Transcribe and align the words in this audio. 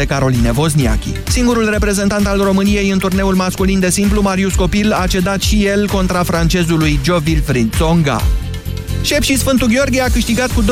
de 0.00 0.06
Caroline 0.06 0.52
Wozniacki. 0.56 1.12
Singurul 1.28 1.70
reprezentant 1.70 2.26
al 2.26 2.40
României 2.42 2.90
în 2.90 2.98
turneul 2.98 3.34
masculin 3.34 3.80
de 3.80 3.90
simplu, 3.90 4.22
Marius 4.22 4.54
Copil, 4.54 4.92
a 4.92 5.06
cedat 5.06 5.40
și 5.40 5.66
el 5.66 5.88
contra 5.88 6.22
francezului 6.22 7.00
Joe 7.04 7.22
Wilfried 7.26 7.70
Tsonga. 7.70 8.22
Șep 9.02 9.22
și 9.22 9.38
Sfântul 9.38 9.68
Gheorghe 9.68 10.00
a 10.00 10.08
câștigat 10.08 10.50
cu 10.52 10.62
2-0 10.62 10.66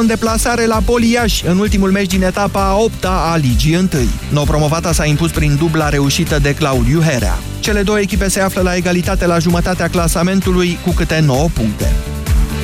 în 0.00 0.06
deplasare 0.06 0.66
la 0.66 0.82
Poliaș 0.84 1.42
în 1.42 1.58
ultimul 1.58 1.90
meci 1.90 2.10
din 2.10 2.22
etapa 2.22 2.64
a 2.64 2.76
8 2.76 3.04
-a, 3.04 3.32
a 3.32 3.36
Ligii 3.36 3.76
1. 3.76 3.88
Nou 4.28 4.44
promovata 4.44 4.92
s-a 4.92 5.04
impus 5.04 5.30
prin 5.30 5.56
dubla 5.56 5.88
reușită 5.88 6.38
de 6.38 6.54
Claudiu 6.54 7.00
Herea. 7.00 7.38
Cele 7.60 7.82
două 7.82 8.00
echipe 8.00 8.28
se 8.28 8.40
află 8.40 8.60
la 8.62 8.76
egalitate 8.76 9.26
la 9.26 9.38
jumătatea 9.38 9.88
clasamentului 9.88 10.78
cu 10.84 10.90
câte 10.90 11.20
9 11.20 11.48
puncte. 11.54 11.92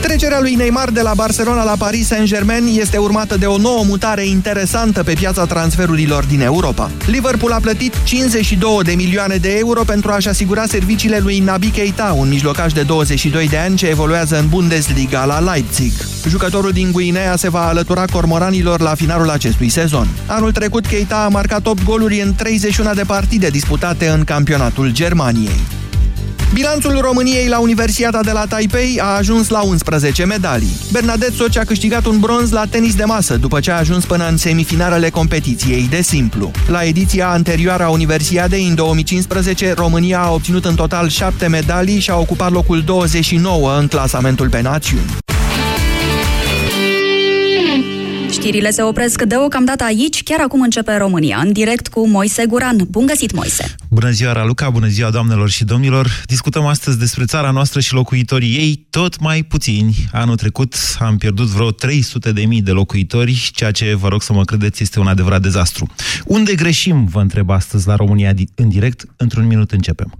Trecerea 0.00 0.40
lui 0.40 0.54
Neymar 0.54 0.90
de 0.90 1.00
la 1.00 1.14
Barcelona 1.14 1.62
la 1.62 1.74
Paris 1.78 2.06
Saint-Germain 2.06 2.78
este 2.78 2.96
urmată 2.96 3.36
de 3.36 3.46
o 3.46 3.58
nouă 3.58 3.84
mutare 3.84 4.26
interesantă 4.26 5.02
pe 5.02 5.12
piața 5.12 5.44
transferurilor 5.44 6.24
din 6.24 6.40
Europa. 6.40 6.90
Liverpool 7.06 7.52
a 7.52 7.58
plătit 7.60 7.94
52 8.04 8.78
de 8.82 8.92
milioane 8.92 9.36
de 9.36 9.56
euro 9.58 9.82
pentru 9.82 10.10
a-și 10.10 10.28
asigura 10.28 10.66
serviciile 10.66 11.18
lui 11.18 11.38
Nabi 11.38 11.68
Keita, 11.68 12.14
un 12.18 12.28
mijlocaș 12.28 12.72
de 12.72 12.82
22 12.82 13.48
de 13.48 13.56
ani 13.56 13.76
ce 13.76 13.86
evoluează 13.86 14.38
în 14.38 14.48
Bundesliga 14.48 15.24
la 15.24 15.38
Leipzig. 15.38 15.92
Jucătorul 16.28 16.70
din 16.70 16.92
Guinea 16.92 17.36
se 17.36 17.50
va 17.50 17.68
alătura 17.68 18.04
cormoranilor 18.04 18.80
la 18.80 18.94
finalul 18.94 19.30
acestui 19.30 19.68
sezon. 19.68 20.08
Anul 20.26 20.52
trecut 20.52 20.86
Keita 20.86 21.24
a 21.24 21.28
marcat 21.28 21.66
8 21.66 21.84
goluri 21.84 22.20
în 22.20 22.34
31 22.34 22.94
de 22.94 23.02
partide 23.06 23.48
disputate 23.48 24.08
în 24.08 24.24
campionatul 24.24 24.92
Germaniei. 24.92 25.79
Bilanțul 26.52 26.98
României 27.00 27.48
la 27.48 27.58
Universiada 27.58 28.20
de 28.22 28.30
la 28.30 28.46
Taipei 28.46 29.00
a 29.00 29.04
ajuns 29.04 29.48
la 29.48 29.60
11 29.60 30.24
medalii. 30.24 30.76
Bernadette 30.92 31.32
Soci 31.32 31.56
a 31.56 31.64
câștigat 31.64 32.04
un 32.06 32.18
bronz 32.18 32.50
la 32.50 32.64
tenis 32.70 32.94
de 32.94 33.04
masă 33.04 33.36
după 33.36 33.60
ce 33.60 33.70
a 33.70 33.76
ajuns 33.76 34.04
până 34.04 34.28
în 34.28 34.36
semifinalele 34.36 35.10
competiției 35.10 35.86
de 35.90 36.00
simplu. 36.00 36.50
La 36.66 36.84
ediția 36.84 37.28
anterioară 37.28 37.84
a 37.84 37.88
Universiadei 37.88 38.66
în 38.66 38.74
2015, 38.74 39.72
România 39.72 40.20
a 40.20 40.32
obținut 40.32 40.64
în 40.64 40.74
total 40.74 41.08
7 41.08 41.46
medalii 41.46 42.00
și 42.00 42.10
a 42.10 42.18
ocupat 42.18 42.50
locul 42.50 42.82
29 42.82 43.78
în 43.78 43.86
clasamentul 43.86 44.48
pe 44.48 44.60
națiuni. 44.60 45.29
Știrile 48.40 48.70
se 48.70 48.82
opresc 48.82 49.22
deocamdată 49.22 49.84
aici, 49.84 50.22
chiar 50.22 50.40
acum 50.40 50.60
începe 50.60 50.96
România, 50.96 51.40
în 51.44 51.52
direct 51.52 51.88
cu 51.88 52.08
Moise 52.08 52.46
Guran. 52.46 52.86
Bun 52.88 53.06
găsit, 53.06 53.32
Moise! 53.32 53.74
Bună 53.90 54.10
ziua, 54.10 54.32
Raluca, 54.32 54.70
bună 54.70 54.86
ziua, 54.86 55.10
doamnelor 55.10 55.50
și 55.50 55.64
domnilor! 55.64 56.22
Discutăm 56.26 56.66
astăzi 56.66 56.98
despre 56.98 57.24
țara 57.24 57.50
noastră 57.50 57.80
și 57.80 57.92
locuitorii 57.92 58.56
ei, 58.56 58.86
tot 58.90 59.20
mai 59.20 59.42
puțini. 59.42 60.08
Anul 60.12 60.36
trecut 60.36 60.74
am 60.98 61.16
pierdut 61.16 61.46
vreo 61.46 61.70
300 61.70 62.32
de 62.32 62.44
mii 62.44 62.62
de 62.62 62.70
locuitori, 62.70 63.50
ceea 63.52 63.70
ce, 63.70 63.94
vă 63.94 64.08
rog 64.08 64.22
să 64.22 64.32
mă 64.32 64.44
credeți, 64.44 64.82
este 64.82 65.00
un 65.00 65.06
adevărat 65.06 65.42
dezastru. 65.42 65.86
Unde 66.24 66.54
greșim, 66.54 67.04
vă 67.04 67.20
întreb 67.20 67.50
astăzi 67.50 67.86
la 67.86 67.96
România 67.96 68.32
în 68.54 68.68
direct? 68.68 69.04
Într-un 69.16 69.46
minut 69.46 69.70
începem. 69.70 70.19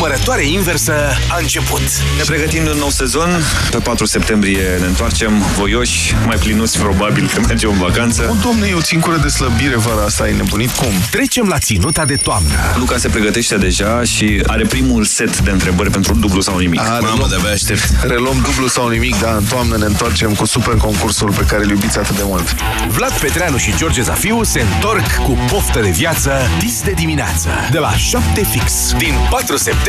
Numărătoare 0.00 0.46
inversă 0.46 0.92
a 1.30 1.38
început. 1.40 1.80
Ne 2.16 2.22
pregătim 2.26 2.66
un 2.66 2.78
nou 2.78 2.90
sezon. 2.90 3.42
Pe 3.70 3.78
4 3.78 4.06
septembrie 4.06 4.76
ne 4.80 4.86
întoarcem 4.86 5.42
voioși, 5.56 6.14
mai 6.26 6.36
plinuți 6.36 6.78
probabil 6.78 7.30
că 7.34 7.40
mergem 7.40 7.70
în 7.70 7.78
vacanță. 7.78 8.28
O, 8.30 8.34
domne, 8.42 8.66
eu 8.66 8.80
țin 8.80 9.00
cură 9.00 9.16
de 9.16 9.28
slăbire 9.28 9.76
vara 9.76 10.04
asta, 10.04 10.22
ai 10.22 10.36
nebunit? 10.36 10.70
Cum? 10.70 10.92
Trecem 11.10 11.48
la 11.48 11.58
ținuta 11.58 12.04
de 12.04 12.16
toamnă. 12.16 12.54
Luca 12.76 12.96
se 12.96 13.08
pregătește 13.08 13.56
deja 13.56 14.02
și 14.04 14.42
are 14.46 14.64
primul 14.64 15.04
set 15.04 15.40
de 15.40 15.50
întrebări 15.50 15.90
pentru 15.90 16.14
dublu 16.14 16.40
sau 16.40 16.58
nimic. 16.58 16.80
A, 16.80 16.98
Mamă, 17.00 17.26
de-abia 17.28 17.50
aștept. 17.50 17.90
Reluăm 18.02 18.40
dublu 18.42 18.66
sau 18.66 18.88
nimic, 18.88 19.20
da, 19.20 19.30
în 19.30 19.44
toamnă 19.44 19.76
ne 19.76 19.84
întoarcem 19.84 20.34
cu 20.34 20.46
super 20.46 20.74
concursul 20.74 21.32
pe 21.32 21.44
care 21.48 21.64
îl 21.64 21.70
iubiți 21.70 21.98
atât 21.98 22.16
de 22.16 22.22
mult. 22.24 22.54
Vlad 22.88 23.12
Petreanu 23.12 23.56
și 23.56 23.74
George 23.76 24.02
Zafiu 24.02 24.42
se 24.42 24.60
întorc 24.74 25.14
cu 25.24 25.38
poftă 25.50 25.80
de 25.80 25.90
viață 25.90 26.32
dis 26.58 26.82
de 26.82 26.90
dimineață. 26.90 27.48
De 27.70 27.78
la 27.78 27.92
7 27.96 28.44
fix. 28.50 28.72
Din 28.98 29.14
4 29.30 29.56
septembrie 29.56 29.88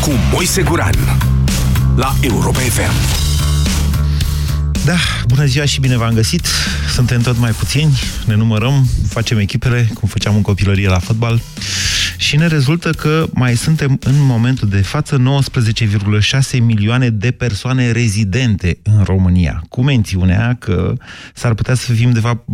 cu 0.00 0.10
Moise 0.32 0.62
Guran 0.62 0.94
la 1.96 2.14
Europa 2.20 2.58
FM. 2.58 2.92
Da, 4.84 4.96
bună 5.26 5.44
ziua 5.44 5.64
și 5.64 5.80
bine 5.80 5.96
v-am 5.96 6.14
găsit. 6.14 6.46
Suntem 6.94 7.20
tot 7.20 7.38
mai 7.38 7.50
puțini, 7.50 7.98
ne 8.24 8.34
numărăm, 8.34 8.88
facem 9.08 9.38
echipele, 9.38 9.90
cum 9.94 10.08
făceam 10.08 10.34
în 10.34 10.42
copilărie 10.42 10.88
la 10.88 10.98
fotbal 10.98 11.40
și 12.20 12.36
ne 12.36 12.46
rezultă 12.46 12.90
că 12.90 13.26
mai 13.32 13.56
suntem 13.56 13.98
în 14.02 14.14
momentul 14.16 14.68
de 14.68 14.82
față 14.82 15.22
19,6 16.52 16.60
milioane 16.60 17.10
de 17.10 17.30
persoane 17.30 17.90
rezidente 17.90 18.78
în 18.82 19.02
România, 19.02 19.62
cu 19.68 19.82
mențiunea 19.82 20.56
că 20.58 20.92
s-ar 21.34 21.54
putea 21.54 21.74
să 21.74 21.92
fim 21.92 22.10
de 22.10 22.20
fapt 22.20 22.48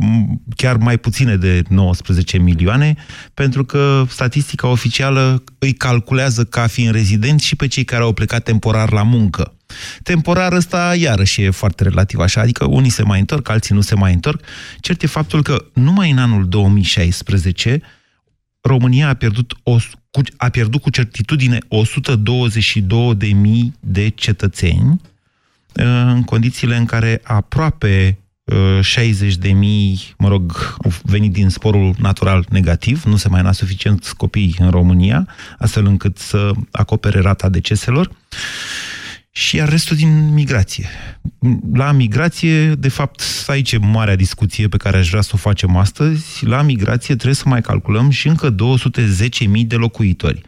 chiar 0.56 0.76
mai 0.76 0.98
puține 0.98 1.36
de 1.36 1.62
19 1.68 2.38
milioane, 2.38 2.94
pentru 3.34 3.64
că 3.64 4.04
statistica 4.08 4.68
oficială 4.68 5.42
îi 5.58 5.72
calculează 5.72 6.44
ca 6.44 6.66
fiind 6.66 6.92
rezidenți 6.92 7.44
și 7.44 7.56
pe 7.56 7.66
cei 7.66 7.84
care 7.84 8.02
au 8.02 8.12
plecat 8.12 8.42
temporar 8.42 8.92
la 8.92 9.02
muncă. 9.02 9.54
Temporar 10.02 10.52
ăsta 10.52 10.94
iarăși 10.98 11.42
e 11.42 11.50
foarte 11.50 11.82
relativ 11.82 12.18
așa, 12.18 12.40
adică 12.40 12.64
unii 12.64 12.90
se 12.90 13.02
mai 13.02 13.18
întorc, 13.18 13.48
alții 13.48 13.74
nu 13.74 13.80
se 13.80 13.94
mai 13.94 14.12
întorc. 14.12 14.40
Cert 14.80 15.02
e 15.02 15.06
faptul 15.06 15.42
că 15.42 15.64
numai 15.72 16.10
în 16.10 16.18
anul 16.18 16.48
2016 16.48 17.80
România 18.66 19.08
a 19.08 19.14
pierdut, 19.14 19.54
o, 19.62 19.76
cu, 20.10 20.20
a 20.36 20.48
pierdut 20.48 20.80
cu 20.80 20.90
certitudine 20.90 21.58
122.000 21.58 21.64
de 23.80 24.08
cetățeni 24.08 25.00
în 25.72 26.22
condițiile 26.22 26.76
în 26.76 26.84
care 26.84 27.20
aproape 27.24 28.18
60 28.80 29.36
de 29.36 29.52
mii, 29.52 30.14
mă 30.18 30.28
rog, 30.28 30.76
au 30.84 30.92
venit 31.02 31.32
din 31.32 31.48
sporul 31.48 31.94
natural 31.98 32.46
negativ, 32.50 33.02
nu 33.04 33.16
se 33.16 33.28
mai 33.28 33.42
nasc 33.42 33.58
suficient 33.58 34.12
copii 34.16 34.54
în 34.58 34.70
România, 34.70 35.28
astfel 35.58 35.86
încât 35.86 36.18
să 36.18 36.52
acopere 36.70 37.20
rata 37.20 37.48
deceselor 37.48 38.10
și 39.36 39.56
iar 39.56 39.68
restul 39.68 39.96
din 39.96 40.32
migrație. 40.32 40.88
La 41.72 41.92
migrație, 41.92 42.74
de 42.74 42.88
fapt, 42.88 43.22
aici 43.46 43.72
e 43.72 43.78
marea 43.78 44.16
discuție 44.16 44.68
pe 44.68 44.76
care 44.76 44.96
aș 44.96 45.08
vrea 45.08 45.20
să 45.20 45.30
o 45.34 45.36
facem 45.36 45.76
astăzi. 45.76 46.46
La 46.46 46.62
migrație 46.62 47.14
trebuie 47.14 47.34
să 47.34 47.42
mai 47.46 47.60
calculăm 47.60 48.10
și 48.10 48.28
încă 48.28 48.54
210.000 48.54 49.66
de 49.66 49.76
locuitori 49.76 50.42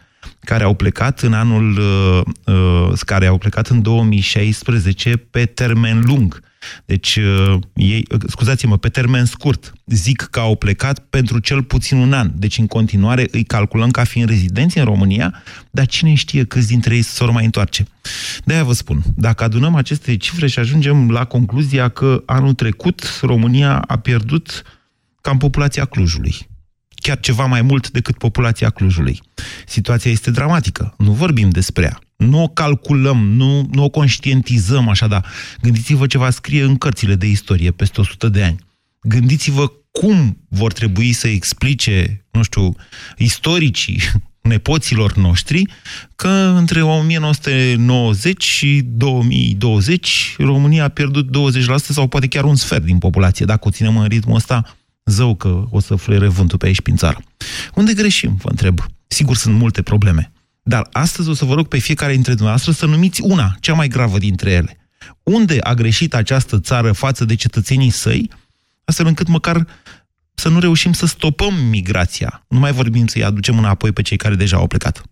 care 0.48 0.64
au 0.64 0.74
plecat 0.74 1.20
în 1.20 1.32
anul, 1.32 1.78
uh, 1.78 2.54
uh, 2.54 2.98
care 3.06 3.26
au 3.26 3.38
plecat 3.38 3.66
în 3.66 3.82
2016 3.82 5.16
pe 5.16 5.44
termen 5.44 6.02
lung. 6.06 6.42
Deci, 6.84 7.16
uh, 7.16 7.58
ei, 7.74 8.04
uh, 8.10 8.20
scuzați-mă, 8.26 8.76
pe 8.76 8.88
termen 8.88 9.24
scurt, 9.24 9.72
zic 9.86 10.22
că 10.30 10.40
au 10.40 10.56
plecat 10.56 10.98
pentru 10.98 11.38
cel 11.38 11.62
puțin 11.62 11.98
un 11.98 12.12
an. 12.12 12.30
Deci, 12.34 12.58
în 12.58 12.66
continuare, 12.66 13.28
îi 13.30 13.44
calculăm 13.44 13.90
ca 13.90 14.04
fiind 14.04 14.28
rezidenți 14.28 14.78
în 14.78 14.84
România, 14.84 15.42
dar 15.70 15.86
cine 15.86 16.14
știe 16.14 16.44
câți 16.44 16.66
dintre 16.66 16.94
ei 16.94 17.02
s-or 17.02 17.30
mai 17.30 17.44
întoarce. 17.44 17.86
De-aia 18.44 18.64
vă 18.64 18.72
spun, 18.72 19.02
dacă 19.16 19.44
adunăm 19.44 19.74
aceste 19.74 20.16
cifre 20.16 20.46
și 20.46 20.58
ajungem 20.58 21.10
la 21.10 21.24
concluzia 21.24 21.88
că 21.88 22.22
anul 22.26 22.54
trecut 22.54 23.18
România 23.22 23.78
a 23.78 23.96
pierdut 23.98 24.62
cam 25.20 25.38
populația 25.38 25.84
Clujului 25.84 26.47
chiar 27.08 27.20
ceva 27.20 27.44
mai 27.46 27.62
mult 27.62 27.90
decât 27.90 28.18
populația 28.18 28.70
Clujului. 28.70 29.20
Situația 29.66 30.10
este 30.10 30.30
dramatică, 30.30 30.94
nu 30.98 31.12
vorbim 31.12 31.48
despre 31.48 31.84
ea. 31.84 31.98
Nu 32.16 32.42
o 32.42 32.48
calculăm, 32.48 33.28
nu, 33.28 33.68
nu 33.72 33.84
o 33.84 33.88
conștientizăm 33.88 34.88
așa, 34.88 35.06
dar 35.06 35.26
gândiți-vă 35.62 36.06
ce 36.06 36.18
va 36.18 36.30
scrie 36.30 36.62
în 36.62 36.76
cărțile 36.76 37.14
de 37.14 37.26
istorie 37.26 37.70
peste 37.70 38.00
100 38.00 38.28
de 38.28 38.42
ani. 38.42 38.56
Gândiți-vă 39.00 39.72
cum 39.90 40.38
vor 40.48 40.72
trebui 40.72 41.12
să 41.12 41.28
explice, 41.28 42.24
nu 42.30 42.42
știu, 42.42 42.76
istoricii 43.16 44.00
nepoților 44.52 45.16
noștri 45.16 45.66
că 46.16 46.28
între 46.56 46.82
1990 46.82 48.44
și 48.44 48.82
2020 48.84 50.34
România 50.38 50.84
a 50.84 50.88
pierdut 50.88 51.26
20% 51.26 51.74
sau 51.76 52.06
poate 52.06 52.26
chiar 52.26 52.44
un 52.44 52.56
sfert 52.56 52.84
din 52.84 52.98
populație. 52.98 53.44
Dacă 53.46 53.68
o 53.68 53.70
ținem 53.70 53.96
în 53.96 54.06
ritmul 54.06 54.36
ăsta, 54.36 54.77
zău 55.08 55.34
că 55.34 55.64
o 55.70 55.80
să 55.80 55.94
fluiere 55.94 56.28
vântul 56.28 56.58
pe 56.58 56.66
aici 56.66 56.80
prin 56.80 56.96
țară. 56.96 57.22
Unde 57.74 57.94
greșim, 57.94 58.38
vă 58.42 58.48
întreb? 58.48 58.80
Sigur, 59.06 59.36
sunt 59.36 59.54
multe 59.54 59.82
probleme. 59.82 60.32
Dar 60.62 60.88
astăzi 60.92 61.28
o 61.28 61.34
să 61.34 61.44
vă 61.44 61.54
rog 61.54 61.68
pe 61.68 61.78
fiecare 61.78 62.12
dintre 62.12 62.32
dumneavoastră 62.32 62.72
să 62.72 62.86
numiți 62.86 63.22
una, 63.22 63.56
cea 63.60 63.74
mai 63.74 63.88
gravă 63.88 64.18
dintre 64.18 64.50
ele. 64.50 64.76
Unde 65.22 65.58
a 65.60 65.74
greșit 65.74 66.14
această 66.14 66.60
țară 66.60 66.92
față 66.92 67.24
de 67.24 67.34
cetățenii 67.34 67.90
săi, 67.90 68.30
astfel 68.84 69.06
încât 69.06 69.28
măcar 69.28 69.66
să 70.34 70.48
nu 70.48 70.58
reușim 70.58 70.92
să 70.92 71.06
stopăm 71.06 71.54
migrația. 71.54 72.44
Nu 72.48 72.58
mai 72.58 72.72
vorbim 72.72 73.06
să-i 73.06 73.24
aducem 73.24 73.58
înapoi 73.58 73.92
pe 73.92 74.02
cei 74.02 74.16
care 74.16 74.34
deja 74.34 74.56
au 74.56 74.66
plecat. 74.66 75.02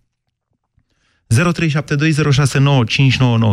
0372069599 1.33 1.37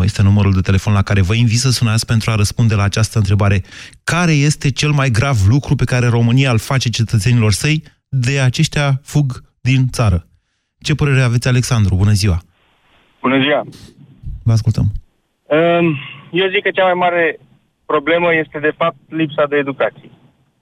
este 0.03 0.23
numărul 0.23 0.53
de 0.53 0.61
telefon 0.61 0.93
la 0.93 1.03
care 1.03 1.21
vă 1.21 1.35
invit 1.35 1.59
să 1.59 1.71
sunați 1.71 2.07
pentru 2.07 2.31
a 2.31 2.35
răspunde 2.35 2.75
la 2.75 2.83
această 2.83 3.19
întrebare. 3.19 3.63
Care 4.05 4.33
este 4.33 4.71
cel 4.71 4.91
mai 4.91 5.09
grav 5.11 5.37
lucru 5.49 5.75
pe 5.75 5.85
care 5.85 6.07
România 6.07 6.51
îl 6.51 6.59
face 6.59 6.89
cetățenilor 6.89 7.53
săi? 7.53 7.83
De 8.09 8.41
aceștia 8.41 9.01
fug 9.03 9.27
din 9.61 9.87
țară. 9.89 10.27
Ce 10.81 10.95
părere 10.95 11.21
aveți, 11.21 11.49
Alexandru? 11.49 11.95
Bună 11.95 12.13
ziua! 12.13 12.39
Bună 13.21 13.41
ziua! 13.41 13.65
Vă 14.43 14.53
ascultăm. 14.53 14.85
Um, 15.45 15.99
eu 16.31 16.49
zic 16.49 16.63
că 16.63 16.71
cea 16.71 16.85
mai 16.85 16.95
mare 16.95 17.39
problemă 17.87 18.35
este, 18.35 18.59
de 18.59 18.73
fapt, 18.77 18.97
lipsa 19.09 19.47
de 19.47 19.57
educație. 19.57 20.11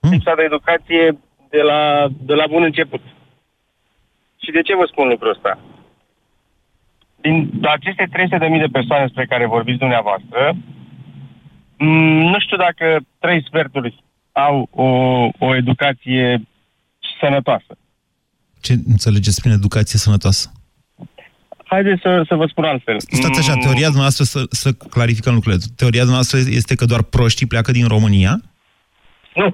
Hmm? 0.01 0.11
Lipsa 0.11 0.35
de 0.35 0.43
educație 0.43 1.19
de 1.49 1.61
la, 1.61 2.09
de 2.21 2.35
la 2.35 2.47
bun 2.47 2.63
început. 2.63 3.01
Și 4.43 4.51
de 4.51 4.63
ce 4.63 4.77
vă 4.77 4.87
spun 4.91 5.09
lucrul 5.09 5.31
ăsta? 5.31 5.59
Din 7.23 7.51
aceste 7.63 8.09
300.000 8.13 8.39
de 8.39 8.69
persoane 8.73 9.05
despre 9.05 9.27
care 9.27 9.47
vorbiți 9.47 9.79
dumneavoastră, 9.79 10.57
mm, 11.79 12.21
nu 12.33 12.39
știu 12.41 12.57
dacă 12.57 13.01
trei 13.19 13.45
sferturi 13.47 14.05
au 14.33 14.69
o, 14.71 14.89
o 15.47 15.55
educație 15.55 16.43
sănătoasă. 17.21 17.77
Ce 18.61 18.73
înțelegeți 18.89 19.41
prin 19.41 19.53
educație 19.53 19.99
sănătoasă? 19.99 20.53
Haideți 21.65 22.01
să, 22.01 22.25
să 22.29 22.35
vă 22.35 22.47
spun 22.47 22.65
altfel. 22.65 22.97
Stați 22.99 23.39
așa, 23.39 23.55
Mm, 23.55 23.61
teoria 23.61 23.89
noastră, 23.95 24.25
să, 24.25 24.43
să 24.51 24.73
clarificăm 24.73 25.35
lucrurile. 25.35 25.63
Teoria 25.77 26.05
noastră 26.05 26.39
este 26.39 26.75
că 26.75 26.85
doar 26.85 27.03
proștii 27.03 27.47
pleacă 27.47 27.73
din 27.73 27.87
România? 27.87 28.41
Nu. 29.35 29.47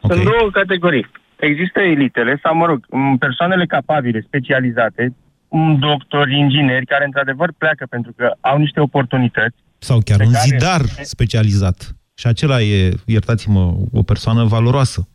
Ok. 0.00 0.12
Sunt 0.12 0.24
două 0.24 0.50
categorii. 0.50 1.06
Există 1.36 1.80
elitele 1.80 2.38
sau, 2.42 2.54
mă 2.56 2.66
rog, 2.66 2.86
m, 2.88 3.16
persoanele 3.16 3.66
capabile, 3.66 4.20
specializate, 4.26 5.14
m, 5.50 5.78
doctori, 5.78 6.38
ingineri, 6.38 6.86
care 6.86 7.04
într-adevăr 7.04 7.52
pleacă 7.58 7.86
pentru 7.90 8.12
că 8.16 8.32
au 8.40 8.58
niște 8.58 8.80
oportunități. 8.80 9.56
Sau 9.78 9.98
chiar 10.04 10.18
Pe 10.18 10.24
un 10.24 10.32
care- 10.32 10.44
zidar 10.46 10.80
specializat. 11.02 11.94
Și 12.14 12.26
acela 12.26 12.60
e, 12.60 12.92
iertați-mă, 13.06 13.72
o 13.92 14.02
persoană 14.02 14.44
valoroasă. 14.44 15.08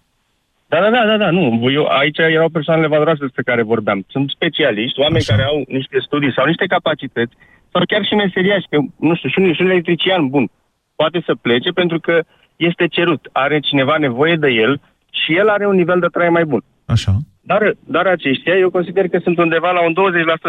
Da, 0.67 0.79
da, 0.79 0.89
da, 0.89 1.05
da, 1.05 1.17
da, 1.17 1.29
nu. 1.29 1.71
Eu, 1.71 1.85
aici 1.85 2.17
erau 2.17 2.49
persoanele 2.49 2.87
valoroase 2.87 3.19
despre 3.21 3.43
care 3.43 3.61
vorbeam. 3.63 4.05
Sunt 4.09 4.29
specialiști, 4.29 4.99
oameni 4.99 5.17
Așa. 5.27 5.33
care 5.35 5.47
au 5.47 5.63
niște 5.67 5.97
studii 6.05 6.33
sau 6.35 6.45
niște 6.45 6.65
capacități, 6.65 7.33
sau 7.71 7.81
chiar 7.87 8.05
și 8.05 8.13
meseriași, 8.13 8.67
că, 8.69 8.77
nu 8.99 9.15
știu, 9.15 9.29
și 9.29 9.39
un, 9.39 9.53
și 9.53 9.61
un 9.61 9.69
electrician 9.69 10.27
bun 10.27 10.49
poate 10.95 11.23
să 11.25 11.35
plece 11.35 11.69
pentru 11.71 11.99
că 11.99 12.23
este 12.55 12.87
cerut, 12.87 13.29
are 13.31 13.59
cineva 13.59 13.97
nevoie 13.97 14.35
de 14.35 14.49
el 14.49 14.81
și 15.11 15.35
el 15.35 15.47
are 15.49 15.67
un 15.67 15.75
nivel 15.75 15.99
de 15.99 16.07
trai 16.11 16.29
mai 16.29 16.45
bun. 16.45 16.63
Așa. 16.85 17.17
Dar, 17.45 17.61
dar 17.83 18.05
aceștia, 18.07 18.55
eu 18.55 18.69
consider 18.69 19.07
că 19.07 19.19
sunt 19.23 19.37
undeva 19.37 19.71
la 19.71 19.83
un 19.85 19.93
20% 19.93 19.95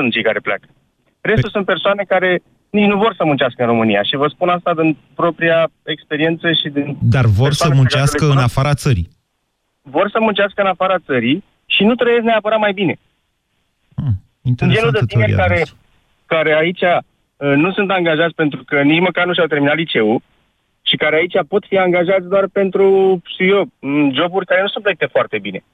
din 0.00 0.10
cei 0.10 0.22
care 0.22 0.38
pleacă. 0.38 0.66
Restul 1.20 1.50
sunt 1.50 1.66
persoane 1.66 2.02
care 2.08 2.42
nici 2.70 2.86
nu 2.92 2.96
vor 2.96 3.14
să 3.14 3.24
muncească 3.24 3.62
în 3.62 3.68
România 3.68 4.02
și 4.02 4.16
vă 4.16 4.28
spun 4.28 4.48
asta 4.48 4.74
din 4.74 4.96
propria 5.14 5.70
experiență 5.84 6.52
și 6.52 6.68
din... 6.68 6.96
Dar 7.02 7.24
vor 7.24 7.52
să 7.52 7.68
persoane 7.68 7.74
pe 7.74 7.76
care 7.76 7.80
muncească 7.80 8.24
le 8.24 8.30
în 8.30 8.36
cunosc. 8.36 8.58
afara 8.58 8.74
țării. 8.74 9.08
Vor 9.82 10.10
să 10.10 10.18
muncească 10.20 10.60
în 10.60 10.66
afara 10.66 10.98
țării 10.98 11.44
și 11.66 11.84
nu 11.84 11.94
trăiesc 11.94 12.24
neapărat 12.24 12.58
mai 12.58 12.72
bine. 12.72 12.94
Hmm, 13.94 14.14
Sunt 14.42 14.56
genul 14.58 14.72
interesantă 14.72 14.98
de 15.00 15.06
tineri 15.06 15.26
teoria 15.32 15.44
care, 15.44 15.56
noastră. 15.56 15.76
care 16.26 16.54
aici 16.54 16.82
uh, 16.82 17.54
nu 17.64 17.72
sunt 17.72 17.90
angajați 17.90 18.34
pentru 18.34 18.62
că 18.66 18.82
nici 18.82 19.00
măcar 19.00 19.26
nu 19.26 19.34
și-au 19.34 19.46
terminat 19.46 19.76
liceul 19.76 20.22
și 20.82 20.96
care 20.96 21.16
aici 21.16 21.36
pot 21.48 21.64
fi 21.68 21.78
angajați 21.78 22.28
doar 22.28 22.46
pentru, 22.52 22.84
știu 23.24 23.46
eu, 23.46 23.62
m, 23.90 24.12
joburi 24.14 24.46
care 24.46 24.60
nu 24.62 24.68
sunt 24.68 24.82
plătite 24.84 25.06
foarte 25.06 25.38
bine. 25.38 25.64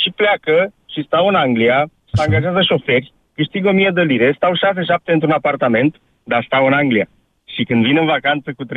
Și 0.00 0.10
pleacă 0.10 0.72
și 0.92 1.04
stau 1.06 1.26
în 1.26 1.34
Anglia, 1.34 1.78
se 2.04 2.10
Așa. 2.12 2.22
angajează 2.22 2.60
șoferi, 2.62 3.12
câștigă 3.34 3.68
1000 3.68 3.90
de 3.94 4.02
lire, 4.02 4.32
stau 4.36 4.52
6-7 4.52 4.56
într-un 5.04 5.30
apartament, 5.30 6.00
dar 6.24 6.44
stau 6.46 6.66
în 6.66 6.72
Anglia. 6.72 7.08
Și 7.54 7.62
când 7.64 7.84
vin 7.84 7.96
în 7.96 8.06
vacanță 8.06 8.52
cu 8.56 8.64
3-400 8.64 8.68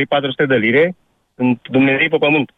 de 0.47 0.55
lire, 0.55 0.95
sunt 1.35 1.59
Dumnezei 1.69 2.09
pe 2.09 2.17
pământ. 2.17 2.49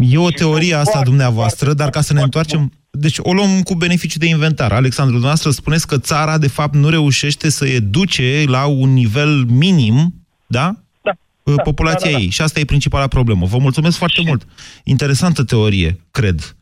E 0.00 0.18
o 0.18 0.28
Și 0.28 0.34
teorie 0.34 0.68
sunt 0.68 0.80
asta 0.80 0.90
foarte, 0.90 1.08
dumneavoastră, 1.08 1.64
foarte, 1.64 1.82
dar 1.82 1.90
ca 1.90 2.00
să 2.00 2.12
ne 2.12 2.18
foarte 2.18 2.38
întoarcem... 2.38 2.72
Deci 2.90 3.18
o 3.18 3.32
luăm 3.32 3.62
cu 3.62 3.74
beneficiu 3.74 4.18
de 4.18 4.26
inventar. 4.26 4.72
Alexandru, 4.72 5.12
dumneavoastră 5.12 5.50
spuneți 5.50 5.86
că 5.86 5.98
țara, 5.98 6.38
de 6.38 6.48
fapt, 6.48 6.74
nu 6.74 6.88
reușește 6.88 7.50
să 7.50 7.66
educe 7.66 8.44
la 8.46 8.66
un 8.66 8.92
nivel 8.92 9.44
minim, 9.48 10.14
da? 10.46 10.72
Da, 11.02 11.12
Uh, 11.42 11.54
da, 11.54 11.62
populația 11.62 12.10
da, 12.10 12.10
da, 12.10 12.16
da. 12.16 12.22
ei. 12.22 12.30
Și 12.30 12.42
asta 12.42 12.60
e 12.60 12.64
principala 12.64 13.06
problemă. 13.06 13.46
Vă 13.46 13.58
mulțumesc 13.58 13.96
foarte 13.96 14.22
mult. 14.26 14.46
Interesantă 14.84 15.44
teorie, 15.44 16.00
cred. 16.10 16.56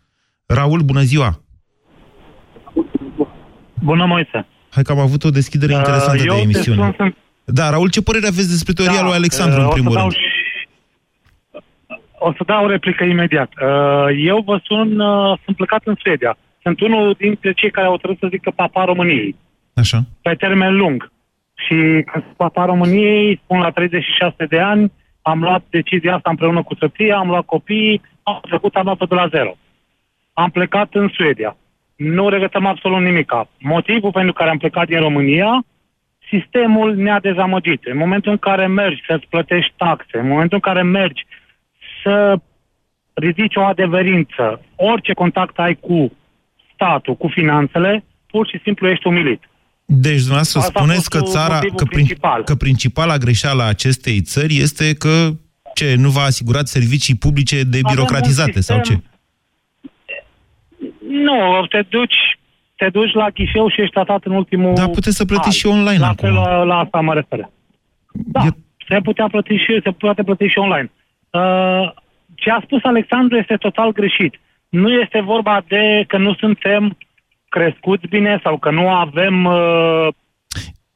Raul, 0.55 0.81
bună 0.81 1.01
ziua! 1.01 1.31
Bună, 3.83 4.05
Moise. 4.07 4.47
Hai 4.71 4.83
că 4.83 4.93
am 4.93 4.99
avut 4.99 5.25
o 5.25 5.31
deschidere 5.31 5.73
interesantă 5.73 6.23
Uh, 6.23 6.27
eu 6.27 6.33
de 6.35 6.37
te 6.39 6.43
emisiune. 6.43 6.81
sun, 6.83 6.95
sunt- 6.97 7.17
Da, 7.45 7.71
Raul, 7.71 7.91
ce 7.91 8.03
părere 8.03 8.27
aveți 8.27 8.49
despre 8.51 8.73
teoria 8.73 9.01
Da, 9.01 9.07
lui 9.07 9.15
Alexandru, 9.15 9.59
uh, 9.61 9.63
în 9.63 9.67
o 9.67 9.71
să 9.71 9.75
primul 9.79 9.93
dau 9.95 10.03
rând? 10.03 10.13
și- 10.13 10.29
O 12.19 12.33
să 12.33 12.43
dau 12.47 12.65
o 12.65 12.69
replică 12.69 13.05
imediat. 13.05 13.51
Uh, 13.63 14.25
Eu 14.27 14.43
vă 14.47 14.61
sun, 14.65 15.01
uh, 15.01 15.39
sunt 15.45 15.57
plecat 15.57 15.83
în 15.85 15.95
Suedia. 16.03 16.37
Sunt 16.63 16.81
unul 16.81 17.15
dintre 17.19 17.53
cei 17.53 17.71
care 17.71 17.87
au 17.87 17.97
trebuit 17.97 18.19
să 18.19 18.27
zică 18.31 18.51
papa 18.57 18.85
României, 18.85 19.37
Așa. 19.75 19.99
pe 20.23 20.35
termen 20.35 20.77
lung. 20.77 21.13
Și 21.67 21.75
când 22.11 22.23
spun 22.23 22.35
papa 22.37 22.65
României, 22.65 23.41
spun 23.45 23.59
la 23.61 23.71
36 23.71 24.45
de 24.49 24.59
ani, 24.61 24.93
am 25.23 25.41
luat 25.41 25.63
decizia 25.71 26.15
asta 26.15 26.31
împreună 26.31 26.63
cu 26.63 26.75
soția, 26.75 27.17
am 27.17 27.29
luat 27.29 27.45
copii, 27.45 28.01
am 28.23 28.39
trecut, 28.49 28.75
am 28.75 28.85
luat 28.85 29.09
de 29.09 29.15
la 29.15 29.29
zero. 29.29 29.57
Am 30.43 30.51
plecat 30.51 30.89
în 30.93 31.09
Suedia. 31.13 31.57
Nu 31.97 32.29
regretăm 32.29 32.67
absolut 32.67 33.01
nimic. 33.01 33.33
Motivul 33.59 34.13
pentru 34.13 34.33
care 34.33 34.51
am 34.51 34.59
plecat 34.59 34.87
din 34.87 35.01
România, 35.01 35.65
sistemul 36.31 36.95
ne-a 36.97 37.21
dezamăgit. 37.21 37.81
În 37.85 37.97
momentul 37.97 38.31
în 38.31 38.39
care 38.39 38.67
mergi 38.67 39.03
să-ți 39.09 39.27
plătești 39.27 39.73
taxe, 39.77 40.19
în 40.19 40.29
momentul 40.29 40.59
în 40.61 40.73
care 40.73 40.83
mergi 40.83 41.27
să 42.03 42.37
ridici 43.13 43.57
o 43.57 43.65
adeverință, 43.65 44.61
orice 44.77 45.13
contact 45.13 45.59
ai 45.59 45.75
cu 45.75 46.13
statul, 46.75 47.17
cu 47.17 47.29
finanțele, 47.29 48.05
pur 48.27 48.49
și 48.49 48.61
simplu 48.63 48.89
ești 48.89 49.07
umilit. 49.07 49.43
Deci, 49.85 50.17
dumneavoastră, 50.17 50.59
Asta 50.59 50.73
a 50.75 50.83
spuneți 50.83 51.11
că 51.11 51.19
fost 51.19 51.33
țara, 51.33 51.55
motivul 51.55 51.77
că, 51.77 51.85
prin, 51.85 52.05
principal. 52.05 52.45
că 52.45 52.55
principala 52.55 53.17
greșeală 53.17 53.63
a 53.63 53.67
acestei 53.67 54.21
țări 54.21 54.57
este 54.57 54.95
că 54.95 55.31
ce, 55.75 55.95
nu 55.95 56.09
v-a 56.09 56.23
asigurat 56.23 56.67
servicii 56.67 57.15
publice 57.15 57.63
debirocratizate 57.63 58.51
Avem 58.51 58.55
un 58.57 58.63
sau 58.63 58.81
ce? 58.81 59.03
Sistem- 61.11 61.25
Nu, 61.25 61.67
te 61.67 61.81
duci, 61.89 62.39
te 62.77 62.89
duci 62.89 63.13
la 63.13 63.29
ghișeu 63.29 63.69
și 63.69 63.81
ești 63.81 63.93
tratat 63.95 64.25
în 64.25 64.33
ultimul... 64.33 64.75
Dar 64.75 64.89
puteți 64.89 65.17
să 65.17 65.25
plătiți 65.25 65.47
an. 65.47 65.53
și 65.53 65.67
online 65.67 65.99
la 65.99 66.07
acum. 66.09 66.29
Fel, 66.29 66.33
la, 66.35 66.63
la 66.63 66.77
asta 66.79 67.01
mă 67.01 67.15
refer. 67.15 67.49
Da, 68.13 68.41
E- 68.45 68.57
se 68.89 69.01
putea 69.01 69.27
plăti 69.27 69.55
și, 69.57 69.81
se 69.85 69.91
poate 69.91 70.23
plăti 70.23 70.47
și 70.47 70.59
online. 70.59 70.91
Uh, 71.31 71.93
ce 72.35 72.51
a 72.51 72.61
spus 72.65 72.81
Alexandru 72.83 73.37
este 73.37 73.57
total 73.57 73.93
greșit. 73.93 74.41
Nu 74.69 74.93
este 74.93 75.21
vorba 75.21 75.65
de 75.69 76.05
că 76.07 76.17
nu 76.19 76.35
suntem 76.35 76.97
crescuți 77.49 78.07
bine 78.07 78.41
sau 78.43 78.59
că 78.59 78.71
nu 78.71 78.89
avem... 78.89 79.45
Uh, 79.45 80.09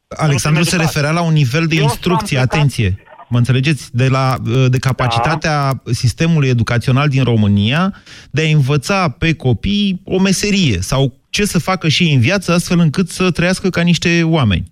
Alexandru 0.09 0.63
se 0.63 0.75
educați. 0.75 0.95
referea 0.97 1.15
la 1.21 1.23
un 1.27 1.33
nivel 1.33 1.67
de 1.67 1.75
Eu 1.77 1.83
instrucție, 1.83 2.39
am 2.39 2.43
plecat- 2.47 2.59
atenție. 2.59 3.03
Mă 3.29 3.39
înțelegeți? 3.39 3.97
De, 3.97 4.09
la, 4.09 4.37
de 4.69 4.79
capacitatea 4.79 5.71
sistemului 5.85 6.49
educațional 6.49 7.09
din 7.09 7.25
România 7.25 7.95
de 8.31 8.43
a 8.43 8.55
învăța 8.55 9.09
pe 9.19 9.35
copii 9.35 10.01
o 10.05 10.21
meserie 10.21 10.81
sau 10.81 11.13
ce 11.31 11.45
să 11.45 11.59
facă 11.59 11.89
și 11.89 12.03
ei 12.03 12.15
în 12.15 12.21
viață 12.21 12.53
astfel 12.53 12.79
încât 12.79 13.09
să 13.09 13.31
trăiască 13.31 13.69
ca 13.69 13.83
niște 13.83 14.23
oameni. 14.23 14.65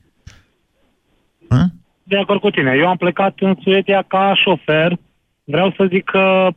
Hă? 1.48 1.66
de 2.12 2.18
acord 2.18 2.40
cu 2.40 2.50
tine. 2.50 2.74
Eu 2.78 2.88
am 2.88 2.96
plecat 2.96 3.34
în 3.38 3.54
Suedia 3.62 4.02
ca 4.06 4.34
șofer. 4.34 4.98
Vreau 5.44 5.72
să 5.76 5.86
zic 5.90 6.04
că 6.04 6.48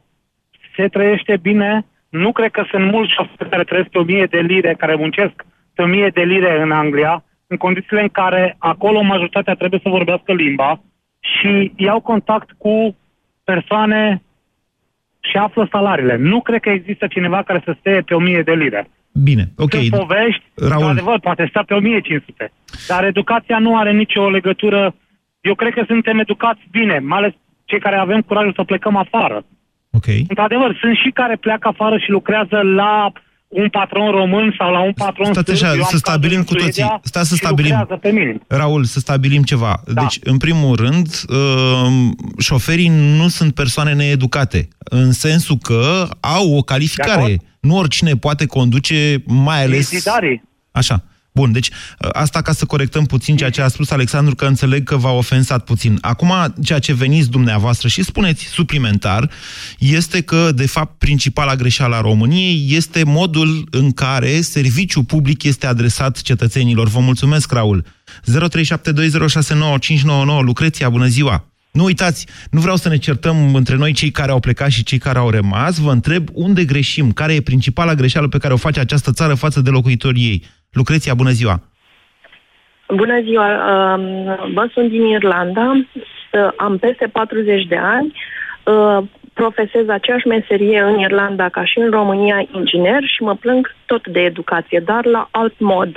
se 0.76 0.88
trăiește 0.88 1.38
bine. 1.42 1.86
Nu 2.10 2.32
cred 2.32 2.52
că 2.52 2.64
sunt 2.70 2.92
mulți 2.92 3.14
șoferi 3.14 3.50
care 3.50 3.64
trăiesc 3.64 3.90
pe 3.90 3.98
1000 3.98 4.26
de 4.26 4.40
lire, 4.40 4.76
care 4.78 4.96
muncesc 4.96 5.46
pe 5.74 5.82
1000 5.82 6.10
de 6.14 6.22
lire 6.22 6.62
în 6.62 6.72
Anglia, 6.72 7.24
în 7.48 7.58
condițiile 7.58 8.02
în 8.02 8.10
care 8.10 8.56
acolo 8.60 9.02
majoritatea 9.02 9.54
trebuie 9.54 9.80
să 9.84 9.90
vorbească 9.90 10.34
limba 10.34 10.82
și 11.34 11.72
iau 11.76 12.00
contact 12.00 12.50
cu 12.58 12.96
persoane 13.44 14.22
și 15.20 15.38
află 15.38 15.68
salariile. 15.72 16.16
Nu 16.18 16.42
cred 16.42 16.60
că 16.60 16.70
există 16.70 17.08
cineva 17.08 17.44
care 17.44 17.62
să 17.66 17.76
stea 17.80 18.02
pe 18.06 18.14
1000 18.14 18.42
de 18.42 18.52
lire. 18.52 18.90
Bine, 19.24 19.52
ok. 19.58 19.74
Sunt 19.74 19.90
povești, 19.90 20.44
Raul. 20.56 20.90
adevăr, 20.90 21.20
poate 21.20 21.46
sta 21.50 21.64
pe 21.68 21.74
1500. 21.74 22.52
Dar 22.88 23.04
educația 23.04 23.60
nu 23.60 23.78
are 23.78 23.92
nicio 23.92 24.30
legătură. 24.30 24.96
Eu 25.42 25.56
cred 25.56 25.74
că 25.74 25.84
suntem 25.88 26.20
educați 26.20 26.62
bine, 26.72 27.00
mai 27.00 27.18
ales 27.18 27.34
cei 27.66 27.80
care 27.80 27.96
avem 27.96 28.22
curajul 28.22 28.54
să 28.56 28.64
plecăm 28.64 28.96
afară. 28.96 29.46
Ok. 29.92 30.08
Într-adevăr, 30.28 30.78
sunt 30.82 30.96
și 30.96 31.10
care 31.10 31.36
pleacă 31.36 31.68
afară 31.68 31.98
și 31.98 32.10
lucrează 32.10 32.62
la 32.62 33.12
un 33.62 33.70
patron 33.70 34.12
român 34.12 34.56
sau 34.58 34.72
la 34.72 34.80
un 34.84 34.94
patron 34.94 35.34
Stați 35.34 35.50
sârb. 35.58 35.64
așa, 35.64 35.76
Eu 35.76 35.84
am 35.84 35.90
să 35.90 35.98
stabilim 35.98 36.38
cazul 36.38 36.46
cu 36.56 36.62
în 36.62 36.66
toții. 36.66 36.82
Suedia 36.82 37.00
Stați 37.04 37.30
să 37.30 37.36
și 37.36 37.42
stabilim. 37.42 37.76
lucrează 37.78 38.00
pe 38.02 38.10
mine. 38.12 38.38
Raul, 38.48 38.84
să 38.84 39.00
stabilim 39.00 39.44
ceva. 39.44 39.84
Da. 39.94 40.02
Deci, 40.02 40.20
în 40.24 40.38
primul 40.38 40.76
rând, 40.76 41.08
uh, 41.30 41.36
șoferii 42.40 42.88
nu 43.18 43.28
sunt 43.28 43.54
persoane 43.54 43.94
needucate, 43.94 44.68
în 44.78 45.12
sensul 45.12 45.58
că 45.62 46.08
au 46.20 46.52
o 46.52 46.56
De 46.56 46.62
calificare. 46.66 47.12
acord. 47.12 47.42
Nu 47.60 47.78
oricine 47.78 48.16
poate 48.16 48.46
conduce, 48.46 49.24
mai 49.26 49.64
ales... 49.64 49.90
Vizidarii. 49.90 50.44
Așa. 50.72 51.04
Bun, 51.36 51.52
deci 51.52 51.70
ă, 52.02 52.10
asta 52.14 52.42
ca 52.42 52.54
să 52.54 52.66
corectăm 52.66 53.06
puțin 53.06 53.38
ceea 53.38 53.50
ce 53.50 53.62
a 53.62 53.68
spus 53.68 53.90
Alexandru, 53.90 54.36
că 54.36 54.46
înțeleg 54.46 54.84
că 54.84 54.96
v-a 54.96 55.12
ofensat 55.12 55.64
puțin. 55.64 55.98
Acum, 56.02 56.34
ceea 56.64 56.80
ce 56.80 56.94
veniți 56.94 57.30
dumneavoastră 57.30 57.88
și 57.88 58.04
spuneți 58.04 58.44
suplimentar, 58.44 59.30
este 59.80 60.22
că, 60.22 60.52
de 60.56 60.68
fapt, 60.68 60.98
principala 60.98 61.56
greșeală 61.56 61.96
a 61.96 62.02
României 62.02 62.66
este 62.70 63.04
modul 63.04 63.68
în 63.72 63.92
care 63.92 64.42
serviciul 64.42 65.04
public 65.04 65.44
este 65.44 65.68
adresat 65.68 66.22
cetățenilor. 66.22 66.88
Vă 66.88 67.00
mulțumesc, 67.00 67.52
Raul. 67.52 67.86
0372069599. 67.86 67.90
Lucreția, 70.42 70.90
bună 70.90 71.06
ziua! 71.06 71.50
Nu 71.72 71.84
uitați, 71.84 72.26
nu 72.52 72.60
vreau 72.60 72.76
să 72.76 72.90
ne 72.90 72.98
certăm 72.98 73.56
între 73.56 73.76
noi 73.76 73.94
cei 73.94 74.12
care 74.12 74.32
au 74.32 74.40
plecat 74.40 74.70
și 74.70 74.84
cei 74.84 74.98
care 74.98 75.18
au 75.18 75.30
rămas. 75.30 75.78
Vă 75.78 75.92
întreb 75.92 76.28
unde 76.32 76.66
greșim, 76.66 77.12
care 77.12 77.34
e 77.34 77.42
principala 77.42 77.96
greșeală 77.96 78.28
pe 78.28 78.38
care 78.38 78.54
o 78.54 78.58
face 78.58 78.80
această 78.80 79.12
țară 79.12 79.34
față 79.34 79.62
de 79.62 79.70
locuitorii 79.70 80.24
ei. 80.24 80.44
Lucreția, 80.80 81.14
bună 81.14 81.30
ziua! 81.30 81.56
Bună 82.88 83.22
ziua, 83.22 83.48
um, 83.48 84.54
bă, 84.54 84.70
sunt 84.74 84.90
din 84.90 85.06
Irlanda, 85.06 85.72
uh, 85.72 86.50
am 86.58 86.78
peste 86.78 87.08
40 87.08 87.66
de 87.68 87.78
ani, 87.78 88.14
uh, 88.64 89.04
profesez 89.34 89.88
aceeași 89.88 90.28
meserie 90.28 90.82
în 90.82 91.00
Irlanda 91.00 91.50
ca 91.50 91.66
și 91.66 91.80
în 91.80 91.90
România, 91.90 92.48
inginer 92.52 93.04
și 93.04 93.24
mă 93.24 93.36
plâng 93.36 93.76
tot 93.86 94.08
de 94.08 94.20
educație, 94.20 94.80
dar 94.86 95.06
la 95.06 95.28
alt 95.32 95.60
mod. 95.60 95.90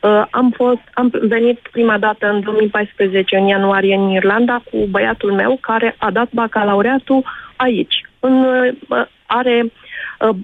Uh, 0.00 0.24
Am, 0.30 0.50
fost, 0.50 0.80
am 0.94 1.10
venit 1.22 1.58
prima 1.72 1.98
dată 1.98 2.26
în 2.30 2.40
2014, 2.40 3.36
în 3.36 3.46
ianuarie, 3.46 3.94
în 3.94 4.10
Irlanda, 4.10 4.62
cu 4.70 4.86
băiatul 4.90 5.32
meu 5.32 5.58
care 5.60 5.94
a 5.98 6.10
dat 6.10 6.28
bacalaureatul 6.32 7.24
aici. 7.56 8.00
În, 8.20 8.44
uh, 8.88 9.06
are 9.26 9.72
uh, 10.20 10.36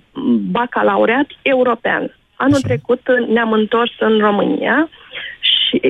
bacalaureat 0.51 1.27
european. 1.43 2.11
Anul 2.43 2.63
Așa. 2.63 2.67
trecut 2.67 3.09
uh, 3.09 3.27
ne-am 3.29 3.53
întors 3.53 3.93
în 3.99 4.19
România 4.19 4.89
și 5.41 5.81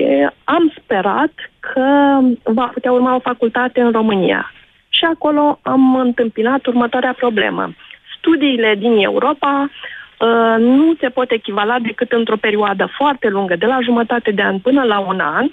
am 0.45 0.73
sperat 0.77 1.33
că 1.61 2.19
va 2.43 2.71
putea 2.75 2.93
urma 2.93 3.15
o 3.15 3.27
facultate 3.31 3.81
în 3.81 3.91
România. 3.93 4.53
Și 4.89 5.05
acolo 5.05 5.59
am 5.63 5.97
întâmpinat 5.97 6.67
următoarea 6.67 7.13
problemă. 7.13 7.75
Studiile 8.17 8.75
din 8.75 8.97
Europa 8.97 9.71
uh, 9.71 10.55
nu 10.59 10.95
se 11.01 11.09
pot 11.09 11.31
echivala 11.31 11.79
decât 11.79 12.13
într-o 12.13 12.37
perioadă 12.37 12.89
foarte 12.97 13.29
lungă, 13.29 13.57
de 13.57 13.67
la 13.67 13.79
jumătate 13.83 14.31
de 14.31 14.43
an 14.43 14.59
până 14.59 14.83
la 14.83 14.99
un 14.99 15.21
an, 15.21 15.49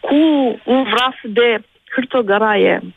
cu 0.00 0.14
un 0.64 0.82
vraf 0.82 1.16
de 1.22 1.60
hârtogăraie 1.94 2.80
uh, 2.82 2.90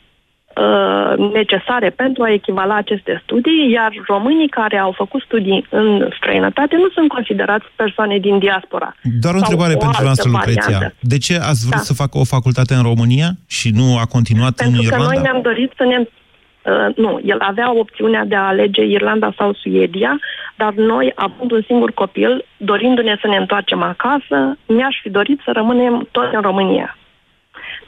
necesare 1.32 1.90
pentru 1.90 2.22
a 2.22 2.32
echivala 2.32 2.74
aceste 2.74 3.20
studii, 3.24 3.70
iar 3.70 3.90
românii 4.06 4.48
care 4.48 4.78
au 4.78 4.92
făcut 4.92 5.22
studii 5.22 5.66
în 5.70 6.08
străinătate 6.16 6.76
nu 6.76 6.88
sunt 6.88 7.08
considerați 7.08 7.64
persoane 7.76 8.18
din 8.18 8.38
diaspora. 8.38 8.94
Doar 9.20 9.34
o 9.34 9.38
Sau 9.38 9.46
întrebare 9.48 9.74
o 9.74 9.76
pentru 9.76 9.96
altă 9.98 10.04
noastră, 10.04 10.30
Lucreția. 10.30 10.62
variantă. 10.62 10.94
De 11.00 11.18
ce 11.18 11.34
ați 11.50 11.60
vrut 11.66 11.80
Da. 11.82 11.88
să 11.90 11.94
facă 11.94 12.18
o 12.18 12.24
facultate 12.24 12.74
în 12.74 12.82
România 12.82 13.28
și 13.48 13.70
nu 13.74 13.98
a 13.98 14.04
continuat 14.04 14.54
Pentru 14.54 14.80
în 14.82 14.88
că 14.88 14.94
Irlanda? 14.94 15.12
noi 15.12 15.22
ne-am 15.22 15.40
dorit 15.42 15.72
să 15.76 15.84
ne... 15.84 15.98
Uh, 15.98 16.96
nu, 16.96 17.20
el 17.24 17.38
avea 17.40 17.78
opțiunea 17.78 18.24
de 18.24 18.34
a 18.34 18.46
alege 18.46 18.82
Irlanda 18.84 19.32
sau 19.38 19.52
Suedia, 19.52 20.18
dar 20.56 20.72
noi, 20.72 21.12
având 21.14 21.50
un 21.50 21.62
singur 21.66 21.90
copil, 21.92 22.44
dorindu-ne 22.56 23.16
să 23.20 23.26
ne 23.26 23.36
întoarcem 23.36 23.82
acasă, 23.82 24.58
mi-aș 24.66 24.96
fi 25.02 25.10
dorit 25.10 25.40
să 25.44 25.50
rămânem 25.54 26.08
toți 26.10 26.34
în 26.34 26.40
România. 26.40 26.96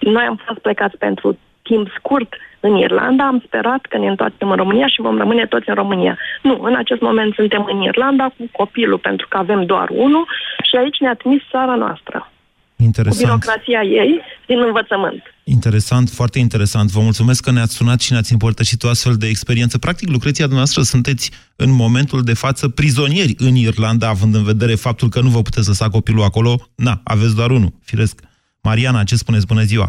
Noi 0.01 0.25
am 0.29 0.41
fost 0.47 0.59
plecați 0.59 0.97
pentru 0.97 1.39
timp 1.71 1.87
scurt 1.99 2.31
în 2.61 2.73
Irlanda, 2.77 3.25
am 3.27 3.43
sperat 3.47 3.83
că 3.91 3.97
ne 3.99 4.09
întoarcem 4.09 4.51
în 4.51 4.57
România 4.57 4.87
și 4.87 5.01
vom 5.07 5.17
rămâne 5.19 5.47
toți 5.47 5.69
în 5.69 5.75
România. 5.75 6.19
Nu, 6.43 6.55
în 6.69 6.75
acest 6.83 7.01
moment 7.01 7.35
suntem 7.35 7.63
în 7.73 7.79
Irlanda 7.83 8.25
cu 8.37 8.45
copilul, 8.53 8.99
pentru 8.99 9.27
că 9.29 9.37
avem 9.37 9.61
doar 9.67 9.89
unul 9.91 10.25
și 10.69 10.77
aici 10.77 10.99
ne-a 11.01 11.15
trimis 11.15 11.43
țara 11.51 11.75
noastră, 11.75 12.31
cu 12.77 12.83
Interesant. 12.83 13.25
birocrația 13.25 13.83
ei 13.83 14.21
din 14.47 14.59
învățământ. 14.69 15.23
Interesant, 15.45 16.09
foarte 16.09 16.39
interesant. 16.39 16.91
Vă 16.91 17.01
mulțumesc 17.01 17.45
că 17.45 17.51
ne-ați 17.51 17.75
sunat 17.75 18.01
și 18.01 18.13
ne-ați 18.13 18.33
împărtășit 18.33 18.83
o 18.83 18.89
astfel 18.89 19.15
de 19.15 19.27
experiență. 19.27 19.79
Practic, 19.79 20.09
Lucreția 20.09 20.45
dumneavoastră 20.45 20.83
sunteți 20.83 21.31
în 21.57 21.71
momentul 21.75 22.23
de 22.23 22.35
față 22.35 22.69
prizonieri 22.69 23.35
în 23.39 23.55
Irlanda, 23.55 24.09
având 24.09 24.35
în 24.35 24.45
vedere 24.45 24.75
faptul 24.75 25.09
că 25.09 25.21
nu 25.21 25.29
vă 25.29 25.43
puteți 25.43 25.69
lăsa 25.69 25.89
copilul 25.89 26.23
acolo. 26.23 26.53
Na, 26.75 27.01
aveți 27.05 27.37
doar 27.37 27.51
unul, 27.51 27.73
firesc. 27.85 28.21
Mariana, 28.63 29.03
ce 29.05 29.15
spuneți? 29.15 29.47
Bună 29.47 29.63
ziua! 29.63 29.89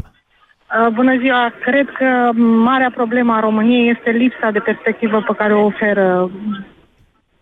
Uh, 0.69 0.93
Bună 0.93 1.17
ziua! 1.21 1.53
Cred 1.67 1.87
că 1.99 2.39
marea 2.69 2.91
problemă 2.95 3.33
a 3.33 3.39
României 3.39 3.89
este 3.95 4.09
lipsa 4.09 4.49
de 4.51 4.59
perspectivă 4.59 5.17
pe 5.27 5.33
care 5.37 5.53
o 5.53 5.65
oferă 5.65 6.31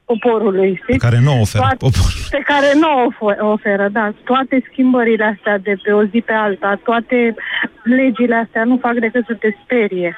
poporului, 0.06 0.72
Pe 0.72 0.80
știți? 0.82 0.98
care 1.06 1.20
nu 1.20 1.32
o 1.38 1.40
oferă 1.42 1.64
Toate- 1.64 1.78
poporul. 1.86 2.22
Pe 2.30 2.42
care 2.52 2.70
nu 2.82 2.90
o 3.06 3.08
fo- 3.18 3.40
oferă, 3.54 3.88
da. 3.92 4.14
Toate 4.24 4.64
schimbările 4.72 5.24
astea 5.36 5.58
de 5.58 5.74
pe 5.84 5.92
o 5.92 6.04
zi 6.04 6.20
pe 6.26 6.34
alta, 6.34 6.80
toate 6.84 7.36
legile 7.84 8.36
astea 8.36 8.64
nu 8.64 8.78
fac 8.82 8.94
decât 9.00 9.26
să 9.26 9.34
te 9.34 9.50
sperie. 9.64 10.16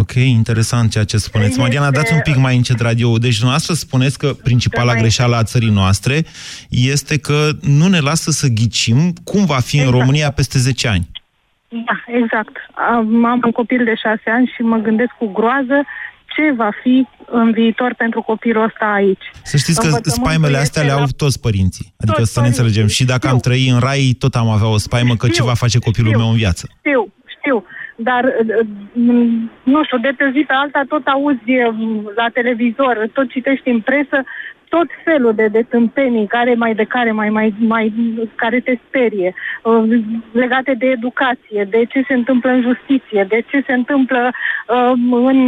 Ok, 0.00 0.12
interesant 0.14 0.90
ceea 0.90 1.04
ce 1.04 1.16
spuneți. 1.16 1.50
Este- 1.50 1.60
Mariana, 1.62 1.90
dați 1.90 2.12
un 2.12 2.20
pic 2.20 2.36
mai 2.36 2.56
încet 2.56 2.80
radio. 2.80 3.08
Deci, 3.18 3.34
dumneavoastră 3.36 3.74
spuneți 3.74 4.18
că 4.18 4.28
principala 4.42 4.92
mai- 4.92 5.00
greșeală 5.00 5.36
a 5.36 5.42
țării 5.42 5.70
noastre 5.70 6.24
este 6.68 7.18
că 7.18 7.48
nu 7.60 7.86
ne 7.88 7.98
lasă 8.00 8.30
să 8.30 8.46
ghicim 8.48 9.12
cum 9.24 9.44
va 9.44 9.58
fi 9.58 9.76
în 9.76 9.82
Exact. 9.82 9.98
România 10.00 10.30
peste 10.30 10.58
10 10.58 10.88
ani. 10.88 11.06
Da, 11.68 11.96
exact. 12.06 12.56
Am, 12.74 13.24
am 13.24 13.40
un 13.44 13.50
copil 13.50 13.84
de 13.84 13.94
șase 13.94 14.30
ani 14.30 14.52
și 14.54 14.62
mă 14.62 14.76
gândesc 14.76 15.10
cu 15.18 15.26
groază 15.32 15.84
ce 16.36 16.52
va 16.56 16.70
fi 16.82 17.06
în 17.30 17.50
viitor 17.52 17.94
pentru 17.94 18.22
copilul 18.22 18.64
ăsta 18.64 18.84
aici. 18.86 19.24
Să 19.42 19.56
știți 19.56 19.80
că 19.80 19.86
Învățământul 19.86 20.22
spaimele 20.24 20.56
astea 20.56 20.82
le 20.82 20.88
este 20.88 21.00
au 21.00 21.06
la- 21.06 21.16
toți 21.24 21.40
părinții. 21.40 21.86
Adică 22.00 22.18
Toți 22.18 22.32
să 22.32 22.40
ne 22.40 22.46
înțelegem. 22.46 22.74
părinții, 22.82 23.04
Și 23.04 23.10
dacă 23.12 23.24
știu. 23.26 23.34
am 23.36 23.38
trăit 23.46 23.70
în 23.72 23.78
rai, 23.78 24.16
tot 24.18 24.34
am 24.34 24.48
avea 24.48 24.68
o 24.68 24.76
spaimă 24.86 25.14
că 25.16 25.26
ce 25.26 25.32
Știu, 25.32 25.44
va 25.44 25.54
face 25.64 25.78
copilul 25.78 26.08
știu. 26.12 26.20
meu 26.22 26.30
în 26.30 26.36
viață. 26.36 26.64
Știu, 26.78 27.02
știu, 27.36 27.56
dar 27.96 28.22
uh, 28.24 28.66
m, 28.92 29.50
nu 29.72 29.84
știu, 29.84 29.98
de 29.98 30.12
pe 30.16 30.24
o 30.24 30.30
zi 30.36 30.42
pe 30.50 30.54
alta 30.62 30.82
tot 30.88 31.04
auzi 31.06 31.52
um, 31.68 32.10
la 32.20 32.26
televizor, 32.38 32.94
tot 33.12 33.30
citești 33.30 33.68
în 33.68 33.80
presă, 33.80 34.18
tot 34.68 34.86
felul 35.04 35.34
de, 35.34 35.46
de 35.46 35.62
tâmpenii 35.68 36.26
care 36.26 36.54
mai 36.54 36.74
de 36.74 36.84
care 36.84 37.12
mai, 37.12 37.28
mai, 37.28 37.54
mai 37.58 37.92
care 38.34 38.60
te 38.60 38.78
sperie, 38.88 39.34
uh, 39.62 40.00
legate 40.32 40.74
de 40.74 40.86
educație, 40.86 41.66
de 41.70 41.84
ce 41.88 42.04
se 42.08 42.14
întâmplă 42.14 42.50
în 42.50 42.62
justiție, 42.62 43.26
de 43.28 43.42
ce 43.50 43.62
se 43.66 43.72
întâmplă 43.72 44.30
um, 44.68 45.12
în, 45.12 45.38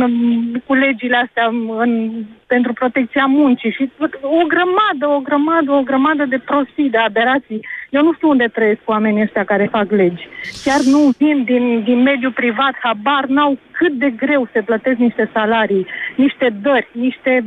cu 0.67 0.75
legile 0.75 1.17
astea 1.17 1.47
în, 1.79 2.11
pentru 2.47 2.73
protecția 2.73 3.27
muncii 3.27 3.71
și 3.71 3.91
o 4.23 4.43
grămadă, 4.53 5.05
o 5.17 5.21
grămadă, 5.21 5.71
o 5.73 5.83
grămadă 5.83 6.25
de 6.25 6.39
prostii, 6.39 6.91
de 6.91 6.99
aberații. 6.99 7.67
Eu 7.91 8.03
nu 8.03 8.13
știu 8.13 8.29
unde 8.29 8.45
trăiesc 8.45 8.81
oamenii 8.85 9.23
ăștia 9.23 9.45
care 9.45 9.75
fac 9.77 9.91
legi. 9.91 10.29
Chiar 10.65 10.81
nu 10.95 11.11
vin 11.19 11.45
din, 11.45 11.83
din 11.83 12.03
mediul 12.03 12.33
privat, 12.33 12.75
habar 12.83 13.25
n-au 13.27 13.59
cât 13.71 13.93
de 13.93 14.11
greu 14.11 14.49
se 14.53 14.63
plătesc 14.63 14.99
niște 14.99 15.31
salarii, 15.33 15.87
niște 16.17 16.47
dări, 16.63 16.89
niște... 16.93 17.45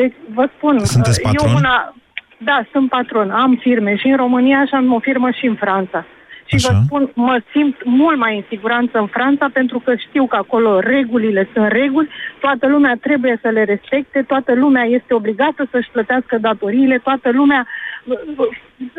Deci, 0.00 0.14
vă 0.34 0.48
spun, 0.56 0.84
Sunteți 0.84 1.20
eu 1.24 1.32
patron? 1.32 1.54
una... 1.54 1.94
Da, 2.38 2.64
sunt 2.72 2.88
patron, 2.88 3.30
am 3.30 3.58
firme 3.60 3.96
și 3.96 4.06
în 4.06 4.16
România 4.16 4.64
și 4.64 4.74
am 4.74 4.92
o 4.92 4.98
firmă 4.98 5.30
și 5.30 5.46
în 5.46 5.54
Franța. 5.54 6.06
Și 6.44 6.54
Așa. 6.54 6.68
vă 6.72 6.80
spun, 6.84 7.10
mă 7.14 7.40
simt 7.52 7.84
mult 7.84 8.18
mai 8.18 8.36
în 8.36 8.44
siguranță 8.48 8.98
în 8.98 9.06
Franța 9.06 9.46
pentru 9.52 9.78
că 9.78 9.94
știu 9.94 10.26
că 10.26 10.36
acolo 10.36 10.80
regulile 10.80 11.48
sunt 11.52 11.68
reguli, 11.68 12.08
toată 12.40 12.66
lumea 12.66 12.94
trebuie 13.00 13.38
să 13.42 13.48
le 13.48 13.64
respecte, 13.64 14.22
toată 14.22 14.54
lumea 14.54 14.84
este 14.84 15.14
obligată 15.14 15.68
să-și 15.70 15.90
plătească 15.90 16.38
datoriile, 16.38 16.98
toată 16.98 17.30
lumea, 17.30 17.66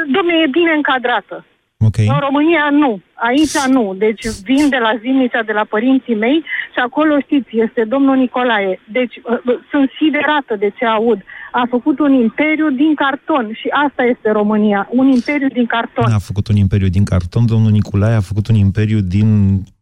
domne, 0.07 0.33
e 0.43 0.47
bine 0.47 0.71
încadrată. 0.71 1.45
Ok. 1.85 1.97
În 1.97 2.19
România 2.19 2.69
nu, 2.71 3.01
aici 3.13 3.57
nu. 3.67 3.93
Deci 3.97 4.25
vin 4.43 4.69
de 4.69 4.77
la 4.77 4.97
Zimnicea, 5.01 5.43
de 5.43 5.51
la 5.51 5.63
părinții 5.63 6.15
mei 6.15 6.43
și 6.73 6.79
acolo 6.79 7.19
știți, 7.19 7.57
este 7.57 7.83
domnul 7.83 8.15
Nicolae. 8.15 8.79
Deci 8.91 9.15
uh, 9.15 9.39
uh, 9.45 9.59
sunt 9.69 9.91
siderată 9.97 10.55
de 10.55 10.69
ce 10.77 10.85
aud. 10.85 11.21
A 11.61 11.67
făcut 11.69 11.99
un 11.99 12.13
imperiu 12.13 12.69
din 12.69 12.95
carton 12.95 13.45
și 13.59 13.67
asta 13.85 14.03
este 14.03 14.31
România, 14.31 14.87
un 14.91 15.07
imperiu 15.07 15.47
din 15.47 15.65
carton. 15.65 16.11
A 16.13 16.17
făcut 16.17 16.47
un 16.47 16.55
imperiu 16.55 16.87
din 16.87 17.03
carton, 17.03 17.45
domnul 17.45 17.71
Nicolae 17.71 18.15
a 18.15 18.29
făcut 18.31 18.47
un 18.47 18.55
imperiu 18.55 18.99
din 18.99 19.29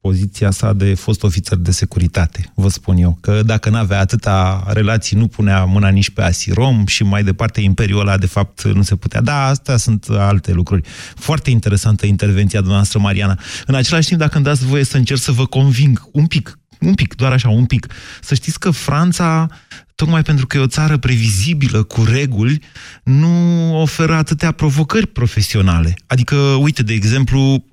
poziția 0.01 0.51
sa 0.51 0.73
de 0.73 0.93
fost 0.93 1.23
ofițer 1.23 1.57
de 1.57 1.71
securitate, 1.71 2.51
vă 2.53 2.69
spun 2.69 2.97
eu. 2.97 3.17
Că 3.21 3.41
dacă 3.45 3.69
n-avea 3.69 3.99
atâta 3.99 4.63
relații, 4.67 5.17
nu 5.17 5.27
punea 5.27 5.63
mâna 5.65 5.89
nici 5.89 6.09
pe 6.09 6.21
Asirom 6.21 6.85
și 6.85 7.03
mai 7.03 7.23
departe 7.23 7.61
imperiul 7.61 7.99
ăla, 7.99 8.17
de 8.17 8.25
fapt, 8.25 8.63
nu 8.63 8.81
se 8.81 8.95
putea. 8.95 9.21
Da, 9.21 9.45
astea 9.45 9.77
sunt 9.77 10.05
alte 10.09 10.53
lucruri. 10.53 10.81
Foarte 11.15 11.49
interesantă 11.49 12.05
intervenția 12.05 12.59
dumneavoastră, 12.59 12.99
Mariana. 12.99 13.39
În 13.65 13.75
același 13.75 14.07
timp, 14.07 14.19
dacă 14.19 14.35
îmi 14.35 14.45
dați 14.45 14.65
voie 14.65 14.83
să 14.83 14.97
încerc 14.97 15.19
să 15.19 15.31
vă 15.31 15.45
conving 15.45 16.09
un 16.11 16.25
pic, 16.25 16.59
un 16.79 16.93
pic, 16.93 17.15
doar 17.15 17.31
așa, 17.31 17.49
un 17.49 17.65
pic. 17.65 17.87
Să 18.21 18.35
știți 18.35 18.59
că 18.59 18.69
Franța 18.69 19.47
tocmai 19.95 20.21
pentru 20.21 20.47
că 20.47 20.57
e 20.57 20.59
o 20.59 20.67
țară 20.67 20.97
previzibilă, 20.97 21.83
cu 21.83 22.03
reguli, 22.03 22.61
nu 23.03 23.75
oferă 23.81 24.15
atâtea 24.15 24.51
provocări 24.51 25.07
profesionale. 25.07 25.93
Adică, 26.07 26.35
uite, 26.35 26.83
de 26.83 26.93
exemplu, 26.93 27.65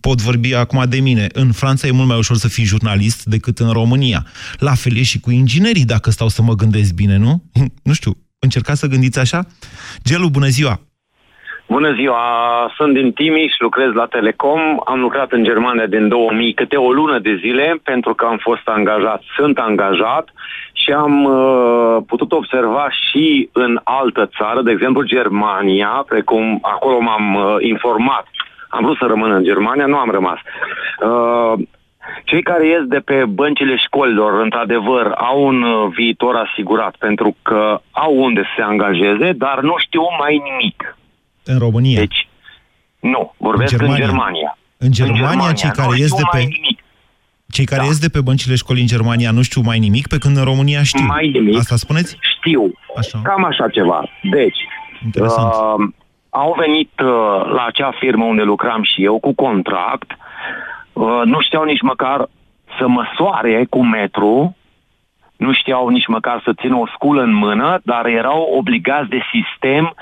pot 0.00 0.20
vorbi 0.20 0.54
acum 0.54 0.84
de 0.88 1.00
mine, 1.00 1.26
în 1.32 1.52
Franța 1.52 1.86
e 1.86 1.90
mult 1.90 2.08
mai 2.08 2.18
ușor 2.18 2.36
să 2.36 2.48
fii 2.48 2.64
jurnalist 2.64 3.24
decât 3.24 3.58
în 3.58 3.70
România. 3.70 4.26
La 4.58 4.74
fel 4.74 4.96
e 4.96 5.02
și 5.02 5.20
cu 5.20 5.30
inginerii, 5.30 5.84
dacă 5.84 6.10
stau 6.10 6.28
să 6.28 6.42
mă 6.42 6.54
gândesc 6.54 6.92
bine, 6.92 7.16
nu? 7.16 7.50
Nu 7.82 7.92
știu, 7.92 8.16
încercați 8.38 8.80
să 8.80 8.86
gândiți 8.86 9.18
așa? 9.18 9.46
Gelu, 10.02 10.28
bună 10.28 10.48
ziua! 10.48 10.91
Bună 11.72 11.92
ziua, 11.92 12.22
sunt 12.76 12.94
din 12.94 13.12
Timiș, 13.12 13.54
lucrez 13.58 13.92
la 13.92 14.06
Telecom, 14.06 14.60
am 14.84 15.00
lucrat 15.00 15.32
în 15.32 15.44
Germania 15.44 15.86
din 15.86 16.08
2000 16.08 16.52
câte 16.52 16.76
o 16.76 16.92
lună 16.92 17.18
de 17.18 17.34
zile 17.40 17.80
pentru 17.82 18.14
că 18.14 18.24
am 18.24 18.36
fost 18.36 18.68
angajat, 18.68 19.22
sunt 19.36 19.58
angajat 19.58 20.28
și 20.72 20.90
am 20.90 21.24
uh, 21.24 21.96
putut 22.06 22.32
observa 22.32 22.86
și 22.90 23.48
în 23.52 23.80
altă 23.84 24.30
țară, 24.38 24.62
de 24.62 24.70
exemplu 24.70 25.02
Germania, 25.02 26.04
precum 26.08 26.58
acolo 26.62 27.00
m-am 27.00 27.34
uh, 27.34 27.56
informat. 27.60 28.26
Am 28.68 28.84
vrut 28.84 28.96
să 28.96 29.04
rămân 29.04 29.30
în 29.30 29.44
Germania, 29.44 29.86
nu 29.86 29.96
am 29.96 30.10
rămas. 30.10 30.38
Uh, 31.00 31.52
cei 32.24 32.42
care 32.42 32.66
ies 32.66 32.82
de 32.82 32.98
pe 32.98 33.24
băncile 33.28 33.76
școlilor, 33.76 34.40
într-adevăr, 34.40 35.12
au 35.16 35.46
un 35.46 35.62
uh, 35.62 35.90
viitor 35.94 36.34
asigurat 36.34 36.94
pentru 36.98 37.36
că 37.42 37.80
au 37.90 38.16
unde 38.16 38.42
să 38.42 38.48
se 38.56 38.62
angajeze, 38.62 39.32
dar 39.32 39.60
nu 39.60 39.74
știu 39.78 40.02
mai 40.18 40.42
nimic. 40.50 40.96
În 41.44 41.58
România? 41.58 41.98
Deci, 41.98 42.28
nu, 43.00 43.34
vorbesc 43.36 43.72
în 43.72 43.78
Germania. 43.78 44.04
În 44.04 44.10
Germania, 44.10 44.56
în 44.78 44.92
Germania, 44.92 45.22
în 45.22 45.28
Germania 45.28 45.52
cei 45.52 45.70
care 45.70 45.98
ies 45.98 46.14
de 46.14 46.22
pe... 46.30 46.38
Nimic. 46.38 46.80
Cei 47.50 47.64
care 47.64 47.80
da. 47.80 47.86
ies 47.86 47.98
de 47.98 48.08
pe 48.08 48.20
băncile 48.20 48.54
școlii 48.54 48.80
în 48.80 48.88
Germania 48.88 49.30
nu 49.30 49.42
știu 49.42 49.60
mai 49.60 49.78
nimic, 49.78 50.06
pe 50.06 50.18
când 50.18 50.36
în 50.36 50.44
România 50.44 50.82
știu. 50.82 51.04
Mai 51.04 51.28
nimic. 51.28 51.58
Asta 51.58 51.76
spuneți? 51.76 52.16
Știu. 52.36 52.72
Așa. 52.96 53.20
Cam 53.24 53.44
așa 53.44 53.68
ceva. 53.68 54.08
Deci, 54.22 54.58
uh, 55.14 55.74
au 56.30 56.56
venit 56.58 56.92
uh, 57.00 57.52
la 57.56 57.64
acea 57.66 57.92
firmă 57.98 58.24
unde 58.24 58.42
lucram 58.42 58.82
și 58.82 59.04
eu 59.04 59.18
cu 59.18 59.34
contract, 59.34 60.10
uh, 60.92 61.22
nu 61.24 61.40
știau 61.40 61.64
nici 61.64 61.82
măcar 61.82 62.28
să 62.78 62.86
măsoare 62.88 63.66
cu 63.70 63.84
metru, 63.84 64.56
nu 65.42 65.52
știau 65.52 65.88
nici 65.88 66.06
măcar 66.06 66.40
să 66.44 66.52
țină 66.60 66.76
o 66.76 66.86
sculă 66.94 67.22
în 67.22 67.34
mână, 67.34 67.80
dar 67.84 68.06
erau 68.06 68.42
obligați 68.58 69.08
de 69.08 69.20
sistem 69.32 69.94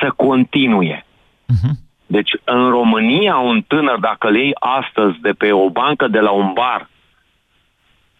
să 0.00 0.12
continue. 0.16 1.04
Uh-huh. 1.52 1.74
Deci, 2.06 2.30
în 2.44 2.68
România, 2.68 3.36
un 3.36 3.62
tânăr, 3.66 3.98
dacă 3.98 4.30
le 4.30 4.38
iei 4.38 4.56
astăzi 4.80 5.18
de 5.20 5.32
pe 5.38 5.52
o 5.52 5.70
bancă 5.70 6.08
de 6.08 6.18
la 6.18 6.30
un 6.30 6.52
bar, 6.52 6.88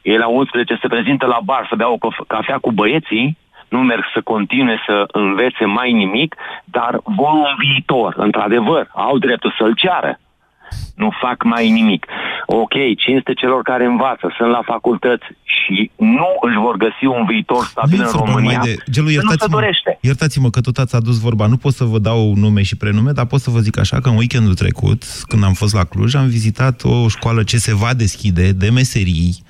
e 0.02 0.18
la 0.18 0.26
11 0.26 0.78
se 0.80 0.88
prezintă 0.88 1.26
la 1.26 1.40
bar 1.44 1.66
să 1.68 1.76
bea 1.76 1.90
o 1.90 1.98
cafea 2.26 2.58
cu 2.58 2.72
băieții, 2.72 3.38
nu 3.68 3.82
merg 3.82 4.04
să 4.14 4.20
continue 4.20 4.82
să 4.86 5.04
învețe 5.12 5.64
mai 5.64 5.92
nimic, 5.92 6.36
dar 6.64 7.00
vor 7.02 7.32
un 7.32 7.54
viitor, 7.58 8.14
într-adevăr, 8.16 8.88
au 8.92 9.18
dreptul 9.18 9.54
să-l 9.58 9.74
ceară 9.74 10.18
nu 10.94 11.08
fac 11.22 11.44
mai 11.44 11.70
nimic. 11.70 12.06
Ok, 12.46 12.74
cinste 12.96 13.32
celor 13.34 13.62
care 13.62 13.84
învață, 13.84 14.34
sunt 14.36 14.50
la 14.50 14.62
facultăți 14.64 15.24
și 15.42 15.90
nu 15.96 16.30
își 16.40 16.56
vor 16.56 16.76
găsi 16.76 17.04
un 17.04 17.24
viitor 17.26 17.64
stabil 17.64 18.00
în 18.00 18.10
România, 18.24 18.60
de... 18.64 18.76
Gelu, 18.90 19.10
iertați 19.10 19.36
nu 19.40 19.46
se 19.46 19.52
dorește. 19.60 19.98
Iertați-mă 20.00 20.50
că 20.50 20.60
tot 20.60 20.76
ați 20.76 20.96
adus 20.96 21.20
vorba. 21.20 21.46
Nu 21.46 21.56
pot 21.56 21.72
să 21.72 21.84
vă 21.84 21.98
dau 21.98 22.34
nume 22.34 22.62
și 22.62 22.76
prenume, 22.76 23.10
dar 23.12 23.26
pot 23.26 23.40
să 23.40 23.50
vă 23.50 23.58
zic 23.58 23.78
așa 23.78 24.00
că 24.00 24.08
în 24.08 24.16
weekendul 24.16 24.54
trecut, 24.54 25.02
când 25.28 25.44
am 25.44 25.52
fost 25.52 25.74
la 25.74 25.84
Cluj, 25.84 26.14
am 26.14 26.26
vizitat 26.26 26.82
o 26.84 27.08
școală 27.08 27.42
ce 27.42 27.56
se 27.56 27.74
va 27.74 27.94
deschide 27.94 28.52
de 28.52 28.70
meserii, 28.70 29.42
uh, 29.42 29.47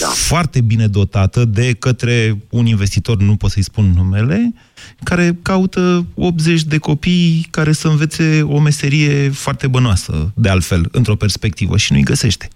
da. 0.00 0.06
foarte 0.06 0.60
bine 0.60 0.86
dotată 0.86 1.44
de 1.44 1.72
către 1.78 2.32
un 2.50 2.66
investitor, 2.66 3.16
nu 3.16 3.36
pot 3.36 3.50
să-i 3.50 3.62
spun 3.62 3.84
numele, 3.96 4.54
care 5.02 5.38
caută 5.42 6.06
80 6.14 6.62
de 6.62 6.78
copii 6.78 7.46
care 7.50 7.72
să 7.72 7.88
învețe 7.88 8.42
o 8.42 8.60
meserie 8.60 9.28
foarte 9.28 9.66
bănoasă, 9.66 10.32
de 10.34 10.48
altfel, 10.48 10.88
într-o 10.92 11.14
perspectivă, 11.14 11.76
și 11.76 11.92
nu-i 11.92 12.02
găsește. 12.02 12.48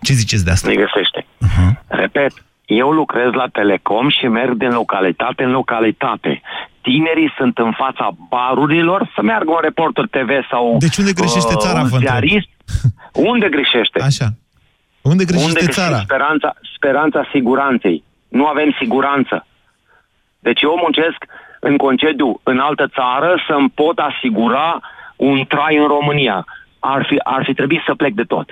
Ce 0.00 0.12
ziceți 0.12 0.44
de 0.44 0.50
asta? 0.50 0.68
Nu-i 0.68 0.76
găsește. 0.76 1.26
Uh-huh. 1.46 1.86
Repet, 1.86 2.32
eu 2.66 2.90
lucrez 2.90 3.32
la 3.32 3.46
Telecom 3.52 4.08
și 4.08 4.26
merg 4.26 4.54
din 4.56 4.70
localitate 4.70 5.42
în 5.42 5.50
localitate. 5.50 6.40
Tinerii 6.80 7.32
sunt 7.36 7.58
în 7.58 7.72
fața 7.72 8.10
barurilor 8.28 9.10
să 9.14 9.22
meargă 9.22 9.50
un 9.50 9.60
reporter 9.62 10.06
TV 10.06 10.30
sau 10.50 10.76
Deci 10.78 10.96
unde 10.96 11.12
greșește 11.12 11.54
țara, 11.56 11.80
uh, 11.80 11.88
ziarist. 11.98 12.48
Unde 13.30 13.48
greșește? 13.48 14.02
Așa. 14.02 14.26
Unde 15.02 15.24
greșește 15.24 15.48
unde 15.48 15.60
greșește 15.60 15.80
țara? 15.80 16.00
Speranța, 16.02 16.54
speranța 16.74 17.28
siguranței. 17.32 18.04
Nu 18.28 18.46
avem 18.46 18.76
siguranță. 18.78 19.46
Deci 20.38 20.62
eu 20.62 20.78
muncesc 20.82 21.20
în 21.60 21.76
concediu 21.76 22.40
în 22.42 22.58
altă 22.58 22.86
țară 22.98 23.42
să-mi 23.48 23.70
pot 23.70 23.98
asigura 23.98 24.80
un 25.16 25.44
trai 25.48 25.76
în 25.76 25.86
România. 25.86 26.46
Ar 26.78 27.06
fi, 27.08 27.16
ar 27.22 27.42
fi 27.44 27.54
trebuit 27.54 27.82
să 27.86 27.94
plec 27.94 28.14
de 28.14 28.22
tot, 28.22 28.48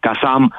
ca 0.00 0.12
să 0.20 0.26
am 0.26 0.54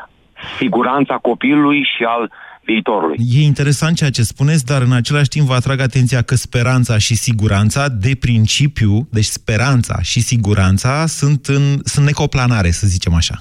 siguranța 0.57 1.15
copilului 1.15 1.87
și 1.95 2.03
al 2.03 2.31
viitorului. 2.65 3.17
E 3.19 3.41
interesant 3.43 3.95
ceea 3.95 4.09
ce 4.09 4.21
spuneți, 4.21 4.65
dar 4.65 4.81
în 4.81 4.91
același 4.91 5.29
timp 5.29 5.47
vă 5.47 5.53
atrag 5.53 5.79
atenția 5.79 6.21
că 6.21 6.35
speranța 6.35 6.97
și 6.97 7.15
siguranța, 7.15 7.89
de 7.89 8.15
principiu, 8.19 9.07
deci 9.11 9.25
speranța 9.25 10.01
și 10.01 10.19
siguranța 10.19 11.05
sunt, 11.05 11.45
în, 11.45 11.63
sunt 11.83 12.05
necoplanare, 12.05 12.71
să 12.71 12.87
zicem 12.87 13.13
așa. 13.13 13.35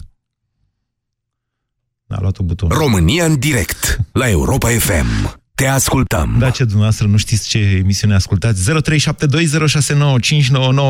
A 2.14 2.18
luat 2.20 2.38
un 2.38 2.46
buton. 2.46 2.68
România 2.68 3.24
în 3.24 3.38
direct, 3.38 3.98
la 4.12 4.29
Europa 4.29 4.68
FM. 4.68 5.40
Te 5.55 5.66
ascultăm. 5.66 6.37
Da, 6.38 6.50
ce 6.50 6.64
dumneavoastră 6.64 7.07
nu 7.07 7.16
știți 7.16 7.48
ce 7.48 7.59
emisiune 7.59 8.14
ascultați. 8.14 8.72
0372069599 8.72 8.77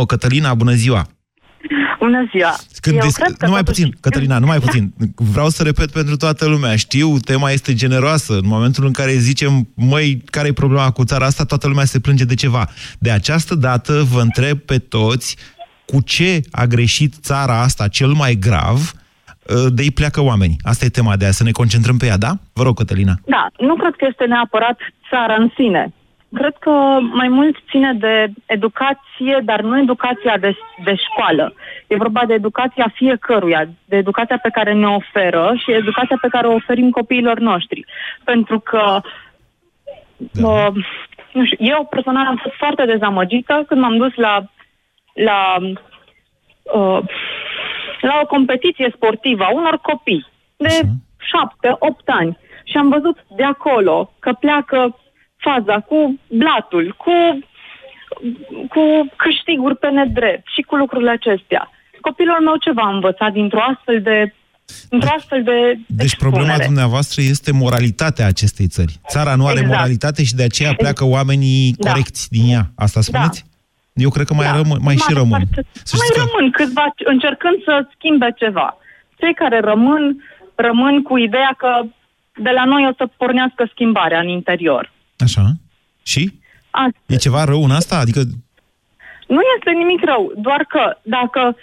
Cătălina, 0.07 0.55
bună 0.55 0.73
ziua! 0.73 1.07
Bună 1.99 2.29
ziua! 2.31 2.57
Când 2.81 2.97
Eu 2.97 3.03
des... 3.03 3.15
cred 3.15 3.37
că 3.37 3.45
numai 3.45 3.63
totuși... 3.63 3.83
puțin, 3.83 3.99
Cătălina, 4.01 4.39
numai 4.39 4.59
puțin. 4.59 4.95
Vreau 5.15 5.49
să 5.49 5.63
repet 5.63 5.91
pentru 5.91 6.17
toată 6.17 6.47
lumea. 6.47 6.77
Știu, 6.77 7.19
tema 7.19 7.51
este 7.51 7.75
generoasă. 7.75 8.33
În 8.33 8.47
momentul 8.47 8.87
în 8.87 8.93
care 8.93 9.13
zicem, 9.13 9.69
măi, 9.75 10.23
care 10.31 10.49
e 10.49 10.53
problema 10.53 10.91
cu 10.91 11.05
țara 11.05 11.25
asta, 11.25 11.45
toată 11.45 11.69
lumea 11.69 11.85
se 11.85 12.01
plânge 12.01 12.25
de 12.25 12.35
ceva. 12.35 12.69
De 12.99 13.11
această 13.11 13.55
dată 13.55 14.07
vă 14.11 14.21
întreb 14.21 14.59
pe 14.59 14.79
toți 14.79 15.37
cu 15.87 16.01
ce 16.01 16.41
a 16.51 16.65
greșit 16.65 17.15
țara 17.21 17.61
asta 17.61 17.89
cel 17.89 18.13
mai 18.13 18.35
grav 18.35 18.79
Uh, 18.79 19.03
de 19.47 19.83
ei 19.83 19.91
pleacă 19.91 20.21
oamenii. 20.23 20.57
Asta 20.63 20.85
e 20.85 20.89
tema 20.89 21.17
de 21.17 21.25
azi, 21.25 21.37
să 21.37 21.45
ne 21.45 21.51
concentrăm 21.51 21.97
pe 21.97 22.07
ea, 22.07 22.17
da? 22.17 22.33
Vă 22.53 22.63
rog, 22.63 22.77
Cătălina. 22.77 23.15
Da, 23.25 23.47
nu 23.59 23.75
cred 23.75 23.95
că 23.97 24.07
este 24.09 24.25
neapărat 24.25 24.79
țara 25.11 25.35
în 25.35 25.51
sine. 25.57 25.93
Cred 26.35 26.55
că 26.59 26.71
mai 27.13 27.29
mult 27.29 27.57
ține 27.71 27.93
de 27.93 28.27
educație, 28.47 29.41
dar 29.45 29.61
nu 29.61 29.79
educația 29.79 30.37
de, 30.39 30.57
de 30.85 30.95
școală. 30.95 31.55
E 31.87 31.97
vorba 31.97 32.23
de 32.27 32.35
educația 32.35 32.93
fiecăruia, 32.95 33.69
de 33.85 33.97
educația 33.97 34.39
pe 34.43 34.49
care 34.53 34.73
ne 34.73 34.87
oferă 34.87 35.55
și 35.57 35.73
educația 35.73 36.19
pe 36.21 36.29
care 36.29 36.47
o 36.47 36.55
oferim 36.55 36.91
copiilor 36.91 37.39
noștri. 37.39 37.85
Pentru 38.25 38.59
că 38.59 39.01
da. 40.17 40.49
uh, 40.49 40.75
nu 41.33 41.45
știu, 41.45 41.57
eu 41.59 41.87
personal 41.91 42.27
am 42.27 42.41
fost 42.43 42.55
foarte 42.55 42.85
dezamăgită 42.85 43.65
când 43.67 43.81
m-am 43.81 43.97
dus 43.97 44.15
la, 44.15 44.45
la 45.15 45.57
uh, 46.63 46.99
la 48.09 48.15
o 48.23 48.27
competiție 48.27 48.93
sportivă 48.97 49.45
a 49.45 49.55
unor 49.61 49.77
copii 49.91 50.27
de 50.57 50.75
șapte, 51.31 51.69
opt 51.79 52.09
ani 52.21 52.39
și 52.65 52.77
am 52.77 52.89
văzut 52.89 53.17
de 53.37 53.45
acolo 53.45 54.13
că 54.19 54.33
pleacă 54.33 54.99
faza 55.47 55.77
cu 55.81 55.99
blatul, 56.43 56.95
cu, 57.05 57.17
cu 58.75 58.83
câștiguri 59.17 59.77
pe 59.77 59.89
nedrept 59.89 60.47
și 60.55 60.63
cu 60.63 60.75
lucrurile 60.77 61.11
acestea. 61.11 61.71
Copilul 62.01 62.41
meu 62.45 62.57
ce 62.57 62.73
va 62.73 62.89
învăța 62.89 63.29
dintr-o 63.29 63.63
astfel 63.73 64.03
de 64.03 64.35
într-o 64.91 65.15
astfel 65.19 65.43
de 65.43 65.59
Deci 65.87 66.05
expunere. 66.05 66.37
problema 66.37 66.65
dumneavoastră 66.65 67.23
este 67.23 67.53
moralitatea 67.53 68.27
acestei 68.27 68.67
țări. 68.67 69.01
Țara 69.09 69.35
nu 69.35 69.47
are 69.47 69.59
exact. 69.59 69.75
moralitate 69.75 70.25
și 70.25 70.35
de 70.35 70.43
aceea 70.43 70.75
pleacă 70.75 71.05
oamenii 71.05 71.75
da. 71.79 71.91
corecți 71.91 72.31
din 72.31 72.49
ea. 72.49 72.71
Asta 72.75 73.01
spuneți? 73.01 73.45
Da. 73.47 73.54
Eu 73.95 74.11
cred 74.11 74.27
că 74.27 74.35
mai, 74.35 74.47
da. 74.47 74.57
rămân, 74.57 74.79
mai 74.81 74.97
și 74.97 75.13
rămân. 75.13 75.43
Să 75.83 75.97
mai 75.99 76.25
rămân 76.25 76.51
că... 76.51 76.63
câțiva 76.63 76.95
încercând 77.05 77.63
să 77.65 77.89
schimbe 77.95 78.35
ceva. 78.37 78.77
Cei 79.19 79.35
care 79.35 79.61
rămân, 79.61 80.25
rămân 80.55 81.03
cu 81.03 81.17
ideea 81.19 81.55
că 81.57 81.83
de 82.37 82.51
la 82.51 82.65
noi 82.65 82.87
o 82.91 82.95
să 82.97 83.09
pornească 83.17 83.69
schimbarea 83.71 84.21
în 84.21 84.29
interior. 84.29 84.93
Așa. 85.19 85.53
Și? 86.03 86.41
Asta. 86.71 86.99
E 87.07 87.17
ceva 87.17 87.45
rău 87.45 87.65
în 87.65 87.71
asta? 87.71 87.99
Adică 87.99 88.21
Nu 89.27 89.41
este 89.57 89.71
nimic 89.71 90.05
rău, 90.05 90.33
doar 90.37 90.65
că 90.69 90.97
dacă, 91.03 91.57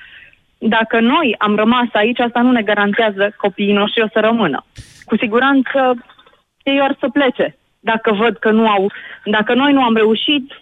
dacă 0.58 1.00
noi 1.00 1.36
am 1.38 1.56
rămas 1.56 1.88
aici, 1.94 2.20
asta 2.20 2.41
nu 2.41 2.52
ne 2.52 2.62
garantează 2.62 3.34
copiii 3.38 3.74
noștri 3.74 4.04
o 4.04 4.08
să 4.13 4.20
rămână. 4.20 4.65
Cu 5.06 5.17
siguranță 5.17 6.06
ei 6.63 6.80
or 6.82 6.96
să 7.00 7.10
plece. 7.10 7.58
Dacă 7.80 8.13
văd 8.13 8.38
că 8.38 8.52
nu 8.52 8.67
au, 8.67 8.91
dacă 9.26 9.54
noi 9.54 9.74
nu 9.74 9.84
am 9.84 9.96
reușit, 9.96 10.61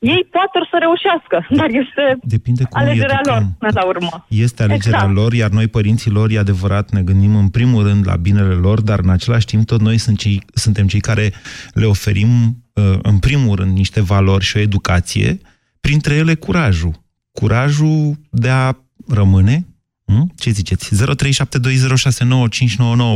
ei 0.00 0.26
poate 0.30 0.50
or 0.58 0.66
să 0.70 0.76
reușească, 0.80 1.46
dar 1.60 1.68
este 1.82 2.18
Depinde 2.22 2.64
cum 2.64 2.80
alegerea 2.80 3.20
lor 3.24 3.36
educăm. 3.36 3.56
până 3.58 3.70
la 3.74 3.84
urmă. 3.86 4.26
Este 4.28 4.62
alegerea 4.62 4.98
Exact. 4.98 5.14
lor, 5.14 5.32
iar 5.32 5.50
noi, 5.50 5.68
părinții 5.68 6.10
lor, 6.10 6.30
e 6.30 6.38
adevărat, 6.38 6.90
ne 6.90 7.02
gândim 7.02 7.36
în 7.36 7.48
primul 7.48 7.82
rând 7.86 8.06
la 8.06 8.16
binele 8.16 8.54
lor, 8.54 8.80
dar 8.80 8.98
în 9.02 9.10
același 9.10 9.46
timp 9.46 9.66
tot 9.66 9.80
noi 9.80 9.98
sunt 9.98 10.18
cei, 10.18 10.42
suntem 10.54 10.86
cei 10.86 11.00
care 11.00 11.32
le 11.74 11.86
oferim, 11.86 12.28
uh, 12.74 12.98
în 13.02 13.18
primul 13.18 13.56
rând, 13.56 13.76
niște 13.76 14.00
valori 14.00 14.44
și 14.44 14.56
o 14.56 14.60
educație, 14.60 15.38
printre 15.80 16.14
ele 16.14 16.34
curajul. 16.34 16.92
Curajul 17.32 18.12
de 18.30 18.48
a 18.48 18.72
rămâne. 19.14 19.66
Hm? 20.06 20.32
Ce 20.38 20.50
ziceți? 20.50 21.04
0372069599. 21.04 21.08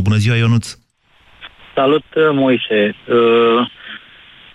Bună 0.03 0.16
ziua, 0.16 0.37
Ionuț! 0.37 0.77
Salut, 1.75 2.05
uh, 2.14 2.23
Moise. 2.33 2.94
Uh, 3.09 3.68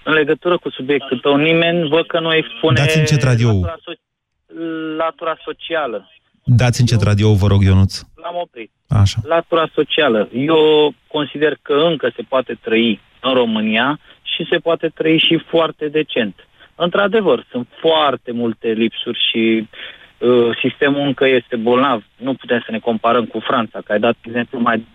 În 0.10 0.16
legătură 0.16 0.58
cu 0.58 0.70
subiectul 0.70 1.20
tău, 1.20 1.36
nimeni 1.36 1.88
văd 1.90 2.06
că 2.08 2.20
nu 2.20 2.34
expune 2.34 2.80
Dați 2.80 2.98
încet 2.98 3.22
radio-ul. 3.24 3.62
latura, 3.66 3.76
so- 3.96 4.98
latura 4.98 5.36
socială. 5.44 6.10
Dați 6.44 6.80
încet 6.80 7.02
radio, 7.02 7.34
vă 7.34 7.48
rog, 7.48 7.64
Ionuț. 7.64 8.02
L-am 8.24 8.36
oprit. 8.36 8.72
Așa. 8.88 9.20
Latura 9.24 9.68
socială. 9.74 10.30
Eu 10.34 10.94
consider 11.08 11.58
că 11.62 11.74
încă 11.74 12.12
se 12.16 12.22
poate 12.22 12.58
trăi 12.62 13.00
în 13.22 13.34
România 13.34 14.00
și 14.22 14.48
se 14.50 14.58
poate 14.58 14.88
trăi 14.88 15.18
și 15.28 15.38
foarte 15.50 15.88
decent. 15.88 16.36
Într-adevăr, 16.76 17.46
sunt 17.52 17.68
foarte 17.80 18.32
multe 18.32 18.68
lipsuri 18.68 19.20
și 19.32 19.68
uh, 20.18 20.58
sistemul 20.62 21.02
încă 21.02 21.28
este 21.28 21.56
bolnav. 21.56 22.04
Nu 22.18 22.34
putem 22.34 22.62
să 22.66 22.72
ne 22.72 22.80
comparăm 22.80 23.26
cu 23.26 23.40
Franța, 23.40 23.80
că 23.86 23.92
ai 23.92 24.00
dat 24.00 24.16
exemplu 24.22 24.60
mai... 24.60 24.88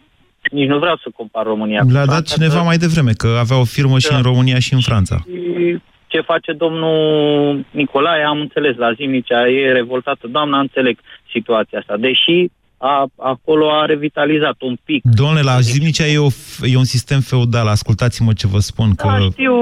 Nici 0.51 0.69
nu 0.69 0.79
vreau 0.79 0.97
să 0.97 1.09
compar 1.17 1.45
România 1.45 1.81
cu 1.81 1.91
Le-a 1.91 2.05
dat 2.05 2.09
Franța, 2.15 2.35
cineva 2.35 2.59
că- 2.59 2.65
mai 2.65 2.77
devreme, 2.77 3.13
că 3.13 3.37
avea 3.41 3.59
o 3.61 3.65
firmă 3.65 3.99
și 3.99 4.09
Da. 4.09 4.17
în 4.17 4.23
România 4.23 4.59
și 4.59 4.75
în 4.75 4.81
Franța. 4.81 5.17
Și 5.25 5.79
ce 6.07 6.21
face 6.21 6.53
domnul 6.53 7.65
Nicolae, 7.71 8.25
am 8.25 8.41
înțeles, 8.41 8.77
la 8.77 8.93
Zimnicea 8.93 9.49
e 9.49 9.73
revoltată. 9.73 10.27
Doamna, 10.31 10.59
înțeleg 10.59 10.99
situația 11.33 11.79
asta. 11.79 11.97
Deși 11.97 12.51
a, 12.77 13.07
acolo 13.17 13.71
a 13.73 13.85
revitalizat 13.85 14.55
un 14.61 14.77
pic. 14.85 15.03
Domnule, 15.05 15.41
la 15.41 15.61
Zimnicea 15.61 16.05
e, 16.07 16.19
o, 16.19 16.31
f- 16.31 16.73
e 16.73 16.77
un 16.77 16.85
sistem 16.85 17.21
feudal, 17.21 17.67
ascultați-mă 17.67 18.33
ce 18.33 18.47
vă 18.47 18.59
spun. 18.59 18.95
Că... 18.95 19.07
Da, 19.07 19.19
știu... 19.33 19.55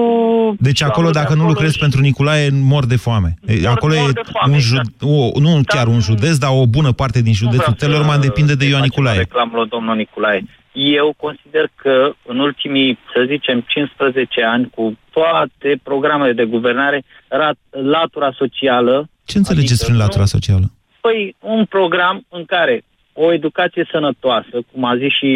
Deci 0.59 0.83
acolo, 0.83 1.11
Doamne, 1.11 1.21
dacă 1.21 1.29
de 1.29 1.35
nu 1.35 1.40
acolo 1.40 1.49
lucrezi 1.53 1.75
și- 1.75 1.81
pentru 1.81 2.01
Nicolae, 2.01 2.49
mor 2.62 2.87
de 2.87 2.97
foame. 2.97 3.35
E, 3.47 3.68
acolo 3.68 3.95
mor 3.95 4.09
e 4.09 4.12
de 4.12 4.21
foame, 4.33 4.53
un 4.53 4.59
exact. 4.59 4.85
jud... 5.01 5.11
o, 5.11 5.40
nu 5.40 5.61
chiar 5.66 5.87
un 5.87 6.01
județ, 6.01 6.37
dar 6.37 6.51
o 6.53 6.66
bună 6.66 6.92
parte 6.92 7.23
din 7.23 7.33
județul 7.33 7.59
vreau 7.64 7.77
să- 7.79 7.87
Telorman 7.87 8.21
depinde 8.21 8.55
de 8.55 8.64
să 8.64 8.71
Ioan 8.71 8.81
facem 8.81 8.95
Nicolae. 8.97 9.18
Reclamă 9.18 9.59
la 9.59 9.64
domnul 9.64 9.97
Nicolae. 9.97 10.45
Eu 10.73 11.15
consider 11.17 11.71
că 11.75 12.13
în 12.27 12.39
ultimii, 12.39 12.99
să 13.15 13.25
zicem, 13.27 13.61
15 13.61 14.43
ani, 14.43 14.71
cu 14.75 14.99
toate 15.11 15.81
programele 15.83 16.33
de 16.33 16.45
guvernare, 16.45 17.03
rat, 17.29 17.57
latura 17.71 18.33
socială... 18.37 19.09
Ce 19.25 19.39
înțelegeți 19.39 19.73
adică 19.73 19.87
prin 19.87 19.99
latura 19.99 20.21
nu- 20.21 20.27
socială? 20.27 20.65
Păi, 21.01 21.37
un 21.41 21.65
program 21.65 22.27
în 22.29 22.45
care 22.45 22.85
o 23.13 23.33
educație 23.33 23.89
sănătoasă, 23.91 24.59
cum 24.73 24.85
a 24.85 24.97
zis 24.97 25.13
și 25.13 25.33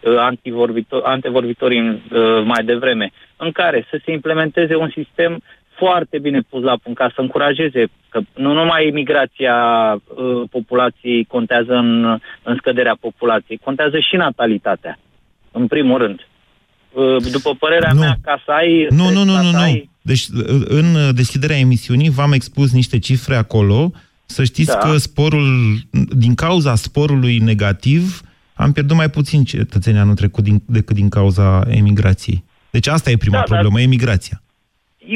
uh, 0.00 0.16
antivorbitor, 0.18 1.02
antevorbitorii 1.04 1.80
uh, 1.80 2.42
mai 2.44 2.64
devreme, 2.64 3.10
în 3.36 3.52
care 3.52 3.86
să 3.90 4.00
se 4.04 4.12
implementeze 4.12 4.74
un 4.74 4.90
sistem 4.94 5.42
foarte 5.78 6.18
bine 6.18 6.40
pus 6.48 6.62
la 6.62 6.76
punct, 6.82 6.98
ca 6.98 7.10
să 7.14 7.20
încurajeze 7.20 7.86
că 8.08 8.20
nu 8.36 8.52
numai 8.52 8.90
migrația 8.92 9.56
uh, 9.94 10.42
populației 10.50 11.24
contează 11.24 11.72
în, 11.74 12.04
în 12.42 12.56
scăderea 12.56 12.96
populației, 13.00 13.60
contează 13.64 13.98
și 13.98 14.16
natalitatea, 14.16 14.98
în 15.52 15.66
primul 15.66 15.98
rând. 15.98 16.18
Uh, 16.92 17.16
după 17.32 17.54
părerea 17.58 17.90
Nu. 17.92 18.00
mea, 18.00 18.16
ca 18.22 18.42
să 18.44 18.50
ai... 18.50 18.86
Nu, 18.90 19.10
nu, 19.10 19.24
nu, 19.24 19.32
ca 19.32 19.40
nu, 19.40 19.50
să 19.50 19.56
nu. 19.56 19.62
ai- 19.62 19.90
Deci, 20.02 20.24
în 20.64 21.14
deschiderea 21.14 21.56
emisiunii 21.58 22.10
v-am 22.10 22.32
expus 22.32 22.72
niște 22.72 22.98
cifre 22.98 23.34
acolo. 23.36 23.92
Să 24.26 24.44
știți 24.44 24.68
Da. 24.72 24.76
că 24.78 24.96
sporul, 24.96 25.76
din 26.10 26.34
cauza 26.34 26.74
sporului 26.74 27.38
negativ, 27.38 28.20
am 28.54 28.72
pierdut 28.72 28.96
mai 28.96 29.10
puțin 29.10 29.44
cetățeni 29.44 29.98
anul 29.98 30.14
trecut 30.14 30.44
din, 30.44 30.62
decât 30.66 30.94
din 30.96 31.08
cauza 31.08 31.62
emigrației. 31.68 32.44
Deci 32.70 32.86
asta 32.86 33.10
e 33.10 33.16
prima 33.16 33.36
Da, 33.38 33.44
dar- 33.48 33.58
problemă, 33.58 33.80
emigrația. 33.80 34.42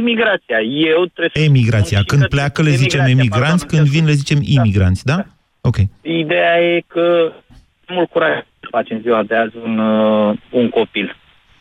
Imigrația. 0.01 0.59
Eu 0.93 1.01
trebuie 1.07 1.31
să 1.35 1.41
Emigrația. 1.41 1.99
spun 1.99 2.01
și 2.01 2.07
Când 2.07 2.21
că- 2.23 2.29
pleacă 2.29 2.63
le 2.63 2.71
zicem 2.71 3.01
emigrația, 3.01 3.21
emigranți, 3.21 3.67
pardon, 3.67 3.79
când 3.79 3.89
vin 3.97 4.05
le 4.05 4.13
zicem 4.13 4.39
imigranți, 4.43 5.05
da? 5.05 5.25
Ok. 5.61 5.77
Ideea 6.03 6.57
e 6.61 6.83
că 6.87 7.33
mult 7.89 8.09
curaj 8.11 8.37
să 8.61 8.67
facem 8.71 8.99
ziua 9.03 9.23
de 9.23 9.35
azi 9.35 9.57
un, 9.65 9.79
uh, 9.79 10.39
un 10.51 10.69
copil. 10.69 11.17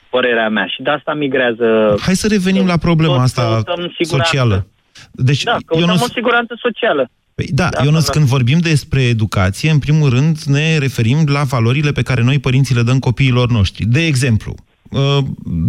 Părerea 0.09 0.49
mea. 0.49 0.65
Și 0.65 0.81
de 0.81 0.89
asta 0.89 1.13
migrează... 1.13 1.95
Hai 2.01 2.15
să 2.15 2.27
revenim 2.27 2.65
la 2.65 2.77
problema 2.77 3.13
tot 3.13 3.21
asta 3.23 3.41
căutăm 3.41 3.93
siguranță. 3.97 4.29
socială. 4.29 4.67
Deci, 5.11 5.43
Da, 5.43 5.57
căutăm 5.65 5.87
Ionuț, 5.87 6.01
o 6.03 6.07
siguranță 6.13 6.53
socială. 6.61 7.09
Păi 7.35 7.45
da, 7.49 7.55
De 7.55 7.63
asta 7.63 7.83
Ionuț, 7.83 8.01
vreau 8.05 8.13
când 8.17 8.25
vorbim 8.35 8.59
despre 8.59 9.01
educație, 9.01 9.69
în 9.69 9.79
primul 9.79 10.09
rând 10.09 10.37
ne 10.41 10.77
referim 10.77 11.17
la 11.25 11.43
valorile 11.43 11.91
pe 11.91 12.01
care 12.01 12.21
noi 12.23 12.39
părinții 12.39 12.75
le 12.75 12.81
dăm 12.81 12.99
copiilor 12.99 13.49
noștri. 13.49 13.85
De 13.85 14.05
exemplu, 14.05 14.55
uh, 14.89 15.17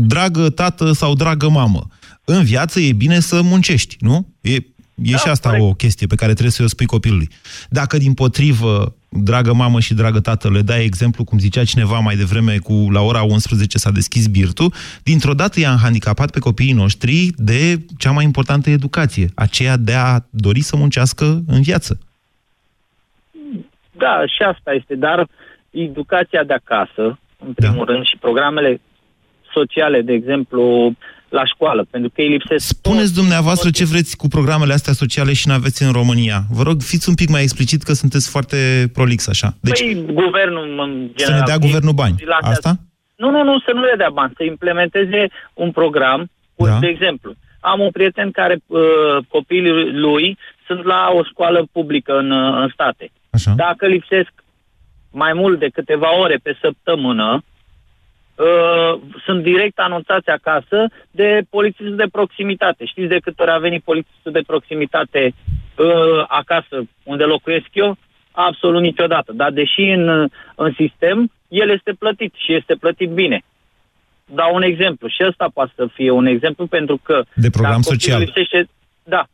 dragă 0.07 0.49
tată 0.51 0.93
sau 0.93 1.15
dragă 1.15 1.49
mamă, 1.49 1.83
în 2.25 2.45
viață 2.45 2.81
e 2.81 2.93
bine 2.93 3.21
să 3.21 3.43
muncești, 3.43 3.97
nu? 4.01 4.27
E, 4.41 4.55
e 5.03 5.17
și 5.17 5.29
asta 5.29 5.57
o 5.63 5.73
chestie 5.75 6.07
pe 6.07 6.15
care 6.15 6.31
trebuie 6.33 6.53
să 6.53 6.63
o 6.63 6.67
spui 6.67 6.87
copilului. 6.87 7.29
Dacă, 7.71 7.99
din 7.99 8.15
potrivă, 8.15 8.95
dragă 9.09 9.53
mamă 9.53 9.81
și 9.81 9.95
dragă 9.95 10.21
tată, 10.21 10.51
le 10.51 10.61
dai 10.63 10.85
exemplu, 10.85 11.25
cum 11.25 11.39
zicea 11.39 11.65
cineva 11.65 11.99
mai 11.99 12.17
devreme, 12.17 12.59
cu 12.59 12.89
la 12.93 13.01
ora 13.01 13.23
11 13.23 13.79
s-a 13.79 13.91
deschis 13.91 14.27
birtul, 14.27 14.73
dintr-o 15.03 15.35
dată 15.35 15.61
i-am 15.61 15.77
handicapat 15.77 16.31
pe 16.31 16.39
copiii 16.39 16.73
noștri 16.73 17.31
de 17.37 17.79
cea 17.99 18.11
mai 18.11 18.25
importantă 18.25 18.71
educație, 18.71 19.29
aceea 19.35 19.77
de 19.77 19.93
a 19.95 20.19
dori 20.31 20.61
să 20.61 20.77
muncească 20.77 21.43
în 21.47 21.63
viață. 21.63 21.99
Da, 23.97 24.23
și 24.27 24.43
asta 24.43 24.73
este. 24.73 24.95
Dar 24.95 25.29
educația 25.71 26.45
de 26.45 26.53
acasă, 26.53 27.19
în 27.47 27.53
primul 27.53 27.85
Da. 27.87 27.93
rând, 27.93 28.05
și 28.05 28.17
programele 28.21 28.81
sociale, 29.53 30.01
de 30.03 30.13
exemplu, 30.13 30.93
la 31.33 31.45
școală, 31.45 31.87
pentru 31.91 32.11
că 32.15 32.23
ei 32.23 32.29
lipsesc... 32.29 32.67
Spuneți 32.67 33.15
dumneavoastră 33.15 33.71
ce 33.71 33.85
vreți 33.85 34.17
cu 34.17 34.29
programele 34.29 34.73
astea 34.73 34.93
sociale 34.93 35.33
și 35.33 35.49
n-aveți 35.49 35.83
în 35.83 35.93
România. 35.93 36.39
Vă 36.51 36.63
rog, 36.63 36.81
fiți 36.83 37.09
un 37.09 37.15
pic 37.15 37.29
mai 37.29 37.43
explicit 37.43 37.83
că 37.83 37.93
sunteți 37.93 38.31
foarte 38.31 38.57
prolix 38.93 39.29
așa. 39.29 39.55
Deci, 39.61 39.81
Păi, 39.81 40.05
guvernul, 40.13 40.67
în 40.87 41.09
să 41.09 41.25
general... 41.25 41.39
ne 41.39 41.45
dea 41.47 41.59
guvernul 41.59 41.93
bani. 41.93 42.15
dilatează- 42.17 42.55
Asta? 42.55 42.73
Nu, 43.17 43.31
nu, 43.31 43.43
nu, 43.45 43.59
să 43.59 43.71
nu 43.75 43.81
le 43.81 43.95
dea 43.97 44.11
bani, 44.13 44.33
să 44.37 44.43
implementeze 44.45 45.29
un 45.55 45.71
program. 45.71 46.31
Cu, 46.55 46.67
Da. 46.67 46.79
De 46.79 46.87
exemplu, 46.87 47.35
am 47.61 47.81
un 47.81 47.91
prieten 47.91 48.31
care 48.31 48.59
uh, 48.67 48.81
copiii 49.29 49.91
lui 49.93 50.39
sunt 50.67 50.85
la 50.85 51.11
o 51.19 51.23
școală 51.25 51.67
publică 51.73 52.13
în, 52.19 52.31
uh, 52.31 52.61
în 52.63 52.69
state. 52.73 53.11
Așa. 53.31 53.53
Dacă 53.57 53.87
lipsesc 53.87 54.33
mai 55.11 55.33
mult 55.33 55.59
de 55.59 55.69
câteva 55.69 56.19
ore 56.19 56.39
pe 56.43 56.57
săptămână, 56.63 57.43
uh, 58.43 59.01
sunt 59.25 59.43
direct 59.43 59.79
anunțați 59.79 60.29
acasă 60.29 60.79
de 61.11 61.41
polițistul 61.51 61.97
de 61.97 62.13
proximitate. 62.13 62.85
Știți 62.85 63.09
de 63.09 63.19
câte 63.19 63.43
ori 63.43 63.51
a 63.51 63.59
venit 63.59 63.83
polițistul 63.83 64.33
de 64.33 64.43
proximitate 64.47 65.35
uh, 65.35 66.25
acasă 66.29 66.77
unde 67.03 67.25
locuiesc 67.25 67.69
eu? 67.73 67.97
Absolut 68.33 68.83
niciodată. 68.83 69.33
Dar 69.33 69.51
deși 69.51 69.81
în, 69.81 70.09
în 70.55 70.73
sistem, 70.77 71.31
el 71.49 71.71
este 71.71 71.93
plătit 71.99 72.33
și 72.37 72.55
este 72.55 72.75
plătit 72.75 73.11
bine. 73.11 73.43
Dau 74.25 74.55
un 74.55 74.63
exemplu 74.63 75.09
și 75.09 75.25
ăsta 75.29 75.51
poate 75.55 75.73
să 75.77 75.87
fie 75.93 76.11
un 76.11 76.27
exemplu 76.27 76.67
pentru 76.67 76.97
că... 77.03 77.23
De 77.35 77.51
program 77.51 77.81
dacă 77.81 77.83
copilul 77.83 78.01
social. 78.01 78.21
Lipsește, 78.21 78.69
da, 79.05 79.23
progra- 79.23 79.32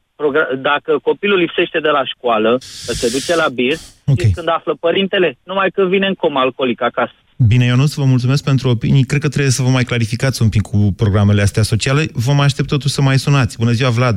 dacă 0.61 0.99
copilul 1.03 1.39
lipsește 1.39 1.81
de 1.81 1.89
la 1.89 2.05
școală, 2.05 2.51
că 2.87 2.93
se 2.93 3.09
duce 3.11 3.37
la 3.37 3.49
bir, 3.49 3.75
Ok. 4.07 4.19
știți 4.19 4.35
când 4.35 4.49
află 4.49 4.75
părintele? 4.81 5.39
Numai 5.43 5.71
că 5.71 5.85
vine 5.85 6.07
în 6.07 6.15
coma 6.15 6.41
alcoolic 6.41 6.83
acasă. 6.83 7.13
Bine, 7.49 7.65
Ionuț, 7.65 7.95
vă 7.95 8.05
mulțumesc 8.05 8.45
pentru 8.45 8.69
opinii. 8.69 9.05
Cred 9.05 9.21
că 9.21 9.29
trebuie 9.29 9.51
să 9.53 9.63
vă 9.63 9.69
mai 9.69 9.83
clarificați 9.85 10.43
un 10.43 10.49
pic 10.49 10.63
cu 10.63 10.93
programele 10.97 11.43
astea 11.43 11.63
sociale. 11.63 12.03
Vă 12.13 12.33
mai 12.33 12.45
aștept 12.45 12.69
totuși 12.69 12.95
să 12.95 13.03
mai 13.03 13.19
sunați. 13.19 13.59
Bună 13.59 13.71
ziua, 13.71 13.91
Vlad! 13.91 14.17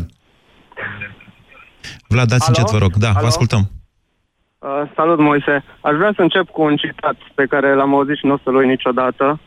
Vlad, 2.08 2.28
dați 2.28 2.48
Alo? 2.50 2.56
încet, 2.58 2.72
vă 2.72 2.78
rog. 2.86 2.94
Da, 2.96 3.08
Alo? 3.10 3.20
vă 3.20 3.26
ascultăm. 3.26 3.70
Uh, 4.60 4.82
salut, 4.96 5.20
Moise. 5.20 5.64
Aș 5.82 5.96
vrea 5.96 6.12
să 6.16 6.22
încep 6.22 6.46
cu 6.50 6.62
un 6.62 6.76
citat 6.76 7.16
pe 7.36 7.46
care 7.46 7.76
l-am 7.76 7.94
auzit 7.96 8.18
și 8.18 8.26
nu 8.26 8.34
o 8.34 8.38
să-l 8.44 8.56
uit 8.56 8.68
niciodată. 8.68 9.40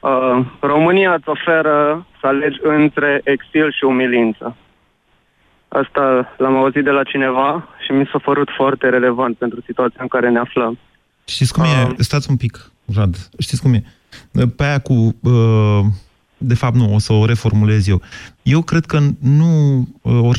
Uh, 0.00 0.46
România 0.60 1.14
îți 1.14 1.28
oferă 1.28 2.06
să 2.20 2.26
alegi 2.26 2.58
între 2.62 3.20
exil 3.24 3.72
și 3.72 3.84
umilință. 3.84 4.56
Asta 5.68 6.34
l-am 6.38 6.56
auzit 6.56 6.84
de 6.84 6.90
la 6.90 7.02
cineva 7.02 7.68
și 7.86 7.92
mi 7.92 8.08
s-a 8.12 8.18
părut 8.18 8.48
foarte 8.56 8.88
relevant 8.88 9.36
pentru 9.36 9.60
situația 9.66 9.98
în 10.02 10.08
care 10.08 10.30
ne 10.30 10.38
aflăm. 10.38 10.78
Știți 11.24 11.52
cum 11.52 11.64
e? 11.64 11.94
Stați 11.96 12.30
un 12.30 12.36
pic, 12.36 12.70
Vlad. 12.84 13.28
Știți 13.38 13.62
cum 13.62 13.74
e? 13.74 13.84
Pe 14.56 14.64
aia 14.64 14.78
cu 14.78 14.92
uh, 15.22 15.80
de 16.38 16.54
fapt 16.54 16.74
nu, 16.74 16.94
o 16.94 16.98
să 16.98 17.12
o 17.12 17.24
reformulez 17.26 17.88
eu. 17.88 18.02
Eu 18.42 18.62
cred 18.62 18.84
că 18.84 18.98
nu... 19.20 19.78
Uh, 20.02 20.22
Or, 20.22 20.36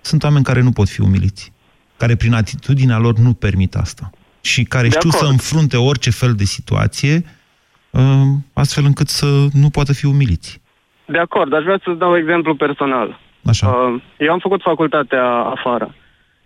sunt 0.00 0.22
oameni 0.22 0.44
care 0.44 0.62
nu 0.62 0.70
pot 0.70 0.88
fi 0.88 1.00
umiliți, 1.00 1.52
care 1.96 2.16
prin 2.16 2.32
atitudinea 2.34 2.98
lor 2.98 3.18
nu 3.18 3.32
permit 3.32 3.74
asta 3.74 4.10
și 4.40 4.62
care 4.64 4.88
De 4.88 4.94
știu 4.94 5.10
acord. 5.12 5.24
să 5.24 5.30
înfrunte 5.30 5.76
orice 5.76 6.10
fel 6.10 6.32
de 6.34 6.44
situație, 6.44 7.24
uh, 7.90 8.00
astfel 8.52 8.84
încât 8.84 9.08
să 9.08 9.46
nu 9.52 9.70
poată 9.70 9.92
fi 9.92 10.06
umiliți. 10.06 10.60
De 11.06 11.18
acord, 11.18 11.52
aș 11.52 11.62
vrea 11.62 11.80
să-ți 11.84 11.98
dau 11.98 12.16
exemplu 12.16 12.54
personal. 12.56 13.20
Așa. 13.44 13.68
Uh, 13.68 14.02
eu 14.18 14.32
am 14.32 14.38
făcut 14.38 14.60
facultatea 14.60 15.26
afară. 15.26 15.94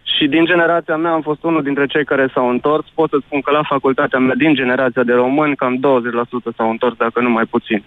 Și 0.02 0.26
din 0.26 0.44
generația 0.44 0.96
mea 0.96 1.12
am 1.12 1.22
fost 1.22 1.42
unul 1.42 1.62
dintre 1.62 1.86
cei 1.86 2.04
care 2.04 2.30
s-au 2.34 2.48
întors. 2.48 2.86
Pot 2.94 3.10
să 3.10 3.18
spun 3.24 3.40
că 3.40 3.50
la 3.50 3.62
facultatea 3.62 4.18
mea, 4.18 4.34
din 4.34 4.54
generația 4.54 5.02
de 5.02 5.12
români, 5.12 5.56
cam 5.56 5.76
20% 5.76 5.80
s-au 6.56 6.70
întors, 6.70 6.96
dacă 6.96 7.20
nu 7.20 7.30
mai 7.30 7.44
puțin. 7.44 7.84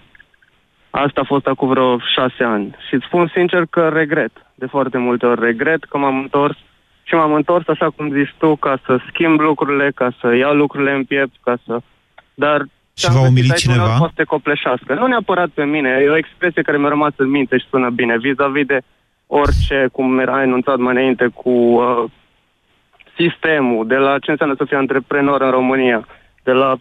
Asta 0.89 1.21
a 1.21 1.23
fost 1.33 1.47
acum 1.47 1.67
vreo 1.67 1.97
șase 1.99 2.43
ani. 2.43 2.75
Și 2.87 2.93
îți 2.93 3.05
spun 3.05 3.31
sincer 3.33 3.65
că 3.69 3.89
regret. 3.93 4.31
De 4.55 4.65
foarte 4.65 4.97
multe 4.97 5.25
ori 5.25 5.41
regret 5.41 5.83
că 5.83 5.97
m-am 5.97 6.17
întors 6.17 6.57
și 7.03 7.13
m-am 7.13 7.33
întors, 7.33 7.67
așa 7.67 7.89
cum 7.89 8.11
zici 8.11 8.35
tu, 8.37 8.55
ca 8.55 8.79
să 8.85 8.99
schimb 9.09 9.39
lucrurile, 9.39 9.91
ca 9.95 10.09
să 10.19 10.35
iau 10.35 10.53
lucrurile 10.55 10.91
în 10.91 11.03
piept, 11.03 11.35
ca 11.43 11.57
să... 11.65 11.79
Dar 12.33 12.65
Și 12.97 13.11
v-a 13.11 13.19
umilit 13.19 13.51
aici 13.51 13.59
cineva? 13.61 13.81
uneori 13.81 13.99
Poate 13.99 14.13
te 14.15 14.23
copleșească. 14.23 14.93
Nu 14.93 15.05
neapărat 15.07 15.49
pe 15.49 15.63
mine, 15.65 15.89
e 16.03 16.09
o 16.09 16.17
expresie 16.17 16.61
care 16.61 16.77
mi-a 16.77 16.89
rămas 16.89 17.13
în 17.15 17.29
minte 17.29 17.57
și 17.57 17.65
sună 17.69 17.89
bine, 17.89 18.17
vis-a-vis 18.17 18.65
de 18.65 18.79
orice, 19.27 19.87
cum 19.91 20.19
era 20.19 20.41
enunțat 20.41 20.77
mai 20.77 20.93
înainte, 20.93 21.27
cu 21.33 21.49
uh, 21.49 22.03
sistemul, 23.17 23.87
de 23.87 23.95
la 23.95 24.19
ce 24.19 24.31
înseamnă 24.31 24.55
să 24.57 24.65
fii 24.67 24.77
antreprenor 24.77 25.41
în 25.41 25.49
România, 25.51 26.07
de 26.43 26.51
la 26.51 26.75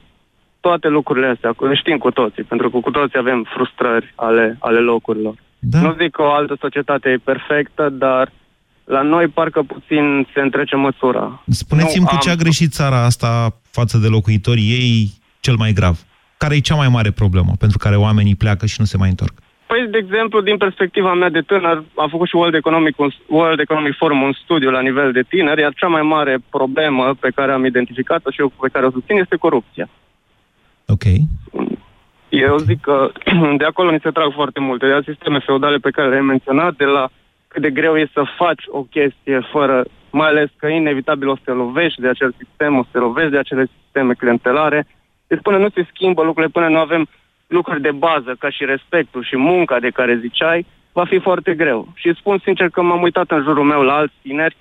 toate 0.61 0.89
lucrurile 0.89 1.27
astea, 1.27 1.53
cu- 1.53 1.65
le 1.67 1.75
știm 1.75 1.99
cu 1.99 2.11
toții, 2.11 2.43
pentru 2.43 2.71
că 2.71 2.79
cu 2.79 2.91
toții 2.91 3.19
avem 3.19 3.47
frustrări 3.55 4.13
ale, 4.17 4.57
ale 4.61 4.79
locurilor. 4.79 5.35
Da. 5.59 5.81
Nu 5.81 5.95
zic 6.01 6.11
că 6.11 6.23
o 6.23 6.33
altă 6.33 6.57
societate 6.61 7.09
e 7.11 7.17
perfectă, 7.17 7.89
dar 7.89 8.33
la 8.85 9.03
noi 9.03 9.27
parcă 9.29 9.63
puțin 9.63 10.27
se 10.35 10.41
întrece 10.41 10.77
măsura. 10.77 11.43
Spuneți-mi 11.49 12.01
Nu 12.03 12.07
cu 12.09 12.15
am- 12.15 12.21
ce 12.21 12.31
a 12.31 12.35
greșit 12.35 12.71
țara 12.73 13.05
asta 13.05 13.57
față 13.71 13.99
de 13.99 14.07
locuitorii 14.09 14.71
ei 14.71 15.11
cel 15.47 15.57
mai 15.63 15.73
grav. 15.73 15.97
Care 16.43 16.55
e 16.55 16.69
cea 16.69 16.81
mai 16.83 16.91
mare 16.97 17.11
problemă 17.11 17.53
pentru 17.59 17.79
care 17.79 17.97
oamenii 17.97 18.41
pleacă 18.43 18.65
și 18.67 18.77
nu 18.79 18.85
se 18.85 18.97
mai 19.03 19.09
întorc? 19.15 19.35
Păi, 19.67 19.87
de 19.91 19.99
exemplu, 19.99 20.41
din 20.41 20.57
perspectiva 20.57 21.15
mea 21.15 21.31
de 21.37 21.41
tânăr, 21.41 21.77
am 21.97 22.09
făcut 22.09 22.29
și 22.29 22.37
World 22.37 22.55
Economic, 22.55 22.99
un, 22.99 23.11
World 23.27 23.61
Economic 23.61 23.95
Forum 23.97 24.23
un 24.23 24.33
studiu 24.43 24.71
la 24.71 24.81
nivel 24.81 25.13
de 25.13 25.23
tineri, 25.23 25.61
iar 25.61 25.73
cea 25.75 25.87
mai 25.97 26.03
mare 26.03 26.35
problemă 26.51 27.15
pe 27.21 27.31
care 27.35 27.53
am 27.53 27.65
identificat-o 27.65 28.31
și 28.31 28.41
eu 28.41 28.49
pe 28.49 28.69
care 28.73 28.87
o 28.87 28.91
susțin 28.91 29.17
este 29.17 29.37
corupția. 29.37 29.89
Ok. 30.87 31.05
Eu 32.29 32.57
zic 32.57 32.81
că 32.81 33.11
de 33.61 33.65
acolo 33.65 33.91
ni 33.91 34.05
se 34.05 34.11
trag 34.11 34.33
foarte 34.33 34.61
multe, 34.61 34.87
de 34.87 34.93
la 34.93 35.09
sisteme 35.11 35.39
feudale 35.39 35.77
pe 35.77 35.91
care 35.91 36.09
le-ai 36.09 36.31
menționat, 36.33 36.77
de 36.77 36.85
la 36.85 37.09
cât 37.49 37.63
de 37.63 37.71
greu 37.71 37.97
e 37.97 38.11
să 38.13 38.23
faci 38.37 38.65
o 38.69 38.83
chestie 38.83 39.39
fără, 39.53 39.85
mai 40.11 40.29
ales 40.29 40.49
că 40.57 40.67
inevitabil 40.67 41.29
o 41.29 41.37
să 41.37 41.43
te 41.45 41.51
lovești 41.51 42.01
de 42.01 42.09
acel 42.09 42.35
sistem, 42.39 42.79
o 42.79 42.83
să 42.83 42.89
te 42.93 42.99
lovești 42.99 43.31
de 43.31 43.39
acele 43.39 43.67
sisteme 43.81 44.13
clientelare. 44.15 44.87
Deci 45.27 45.43
până 45.43 45.59
nu 45.59 45.69
se 45.69 45.87
schimbă 45.93 46.23
lucrurile, 46.23 46.53
până 46.53 46.69
nu 46.69 46.79
avem 46.79 47.07
lucruri 47.47 47.81
de 47.81 47.91
bază, 47.91 48.37
ca 48.39 48.51
și 48.51 48.65
respectul 48.65 49.25
și 49.25 49.37
munca 49.37 49.79
de 49.79 49.91
care 49.91 50.19
ziceai, 50.21 50.67
va 50.93 51.05
fi 51.05 51.19
foarte 51.19 51.55
greu. 51.55 51.89
Și 51.95 52.09
îți 52.09 52.19
spun 52.19 52.39
sincer 52.39 52.69
că 52.69 52.83
m-am 52.83 53.03
uitat 53.03 53.31
în 53.31 53.43
jurul 53.43 53.65
meu 53.65 53.83
la 53.83 53.95
alți 53.95 54.15
tineri, 54.23 54.57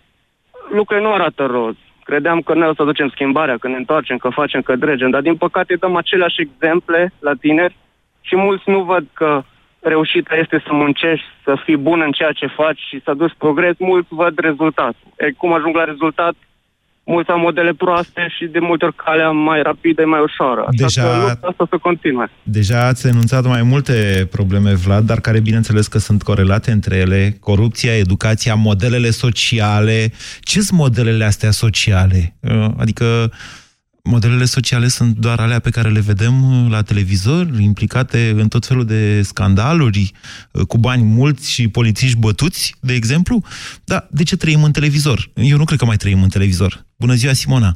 lucrurile 0.69 1.05
nu 1.07 1.13
arată 1.13 1.45
roz. 1.45 1.75
Credeam 2.03 2.41
că 2.41 2.53
noi 2.53 2.67
o 2.67 2.73
să 2.73 2.81
aducem 2.81 3.09
schimbarea, 3.09 3.57
că 3.57 3.67
ne 3.67 3.75
întoarcem, 3.75 4.17
că 4.17 4.29
facem, 4.29 4.61
că 4.61 4.75
dregem, 4.75 5.09
dar 5.09 5.21
din 5.21 5.35
păcate 5.35 5.75
dăm 5.75 5.95
aceleași 5.95 6.41
exemple 6.41 7.13
la 7.19 7.33
tineri 7.33 7.75
și 8.21 8.35
mulți 8.35 8.69
nu 8.69 8.83
văd 8.83 9.05
că 9.13 9.43
reușita 9.79 10.35
este 10.35 10.63
să 10.65 10.73
muncești, 10.73 11.25
să 11.43 11.55
fii 11.63 11.77
bun 11.77 12.01
în 12.01 12.11
ceea 12.11 12.31
ce 12.31 12.47
faci 12.47 12.79
și 12.79 13.01
să 13.03 13.09
aduci 13.09 13.33
progres, 13.37 13.75
mulți 13.79 14.07
văd 14.09 14.39
rezultatul. 14.39 15.07
E, 15.17 15.31
cum 15.31 15.53
ajung 15.53 15.75
la 15.75 15.83
rezultat? 15.83 16.35
Mulți 17.05 17.29
au 17.29 17.39
modele 17.39 17.73
proaste 17.73 18.27
și 18.37 18.45
de 18.45 18.59
multe 18.59 18.85
ori 18.85 18.95
calea 18.95 19.29
mai 19.29 19.61
rapidă, 19.61 20.05
mai 20.05 20.21
ușoară. 20.21 20.61
Așa 20.67 20.85
Deja- 20.85 21.01
că 21.01 21.25
lupta 21.27 21.47
asta 21.47 21.65
să 21.69 21.77
continue. 21.81 22.29
Deja 22.43 22.85
ați 22.85 23.07
enunțat 23.07 23.45
mai 23.45 23.63
multe 23.63 24.27
probleme, 24.31 24.73
Vlad, 24.73 25.05
dar 25.05 25.19
care 25.19 25.39
bineînțeles 25.39 25.87
că 25.87 25.97
sunt 25.97 26.23
corelate 26.23 26.71
între 26.71 26.95
ele. 26.95 27.37
Corupția, 27.39 27.97
educația, 27.97 28.55
modelele 28.55 29.09
sociale. 29.09 30.11
Ce 30.39 30.61
sunt 30.61 30.79
modelele 30.79 31.23
astea 31.23 31.51
sociale? 31.51 32.35
Uh, 32.39 32.65
Adică 32.77 33.31
modelele 34.03 34.45
sociale 34.45 34.87
sunt 34.87 35.17
doar 35.17 35.39
alea 35.39 35.59
pe 35.59 35.69
care 35.69 35.89
le 35.89 35.99
vedem 35.99 36.43
uh, 36.43 36.71
la 36.71 36.81
televizor, 36.81 37.47
implicate 37.59 38.33
în 38.37 38.47
tot 38.47 38.65
felul 38.65 38.85
de 38.85 39.21
scandaluri, 39.21 40.11
uh, 40.51 40.65
cu 40.65 40.77
bani 40.77 41.03
mulți 41.03 41.51
și 41.51 41.67
polițiști 41.67 42.17
bătuți, 42.17 42.75
de 42.79 42.93
exemplu. 42.93 43.41
Da, 43.83 44.07
de 44.11 44.23
ce 44.23 44.35
trăim 44.35 44.63
în 44.63 44.71
televizor? 44.71 45.29
Eu 45.35 45.57
nu 45.57 45.63
cred 45.63 45.79
că 45.79 45.85
mai 45.85 45.95
trăim 45.95 46.23
în 46.23 46.29
televizor. 46.29 46.85
Bună 47.03 47.15
ziua, 47.15 47.33
Simona! 47.33 47.71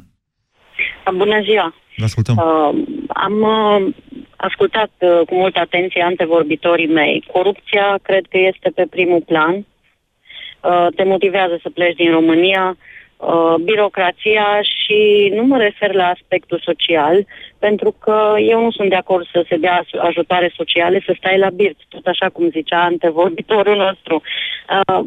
Bună 1.14 1.40
ziua! 1.42 1.74
Vă 1.96 2.04
ascultăm. 2.04 2.36
Uh, 2.36 2.70
am 3.08 3.34
uh, 3.40 3.94
ascultat 4.36 4.90
uh, 4.98 5.20
cu 5.26 5.34
multă 5.34 5.58
atenție 5.58 6.02
antevorbitorii 6.02 6.86
mei. 6.86 7.24
Corupția 7.32 7.98
cred 8.02 8.24
că 8.30 8.38
este 8.38 8.70
pe 8.74 8.86
primul 8.90 9.22
plan. 9.26 9.54
Uh, 9.54 10.86
te 10.96 11.04
motivează 11.04 11.58
să 11.62 11.70
pleci 11.70 11.96
din 11.96 12.10
România. 12.10 12.76
Uh, 13.16 13.54
birocrația 13.62 14.60
și 14.62 15.32
nu 15.34 15.42
mă 15.44 15.56
refer 15.56 15.94
la 15.94 16.06
aspectul 16.06 16.60
social, 16.64 17.26
pentru 17.58 17.90
că 18.00 18.34
eu 18.38 18.62
nu 18.62 18.70
sunt 18.70 18.88
de 18.88 18.94
acord 18.94 19.26
să 19.32 19.44
se 19.48 19.56
dea 19.56 19.84
ajutoare 19.98 20.52
sociale, 20.56 21.02
să 21.06 21.14
stai 21.18 21.38
la 21.38 21.50
birt, 21.50 21.76
tot 21.88 22.06
așa 22.06 22.28
cum 22.28 22.50
zicea 22.50 22.82
antevorbitorul 22.82 23.76
nostru. 23.76 24.22
Uh, 24.70 25.04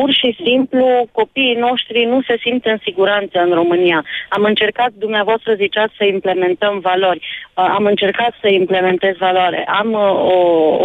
pur 0.00 0.12
și 0.12 0.36
simplu 0.44 1.08
copiii 1.12 1.54
noștri 1.54 2.04
nu 2.04 2.22
se 2.22 2.36
simt 2.44 2.64
în 2.64 2.78
siguranță 2.82 3.38
în 3.38 3.52
România. 3.52 4.04
Am 4.28 4.42
încercat, 4.42 4.90
dumneavoastră 4.92 5.54
ziceați 5.54 5.94
să 5.96 6.04
implementăm 6.04 6.78
valori. 6.78 7.20
Uh, 7.20 7.74
Am 7.78 7.84
încercat 7.84 8.32
să 8.40 8.48
implementez 8.48 9.14
valoare. 9.16 9.64
Am 9.64 9.92
uh, 9.92 10.12
o, 10.34 10.38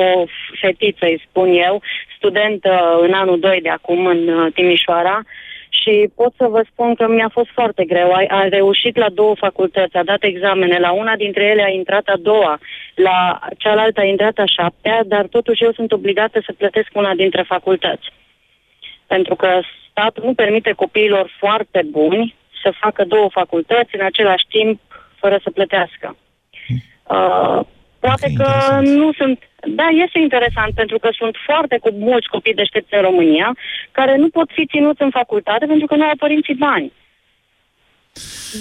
o 0.04 0.26
fetiță, 0.62 1.06
îi 1.06 1.24
spun 1.30 1.50
eu, 1.68 1.82
student 2.18 2.66
uh, 2.66 2.98
în 3.02 3.14
anul 3.14 3.40
2 3.40 3.60
de 3.62 3.70
acum 3.70 4.06
în 4.06 4.28
uh, 4.28 4.54
Timișoara 4.54 5.22
și 5.70 6.10
pot 6.16 6.34
să 6.38 6.46
vă 6.48 6.62
spun 6.72 6.96
că 6.96 7.08
mi-a 7.08 7.30
fost 7.32 7.50
foarte 7.54 7.84
greu. 7.86 8.12
A, 8.12 8.24
a 8.28 8.48
reușit 8.48 8.98
la 8.98 9.10
două 9.10 9.36
facultăți, 9.36 9.96
a 9.96 10.04
dat 10.04 10.24
examene. 10.24 10.78
La 10.80 10.92
una 10.92 11.16
dintre 11.16 11.44
ele 11.44 11.64
a 11.64 11.70
intrat 11.82 12.08
a 12.08 12.18
doua, 12.22 12.60
la 12.96 13.40
cealaltă 13.58 14.00
a 14.00 14.12
intrat 14.14 14.38
a 14.38 14.46
șaptea, 14.46 15.04
dar 15.06 15.26
totuși 15.26 15.64
eu 15.64 15.72
sunt 15.72 15.92
obligată 15.92 16.42
să 16.46 16.54
plătesc 16.58 16.90
una 16.94 17.14
dintre 17.14 17.42
facultăți 17.42 18.08
pentru 19.08 19.36
că 19.36 19.60
statul 19.90 20.24
nu 20.24 20.34
permite 20.34 20.72
copiilor 20.72 21.32
foarte 21.40 21.82
buni 21.92 22.36
să 22.64 22.74
facă 22.80 23.04
două 23.04 23.30
facultăți 23.30 23.96
în 23.96 24.06
același 24.06 24.46
timp 24.50 24.80
fără 25.16 25.40
să 25.44 25.50
plătească. 25.50 26.16
Uh, 27.10 27.60
poate 28.00 28.28
că 28.38 28.80
nu 28.82 29.14
sunt... 29.14 29.40
Da, 29.68 29.88
este 30.06 30.20
interesant 30.20 30.74
pentru 30.76 31.00
că 31.00 31.10
sunt 31.12 31.36
foarte 31.46 31.78
cu 31.78 31.90
mulți 31.92 32.28
copii 32.28 32.54
deștepți 32.54 32.94
în 32.94 33.02
România 33.02 33.56
care 33.92 34.16
nu 34.16 34.30
pot 34.30 34.50
fi 34.52 34.66
ținuți 34.66 35.02
în 35.02 35.10
facultate 35.10 35.66
pentru 35.66 35.86
că 35.86 35.96
nu 35.96 36.04
au 36.04 36.16
părinții 36.18 36.54
bani. 36.54 36.92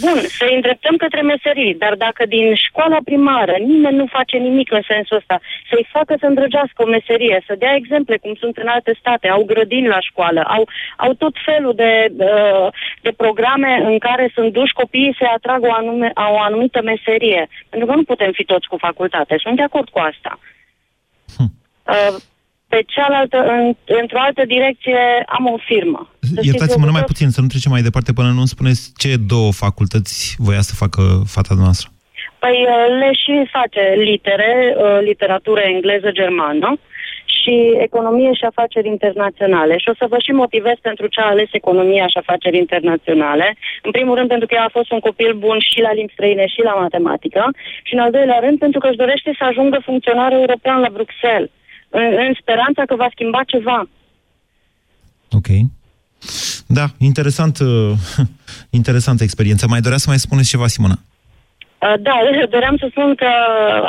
Bun, 0.01 0.19
să 0.39 0.45
îi 0.49 0.55
îndreptăm 0.55 0.97
către 0.97 1.23
meserii, 1.23 1.75
dar 1.75 1.95
dacă 1.95 2.27
din 2.27 2.55
școala 2.55 2.99
primară 3.05 3.57
nimeni 3.59 3.97
nu 3.97 4.07
face 4.07 4.37
nimic 4.37 4.73
în 4.73 4.83
sensul 4.87 5.17
ăsta, 5.17 5.41
să-i 5.71 5.89
facă 5.93 6.17
să 6.19 6.27
îndrăgească 6.27 6.83
o 6.83 6.87
meserie, 6.87 7.45
să 7.47 7.55
dea 7.59 7.75
exemple 7.75 8.17
cum 8.17 8.35
sunt 8.35 8.57
în 8.57 8.67
alte 8.67 8.97
state, 8.99 9.29
au 9.29 9.45
grădini 9.45 9.87
la 9.87 10.01
școală, 10.01 10.41
au, 10.47 10.69
au 10.97 11.13
tot 11.13 11.35
felul 11.45 11.75
de, 11.75 12.13
uh, 12.17 12.69
de 13.01 13.13
programe 13.17 13.83
în 13.85 13.99
care 13.99 14.31
sunt 14.35 14.53
duși 14.53 14.73
copiii 14.73 15.17
să 15.19 15.25
atragă 15.35 15.67
o, 15.67 15.73
anume, 15.73 16.11
o 16.15 16.39
anumită 16.41 16.83
meserie. 16.83 17.49
Pentru 17.69 17.89
că 17.89 17.95
nu 17.95 18.05
putem 18.05 18.33
fi 18.33 18.45
toți 18.45 18.69
cu 18.69 18.77
facultate, 18.77 19.35
sunt 19.39 19.57
de 19.57 19.63
acord 19.63 19.89
cu 19.89 19.99
asta. 19.99 20.39
Uh, 21.39 22.17
pe 22.75 22.83
cealaltă, 22.87 23.39
în, 23.55 23.65
într-o 24.03 24.21
altă 24.27 24.43
direcție, 24.55 25.01
am 25.37 25.45
o 25.55 25.57
firmă. 25.71 26.01
Să 26.21 26.29
știți, 26.33 26.47
Iertați-mă 26.47 26.85
eu 26.85 26.91
numai 26.91 27.05
tot- 27.05 27.13
puțin, 27.13 27.29
să 27.37 27.41
nu 27.41 27.47
trecem 27.53 27.71
mai 27.77 27.87
departe 27.89 28.13
până 28.19 28.29
nu 28.29 28.43
îmi 28.45 28.55
spuneți 28.57 28.83
ce 29.03 29.11
două 29.35 29.51
facultăți 29.65 30.17
voia 30.47 30.63
să 30.69 30.75
facă 30.83 31.03
fata 31.35 31.55
noastră. 31.65 31.87
Păi 32.43 32.57
uh, 32.73 32.87
le 33.01 33.11
și 33.23 33.35
face 33.57 33.83
litere, 34.11 34.53
uh, 34.77 34.99
literatură 35.11 35.61
engleză, 35.75 36.11
germană 36.21 36.71
și 37.37 37.55
economie 37.89 38.33
și 38.33 38.45
afaceri 38.45 38.89
internaționale. 38.97 39.75
Și 39.79 39.89
o 39.93 39.95
să 40.01 40.07
vă 40.13 40.19
și 40.25 40.33
motivez 40.43 40.77
pentru 40.89 41.07
ce 41.07 41.21
a 41.21 41.33
ales 41.35 41.49
economia 41.53 42.07
și 42.13 42.19
afaceri 42.23 42.57
internaționale. 42.65 43.57
În 43.83 43.91
primul 43.91 44.15
rând 44.17 44.29
pentru 44.29 44.47
că 44.47 44.55
ea 44.55 44.65
a 44.65 44.77
fost 44.79 44.91
un 44.93 45.01
copil 45.09 45.33
bun 45.45 45.59
și 45.71 45.81
la 45.81 45.93
limbi 45.93 46.13
străine 46.13 46.47
și 46.47 46.61
la 46.69 46.75
matematică 46.75 47.43
și 47.83 47.95
în 47.95 48.01
al 48.01 48.11
doilea 48.11 48.39
rând 48.45 48.59
pentru 48.59 48.79
că 48.81 48.87
își 48.89 49.03
dorește 49.05 49.31
să 49.39 49.45
ajungă 49.45 49.79
funcționar 49.89 50.33
european 50.33 50.81
la 50.81 50.95
Bruxelles 50.99 51.51
în, 52.01 52.11
în 52.27 52.33
speranța 52.41 52.83
că 52.87 52.95
va 52.95 53.09
schimba 53.11 53.43
ceva. 53.47 53.89
Ok. 55.31 55.49
Da, 56.67 56.87
interesant, 56.99 57.59
uh, 57.59 57.93
interesantă 58.81 59.23
experiență. 59.23 59.67
Mai 59.69 59.81
dorea 59.81 59.99
să 59.99 60.09
mai 60.09 60.19
spuneți 60.19 60.49
ceva, 60.49 60.67
Simona? 60.67 60.99
Uh, 60.99 61.95
Da, 62.01 62.17
doream 62.55 62.77
să 62.77 62.87
spun 62.91 63.15
că 63.15 63.31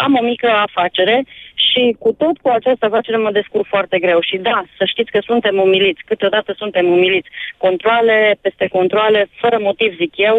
am 0.06 0.14
o 0.20 0.24
mică 0.24 0.50
afacere 0.68 1.26
Și 1.56 1.96
cu 2.00 2.12
tot 2.12 2.36
cu 2.42 2.50
această 2.50 2.86
afacere 2.86 3.18
mă 3.18 3.32
descurc 3.32 3.66
foarte 3.68 4.00
greu. 4.00 4.20
Și 4.22 4.38
da, 4.38 4.64
să 4.78 4.84
știți 4.86 5.12
că 5.12 5.20
suntem 5.26 5.56
umiliți. 5.58 6.02
Câteodată 6.06 6.54
suntem 6.58 6.86
umiliți. 6.88 7.30
Controle 7.58 8.38
peste 8.42 8.68
controle, 8.68 9.30
fără 9.42 9.58
motiv, 9.62 9.96
zic 9.96 10.14
eu. 10.16 10.38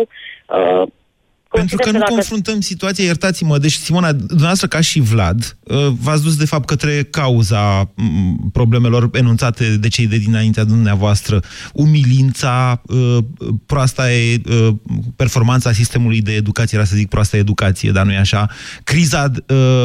Uh, 0.56 0.82
pentru 1.50 1.76
că 1.76 1.90
nu 1.90 1.98
dacă... 1.98 2.12
confruntăm 2.12 2.60
situația, 2.60 3.04
iertați-mă, 3.04 3.58
deci 3.58 3.72
Simona, 3.72 4.12
dumneavoastră 4.12 4.66
ca 4.66 4.80
și 4.80 5.00
Vlad, 5.00 5.56
uh, 5.62 5.86
v-ați 6.00 6.22
dus 6.22 6.36
de 6.36 6.44
fapt 6.44 6.66
către 6.66 7.02
cauza 7.02 7.90
mm, 7.94 8.50
problemelor 8.52 9.08
enunțate 9.12 9.76
de 9.76 9.88
cei 9.88 10.06
de 10.06 10.16
dinaintea 10.16 10.64
dumneavoastră, 10.64 11.40
umilința, 11.72 12.82
uh, 12.86 13.18
proasta 13.66 14.12
e, 14.12 14.40
uh, 14.48 14.74
performanța 15.16 15.72
sistemului 15.72 16.20
de 16.20 16.32
educație, 16.32 16.78
era 16.78 16.86
să 16.86 16.96
zic 16.96 17.08
proasta 17.08 17.36
educație, 17.36 17.90
dar 17.90 18.04
nu 18.04 18.12
e 18.12 18.18
așa, 18.18 18.50
criza 18.84 19.30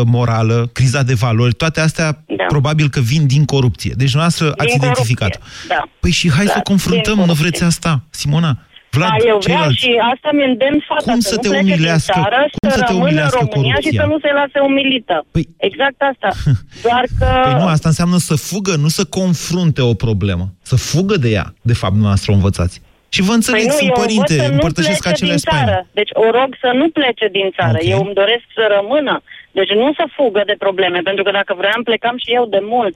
morală, 0.05 0.69
criza 0.71 1.03
de 1.03 1.13
valori, 1.13 1.53
toate 1.53 1.79
astea 1.79 2.23
da. 2.27 2.43
probabil 2.47 2.89
că 2.89 2.99
vin 2.99 3.27
din 3.27 3.45
corupție. 3.45 3.93
Deci 3.97 4.11
dumneavoastră 4.11 4.45
din 4.45 4.55
ați 4.57 4.75
identificat. 4.75 5.39
Da. 5.67 5.89
Păi 5.99 6.11
și 6.11 6.31
hai 6.31 6.45
da, 6.45 6.51
să 6.51 6.59
confruntăm, 6.63 7.17
nu 7.17 7.33
vreți 7.33 7.63
asta, 7.63 8.03
Simona? 8.09 8.59
Vlad, 8.95 9.09
da, 9.09 9.27
eu 9.31 9.37
vreau 9.37 9.69
și 9.81 9.91
asta 10.13 10.29
mi 10.33 10.43
îndemn 10.43 10.79
fata 10.87 11.11
cum 11.11 11.19
să, 11.19 11.29
să 11.33 11.37
te 11.37 11.47
nu 11.47 11.57
umilească, 11.57 12.19
țară, 12.21 12.41
cum 12.53 12.69
să, 12.69 12.77
să 12.77 12.83
te 12.83 12.91
rămână 12.91 13.21
în 13.21 13.29
România 13.39 13.73
corupția? 13.73 13.91
și 13.91 13.97
să 13.99 14.05
nu 14.11 14.17
se 14.19 14.31
lase 14.39 14.59
umilită. 14.69 15.25
Păi... 15.31 15.45
Exact 15.57 15.99
asta. 16.11 16.29
Doar 16.87 17.05
că... 17.19 17.27
Păi 17.43 17.53
nu, 17.61 17.67
asta 17.75 17.87
înseamnă 17.93 18.17
să 18.17 18.35
fugă, 18.35 18.73
nu 18.75 18.87
să 18.87 19.03
confrunte 19.19 19.81
o 19.81 19.93
problemă. 19.93 20.45
Să 20.61 20.75
fugă 20.75 21.15
de 21.17 21.29
ea, 21.29 21.53
de 21.61 21.73
fapt, 21.73 21.95
noastră 21.95 22.31
o 22.31 22.35
învățați. 22.35 22.81
Și 23.15 23.21
vă 23.21 23.33
înțeleg, 23.39 23.61
păi 23.61 23.71
nu, 23.71 23.77
sunt 23.79 23.89
eu 23.89 24.01
părinte, 24.03 24.35
să 24.43 24.51
împărtășesc 24.51 25.03
aceleași 25.07 25.47
țară. 25.53 25.77
Deci 25.99 26.11
o 26.13 26.27
rog 26.37 26.49
să 26.63 26.69
nu 26.79 26.89
plece 26.97 27.27
din 27.37 27.47
țară. 27.57 27.77
Okay. 27.79 27.91
Eu 27.93 27.99
îmi 28.05 28.17
doresc 28.21 28.45
să 28.57 28.63
rămână. 28.77 29.15
Deci 29.51 29.71
nu 29.81 29.93
să 29.99 30.05
fugă 30.17 30.41
de 30.45 30.55
probleme, 30.65 30.99
pentru 31.09 31.23
că 31.23 31.31
dacă 31.39 31.53
vreau 31.61 31.79
plecam 31.83 32.15
și 32.23 32.29
eu 32.39 32.45
de 32.55 32.61
mult. 32.73 32.95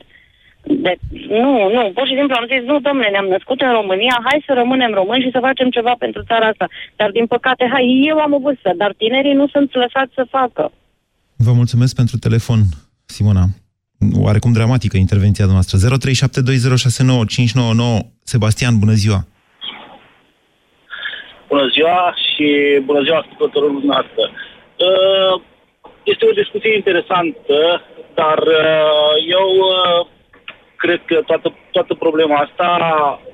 De, 0.67 0.97
nu, 1.29 1.69
nu, 1.75 1.91
pur 1.93 2.07
și 2.07 2.15
simplu 2.15 2.35
am 2.35 2.47
zis, 2.53 2.61
nu, 2.71 2.79
domnule, 2.79 3.09
ne-am 3.09 3.25
născut 3.35 3.61
în 3.61 3.71
România, 3.71 4.15
hai 4.23 4.43
să 4.45 4.53
rămânem 4.53 4.93
români 4.93 5.23
și 5.23 5.33
să 5.35 5.45
facem 5.47 5.69
ceva 5.69 5.93
pentru 5.99 6.23
țara 6.23 6.47
asta. 6.47 6.67
Dar, 6.95 7.11
din 7.11 7.25
păcate, 7.25 7.69
hai, 7.71 8.03
eu 8.07 8.17
am 8.19 8.33
o 8.33 8.39
vârstă, 8.39 8.73
dar 8.77 8.93
tinerii 8.97 9.33
nu 9.33 9.47
sunt 9.47 9.73
lăsați 9.73 10.13
să 10.13 10.25
facă. 10.29 10.71
Vă 11.37 11.51
mulțumesc 11.51 11.95
pentru 11.95 12.17
telefon, 12.17 12.59
Simona. 13.05 13.45
Oarecum 14.21 14.51
dramatică 14.51 14.97
intervenția 14.97 15.45
noastră. 15.45 15.77
0372069599. 15.77 15.81
Sebastian, 18.23 18.79
bună 18.79 18.93
ziua! 18.93 19.19
Bună 21.47 21.67
ziua 21.67 22.15
și 22.25 22.47
bună 22.85 23.01
ziua 23.03 23.17
ascultătorul 23.17 23.71
dumneavoastră. 23.71 24.23
Uh, 24.87 25.41
este 26.03 26.25
o 26.25 26.37
discuție 26.41 26.75
interesantă, 26.75 27.57
dar 28.13 28.37
uh, 28.37 29.13
eu 29.37 29.47
uh, 29.73 30.07
cred 30.75 31.01
că 31.05 31.21
toată, 31.25 31.53
toată 31.71 31.93
problema 31.93 32.35
asta 32.35 32.69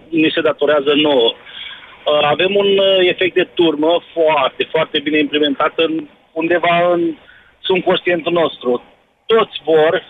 ni 0.10 0.32
se 0.36 0.42
datorează 0.42 0.92
nouă. 0.96 1.30
Uh, 1.34 2.24
avem 2.34 2.56
un 2.56 2.70
uh, 2.78 3.10
efect 3.14 3.36
de 3.36 3.48
turmă 3.54 3.92
foarte, 4.14 4.68
foarte 4.74 5.00
bine 5.00 5.18
implementat 5.20 5.74
în, 5.76 6.08
undeva 6.32 6.92
în 6.94 7.02
subconștientul 7.60 8.32
nostru. 8.32 8.84
Toți 9.26 9.56
vor, 9.64 10.04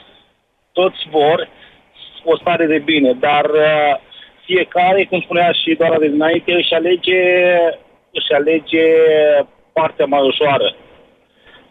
toți 0.72 1.02
vor 1.10 1.50
o 2.24 2.38
stare 2.38 2.65
de 2.65 2.80
bine, 2.80 3.12
dar 3.20 3.46
uh, 3.46 3.94
fiecare, 4.46 5.06
cum 5.10 5.22
spunea 5.22 5.52
și 5.52 5.76
doar 5.78 5.98
de 6.00 6.08
dinainte, 6.08 6.52
își 6.54 6.74
alege, 6.74 7.22
își 8.12 8.32
alege 8.39 8.86
partea 9.74 10.06
mai 10.06 10.22
ușoară. 10.32 10.76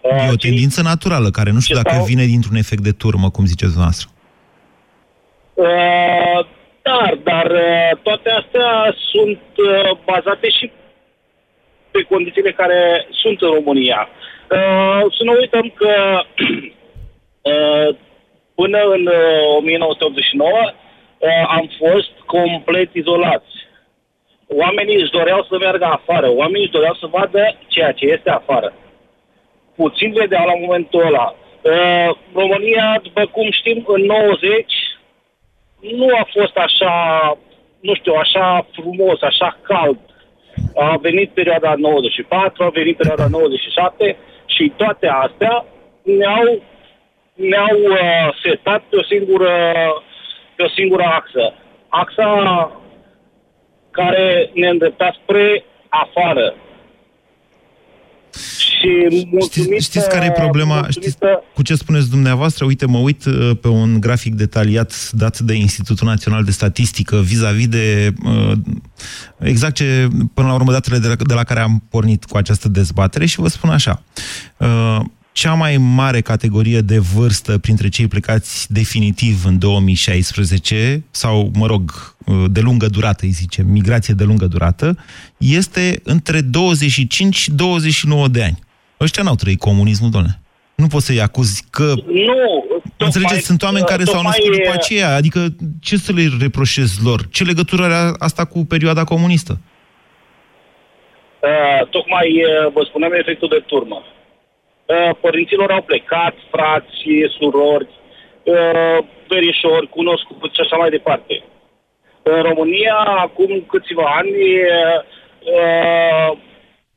E 0.02 0.32
o 0.32 0.36
tendință 0.36 0.82
naturală, 0.82 1.30
care 1.30 1.50
nu 1.50 1.60
știu 1.60 1.74
dacă 1.74 1.94
stau... 1.94 2.04
vine 2.04 2.24
dintr-un 2.24 2.56
efect 2.56 2.82
de 2.82 2.90
turmă, 2.90 3.30
cum 3.30 3.44
ziceți 3.44 3.72
dumneavoastră. 3.72 4.08
Uh, 5.60 6.40
dar, 6.82 7.18
dar 7.22 7.50
uh, 7.50 7.90
toate 8.02 8.30
astea 8.30 8.94
sunt 9.12 9.42
uh, 9.56 9.90
bazate 10.04 10.48
și 10.50 10.70
pe 11.90 12.02
condițiile 12.02 12.52
care 12.52 13.06
sunt 13.10 13.40
în 13.42 13.50
România. 13.50 14.08
Uh, 14.50 15.02
să 15.16 15.22
nu 15.24 15.32
uităm 15.32 15.72
că 15.74 16.20
uh, 17.42 17.96
până 18.60 18.78
în 18.78 19.06
uh, 19.06 19.56
1989 19.56 20.50
uh, 20.60 21.44
am 21.48 21.70
fost 21.78 22.10
complet 22.26 22.94
izolați. 22.94 23.52
Oamenii 24.46 25.00
își 25.00 25.10
doreau 25.10 25.46
să 25.48 25.56
meargă 25.58 25.84
afară, 25.84 26.30
oamenii 26.30 26.62
își 26.62 26.72
doreau 26.72 26.94
să 26.94 27.06
vadă 27.06 27.56
ceea 27.66 27.92
ce 27.92 28.06
este 28.06 28.30
afară. 28.30 28.72
Puțin 29.76 30.12
vedeau 30.12 30.46
la 30.46 30.54
momentul 30.60 31.06
ăla. 31.06 31.34
Uh, 31.62 32.16
România, 32.34 33.00
după 33.02 33.26
cum 33.26 33.50
știm, 33.50 33.84
în 33.86 34.02
90 34.04 34.72
nu 35.80 36.06
a 36.20 36.28
fost 36.32 36.56
așa, 36.56 36.92
nu 37.80 37.94
știu, 37.94 38.14
așa 38.14 38.66
frumos, 38.72 39.22
așa 39.22 39.58
cald. 39.62 39.98
A 40.74 40.96
venit 40.96 41.30
perioada 41.30 41.74
94, 41.76 42.64
a 42.64 42.68
venit 42.68 42.96
perioada 42.96 43.26
97 43.28 44.16
și 44.46 44.72
toate 44.76 45.06
astea 45.06 45.64
ne-au, 46.02 46.62
ne-au 47.34 47.78
uh, 47.90 48.28
setat 48.42 48.82
pe 48.88 48.96
o 48.96 49.02
singură, 49.02 49.52
pe 50.56 50.62
o 50.62 50.68
singură 50.68 51.02
axă. 51.02 51.54
Axa 51.88 52.80
care 53.90 54.50
ne 54.54 54.68
îndrepta 54.68 55.16
spre 55.22 55.64
afară. 55.88 56.54
Și 58.80 59.26
știți, 59.40 59.84
știți 59.84 60.08
care 60.08 60.24
e 60.24 60.30
problema? 60.30 60.86
Știți 60.90 61.16
cu 61.54 61.62
ce 61.62 61.74
spuneți 61.74 62.10
dumneavoastră? 62.10 62.64
Uite, 62.64 62.86
mă 62.86 62.98
uit 62.98 63.24
uh, 63.24 63.50
pe 63.60 63.68
un 63.68 64.00
grafic 64.00 64.34
detaliat 64.34 65.10
dat 65.12 65.38
de 65.38 65.54
Institutul 65.54 66.06
Național 66.06 66.44
de 66.44 66.50
Statistică 66.50 67.16
vis-a-vis 67.16 67.66
-vis 67.66 67.68
de 67.68 68.14
uh, 68.24 68.52
exact 69.38 69.74
ce, 69.74 70.08
până 70.34 70.48
la 70.48 70.54
urmă, 70.54 70.72
datele 70.72 70.98
de 70.98 71.08
la, 71.08 71.14
de 71.14 71.34
la 71.34 71.44
care 71.44 71.60
am 71.60 71.82
pornit 71.90 72.24
cu 72.24 72.36
această 72.36 72.68
dezbatere 72.68 73.26
și 73.26 73.40
vă 73.40 73.48
spun 73.48 73.70
așa. 73.70 74.02
Uh, 74.56 75.00
cea 75.32 75.54
mai 75.54 75.76
mare 75.76 76.20
categorie 76.20 76.80
de 76.80 76.98
vârstă 76.98 77.58
printre 77.58 77.88
cei 77.88 78.08
plecați 78.08 78.72
definitiv 78.72 79.44
în 79.44 79.58
2016, 79.58 81.04
sau, 81.10 81.50
mă 81.54 81.66
rog, 81.66 82.14
de 82.50 82.60
lungă 82.60 82.86
durată, 82.86 83.24
îi 83.24 83.30
zicem, 83.30 83.66
migrație 83.66 84.14
de 84.14 84.24
lungă 84.24 84.46
durată, 84.46 84.98
este 85.36 86.00
între 86.04 86.40
25 86.40 87.36
și 87.36 87.50
29 87.50 88.28
de 88.28 88.42
ani. 88.42 88.58
Ăștia 89.00 89.22
n-au 89.22 89.34
trăit 89.34 89.58
comunismul, 89.58 90.10
doamne. 90.10 90.32
Nu 90.74 90.86
poți 90.86 91.06
să-i 91.06 91.20
acuzi 91.20 91.64
că... 91.70 91.88
Nu! 92.06 92.64
Înțelegeți, 92.96 93.40
mai, 93.40 93.48
sunt 93.50 93.62
oameni 93.62 93.84
care 93.92 94.04
s-au 94.04 94.22
născut 94.22 94.52
după 94.56 94.72
e... 94.74 94.78
aceea. 94.80 95.14
Adică, 95.14 95.40
ce 95.82 95.96
să 95.96 96.12
le 96.12 96.24
reproșez 96.40 96.90
lor? 97.04 97.20
Ce 97.30 97.44
legătură 97.44 97.82
are 97.84 98.14
asta 98.18 98.44
cu 98.44 98.58
perioada 98.72 99.04
comunistă? 99.04 99.52
Uh, 101.48 101.88
tocmai 101.88 102.28
uh, 102.44 102.72
vă 102.74 102.82
spuneam 102.88 103.12
efectul 103.12 103.48
de 103.48 103.64
turmă. 103.66 104.02
Uh, 104.04 105.10
părinților 105.20 105.70
au 105.70 105.82
plecat, 105.82 106.34
frați, 106.50 106.96
surori, 107.38 107.88
uh, 108.42 108.98
verișori, 109.28 109.88
cunoscuți 109.88 110.54
și 110.54 110.60
așa 110.64 110.76
mai 110.76 110.90
departe. 110.90 111.44
În 112.22 112.42
România, 112.42 112.96
acum 113.26 113.64
câțiva 113.72 114.06
ani, 114.20 114.36
uh, 115.58 116.38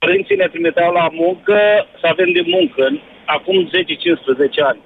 părinții 0.04 0.36
ne 0.36 0.48
trimiteau 0.54 0.92
la 0.94 1.08
muncă 1.12 1.58
să 2.00 2.06
avem 2.14 2.32
de 2.32 2.44
muncă, 2.56 2.84
acum 3.26 3.58
10-15 3.68 3.72
ani. 4.72 4.82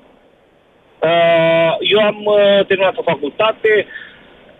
Eu 1.93 1.99
am 1.99 2.19
terminat 2.67 2.97
o 2.97 3.10
facultate, 3.12 3.69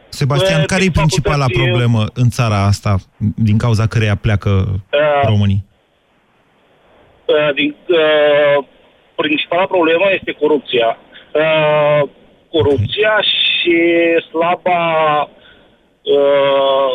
Sebastian, 0.10 0.66
care 0.66 0.84
e 0.84 0.92
principala 0.92 1.46
problemă 1.54 2.04
în 2.14 2.30
țara 2.30 2.66
asta 2.66 2.96
din 3.36 3.58
cauza 3.58 3.88
căreia 3.88 4.16
pleacă 4.16 4.50
uh, 4.50 5.28
românii? 5.28 5.66
Uh, 7.26 7.54
din, 7.54 7.76
uh, 7.88 8.66
principala 9.16 9.66
problemă 9.66 10.06
este 10.14 10.32
corupția. 10.32 10.98
Uh, 11.34 12.10
corupția 12.50 13.14
și 13.22 13.78
slaba, 14.30 14.84
uh, 16.02 16.92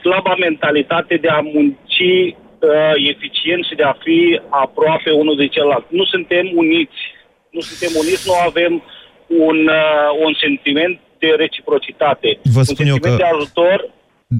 slaba 0.00 0.34
mentalitate 0.38 1.16
de 1.16 1.28
a 1.28 1.40
munci 1.40 2.34
uh, 2.62 2.94
eficient 3.12 3.64
și 3.64 3.74
de 3.74 3.82
a 3.82 3.94
fi 4.04 4.40
aproape 4.48 5.10
unul 5.10 5.36
de 5.36 5.48
celălalt. 5.54 5.86
Nu 5.88 6.04
suntem 6.04 6.44
uniți. 6.54 7.00
Nu 7.50 7.60
suntem 7.60 7.92
uniți, 8.02 8.24
nu 8.26 8.34
avem 8.48 8.72
un, 9.48 9.58
uh, 9.82 10.10
un 10.24 10.32
sentiment 10.44 11.00
de 11.18 11.28
reciprocitate. 11.44 12.38
Vă 12.42 12.62
spun 12.62 12.86
un 12.86 12.92
eu 12.92 12.96
că... 12.96 13.14
de 13.16 13.28
ajutor 13.34 13.78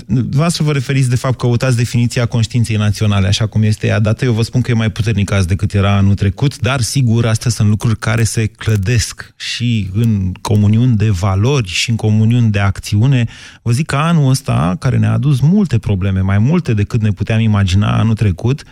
Dumneavoastră 0.06 0.64
vă 0.64 0.72
referiți, 0.72 1.08
de 1.08 1.16
fapt, 1.16 1.38
căutați 1.38 1.76
definiția 1.76 2.26
conștiinței 2.26 2.76
naționale, 2.76 3.26
așa 3.26 3.46
cum 3.46 3.62
este 3.62 3.86
ea 3.86 3.98
dată. 3.98 4.24
Eu 4.24 4.32
vă 4.32 4.42
spun 4.42 4.60
că 4.60 4.70
e 4.70 4.74
mai 4.74 4.90
puternică 4.90 5.34
azi 5.34 5.46
decât 5.46 5.74
era 5.74 5.96
anul 5.96 6.14
trecut, 6.14 6.58
dar, 6.58 6.80
sigur, 6.80 7.26
astea 7.26 7.50
sunt 7.50 7.68
lucruri 7.68 7.98
care 7.98 8.24
se 8.24 8.46
clădesc 8.46 9.34
și 9.36 9.90
în 9.92 10.32
comuniuni 10.40 10.96
de 10.96 11.10
valori 11.10 11.68
și 11.68 11.90
în 11.90 11.96
comuniuni 11.96 12.50
de 12.50 12.58
acțiune. 12.58 13.26
Vă 13.62 13.72
zic 13.72 13.86
că 13.86 13.96
anul 13.96 14.30
ăsta, 14.30 14.76
care 14.78 14.98
ne-a 14.98 15.12
adus 15.12 15.40
multe 15.40 15.78
probleme, 15.78 16.20
mai 16.20 16.38
multe 16.38 16.74
decât 16.74 17.02
ne 17.02 17.10
puteam 17.10 17.40
imagina 17.40 17.98
anul 17.98 18.14
trecut, 18.14 18.62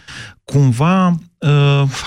cumva 0.44 1.08
uh, 1.08 1.50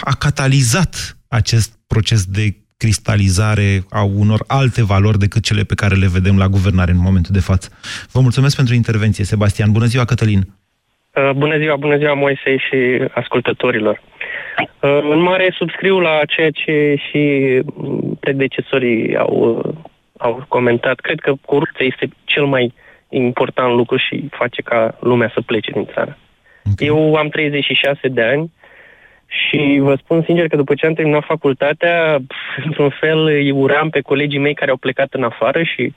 a 0.01 0.15
catalizat 0.17 1.17
acest 1.27 1.79
proces 1.87 2.23
de 2.23 2.62
cristalizare 2.83 3.69
a 3.89 4.03
unor 4.23 4.41
alte 4.47 4.81
valori 4.93 5.23
decât 5.25 5.43
cele 5.43 5.63
pe 5.71 5.79
care 5.81 5.95
le 5.95 6.13
vedem 6.17 6.37
la 6.37 6.47
guvernare 6.55 6.91
în 6.91 7.05
momentul 7.07 7.33
de 7.39 7.47
față. 7.49 7.67
Vă 8.13 8.19
mulțumesc 8.27 8.55
pentru 8.55 8.73
intervenție, 8.81 9.23
Sebastian. 9.33 9.71
Bună 9.71 9.85
ziua, 9.85 10.05
Cătălin! 10.05 10.41
Uh, 10.41 11.31
bună 11.41 11.57
ziua, 11.57 11.75
bună 11.75 11.97
ziua, 11.97 12.13
Moise 12.13 12.51
și 12.65 12.77
ascultătorilor. 13.21 14.01
Uh, 14.57 14.99
în 15.13 15.21
mare 15.21 15.55
subscriu 15.59 15.99
la 15.99 16.15
ceea 16.27 16.51
ce 16.51 16.95
și 17.05 17.21
predecesorii 18.19 19.17
au, 19.17 19.35
au 20.17 20.45
comentat. 20.47 20.99
Cred 20.99 21.19
că 21.19 21.33
corupția 21.45 21.85
este 21.85 22.05
cel 22.23 22.45
mai 22.45 22.73
important 23.09 23.75
lucru 23.75 23.97
și 23.97 24.27
face 24.31 24.61
ca 24.61 24.97
lumea 24.99 25.31
să 25.33 25.41
plece 25.41 25.71
din 25.71 25.87
țară. 25.93 26.17
Okay. 26.71 26.87
Eu 26.87 27.15
am 27.15 27.27
36 27.29 28.07
de 28.07 28.23
ani 28.23 28.51
și 29.33 29.79
vă 29.81 29.95
spun 29.95 30.23
sincer 30.23 30.47
că 30.47 30.55
după 30.55 30.73
ce 30.73 30.85
am 30.85 30.93
terminat 30.93 31.23
facultatea, 31.23 32.19
într-un 32.65 32.89
fel 32.89 33.25
îi 33.25 33.51
uram 33.51 33.89
pe 33.89 34.01
colegii 34.01 34.39
mei 34.39 34.53
care 34.53 34.71
au 34.71 34.77
plecat 34.77 35.13
în 35.13 35.23
afară 35.23 35.63
și 35.63 35.93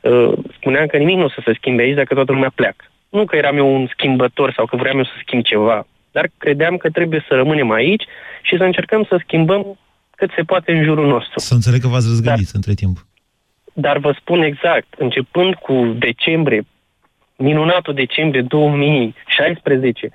uh, 0.00 0.32
spuneam 0.56 0.86
că 0.86 0.96
nimic 0.96 1.16
nu 1.16 1.24
o 1.24 1.28
să 1.28 1.40
se 1.44 1.54
schimbe 1.54 1.82
aici 1.82 1.94
dacă 1.94 2.14
toată 2.14 2.32
lumea 2.32 2.52
pleacă. 2.54 2.84
Nu 3.08 3.24
că 3.24 3.36
eram 3.36 3.56
eu 3.56 3.74
un 3.74 3.86
schimbător 3.92 4.52
sau 4.52 4.66
că 4.66 4.76
vreau 4.76 4.96
eu 4.96 5.04
să 5.04 5.10
schimb 5.20 5.42
ceva, 5.42 5.86
dar 6.12 6.28
credeam 6.38 6.76
că 6.76 6.90
trebuie 6.90 7.24
să 7.28 7.34
rămânem 7.34 7.70
aici 7.70 8.04
și 8.42 8.56
să 8.56 8.62
încercăm 8.62 9.04
să 9.08 9.20
schimbăm 9.22 9.78
cât 10.16 10.30
se 10.36 10.42
poate 10.42 10.72
în 10.72 10.84
jurul 10.84 11.06
nostru. 11.06 11.38
Să 11.38 11.54
înțeleg 11.54 11.80
că 11.80 11.88
v-ați 11.88 12.08
răzgândit 12.08 12.44
dar, 12.44 12.54
între 12.54 12.74
timp. 12.74 13.06
Dar 13.72 13.98
vă 13.98 14.14
spun 14.20 14.42
exact, 14.42 14.94
începând 14.98 15.54
cu 15.54 15.94
decembrie, 15.98 16.62
minunatul 17.36 17.94
decembrie 17.94 18.42
2016, 18.42 20.10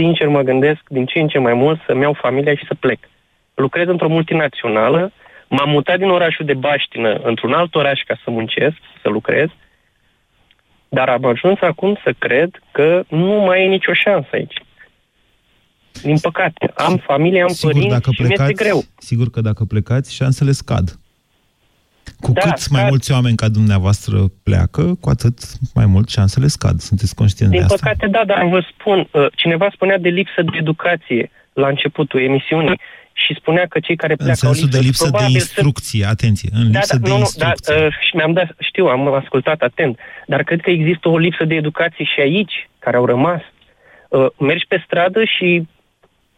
sincer 0.00 0.28
mă 0.28 0.42
gândesc 0.42 0.80
din 0.88 1.06
ce 1.06 1.18
în 1.18 1.28
ce 1.28 1.38
mai 1.38 1.54
mult 1.54 1.80
să-mi 1.86 2.02
iau 2.02 2.12
familia 2.12 2.54
și 2.54 2.66
să 2.66 2.74
plec. 2.74 2.98
Lucrez 3.54 3.86
într-o 3.88 4.08
multinațională, 4.08 5.12
m-am 5.48 5.70
mutat 5.70 5.98
din 5.98 6.08
orașul 6.08 6.46
de 6.46 6.54
Baștină 6.54 7.12
într-un 7.12 7.52
alt 7.52 7.74
oraș 7.74 8.00
ca 8.06 8.14
să 8.24 8.30
muncesc, 8.30 8.76
să 9.02 9.08
lucrez, 9.08 9.48
dar 10.88 11.08
am 11.08 11.24
ajuns 11.24 11.58
acum 11.60 11.98
să 12.04 12.14
cred 12.18 12.50
că 12.72 13.02
nu 13.08 13.34
mai 13.46 13.64
e 13.64 13.68
nicio 13.68 13.92
șansă 13.92 14.28
aici. 14.32 14.58
Din 16.02 16.18
păcate, 16.18 16.72
am 16.74 16.96
familie, 16.96 17.42
am 17.42 17.48
sigur, 17.48 17.72
părinți 17.72 17.94
dacă 17.94 18.10
și 18.10 18.22
plecați, 18.22 18.42
mi-este 18.42 18.64
greu. 18.64 18.82
Sigur 18.98 19.30
că 19.30 19.40
dacă 19.40 19.64
plecați, 19.64 20.14
șansele 20.14 20.52
scad. 20.52 20.99
Cu 22.20 22.32
da, 22.32 22.40
cât 22.40 22.58
scad. 22.58 22.80
mai 22.80 22.88
mulți 22.88 23.12
oameni 23.12 23.36
ca 23.36 23.48
dumneavoastră 23.48 24.16
pleacă, 24.42 24.82
cu 25.00 25.08
atât 25.08 25.38
mai 25.74 25.86
mult 25.86 26.08
șansele 26.08 26.46
scad. 26.46 26.80
Sunteți 26.80 27.14
conștienți 27.14 27.56
Din 27.56 27.66
de 27.66 27.74
asta? 27.74 27.90
Din 27.90 27.96
păcate, 27.98 28.24
da, 28.26 28.34
dar 28.34 28.48
vă 28.48 28.64
spun, 28.72 29.08
uh, 29.10 29.26
cineva 29.34 29.68
spunea 29.72 29.98
de 29.98 30.08
lipsă 30.08 30.42
de 30.42 30.56
educație 30.58 31.30
la 31.52 31.68
începutul 31.68 32.20
emisiunii 32.20 32.80
și 33.12 33.34
spunea 33.34 33.66
că 33.66 33.80
cei 33.80 33.96
care 33.96 34.14
pleacă 34.14 34.30
în 34.32 34.54
sensul 34.54 34.68
au 34.72 34.80
lipsă, 34.82 35.04
de 35.04 35.16
lipsă 35.16 35.24
de 35.26 35.32
instrucție, 35.32 36.04
să... 36.04 36.08
atenție, 36.08 36.48
în 36.52 36.72
da, 36.72 36.78
lipsă 36.78 36.96
da, 36.96 37.02
de 37.02 37.10
nu, 37.10 37.18
instrucție. 37.18 37.74
Da, 37.74 37.84
uh, 37.84 37.92
și 38.06 38.16
mi-am 38.16 38.32
dat, 38.32 38.48
știu, 38.58 38.86
am 38.86 39.12
ascultat 39.14 39.60
atent, 39.60 39.98
dar 40.26 40.42
cred 40.42 40.60
că 40.60 40.70
există 40.70 41.08
o 41.08 41.18
lipsă 41.18 41.44
de 41.44 41.54
educație 41.54 42.04
și 42.04 42.20
aici, 42.20 42.68
care 42.78 42.96
au 42.96 43.04
rămas. 43.04 43.40
Uh, 44.08 44.26
mergi 44.38 44.66
pe 44.66 44.82
stradă 44.84 45.24
și 45.24 45.68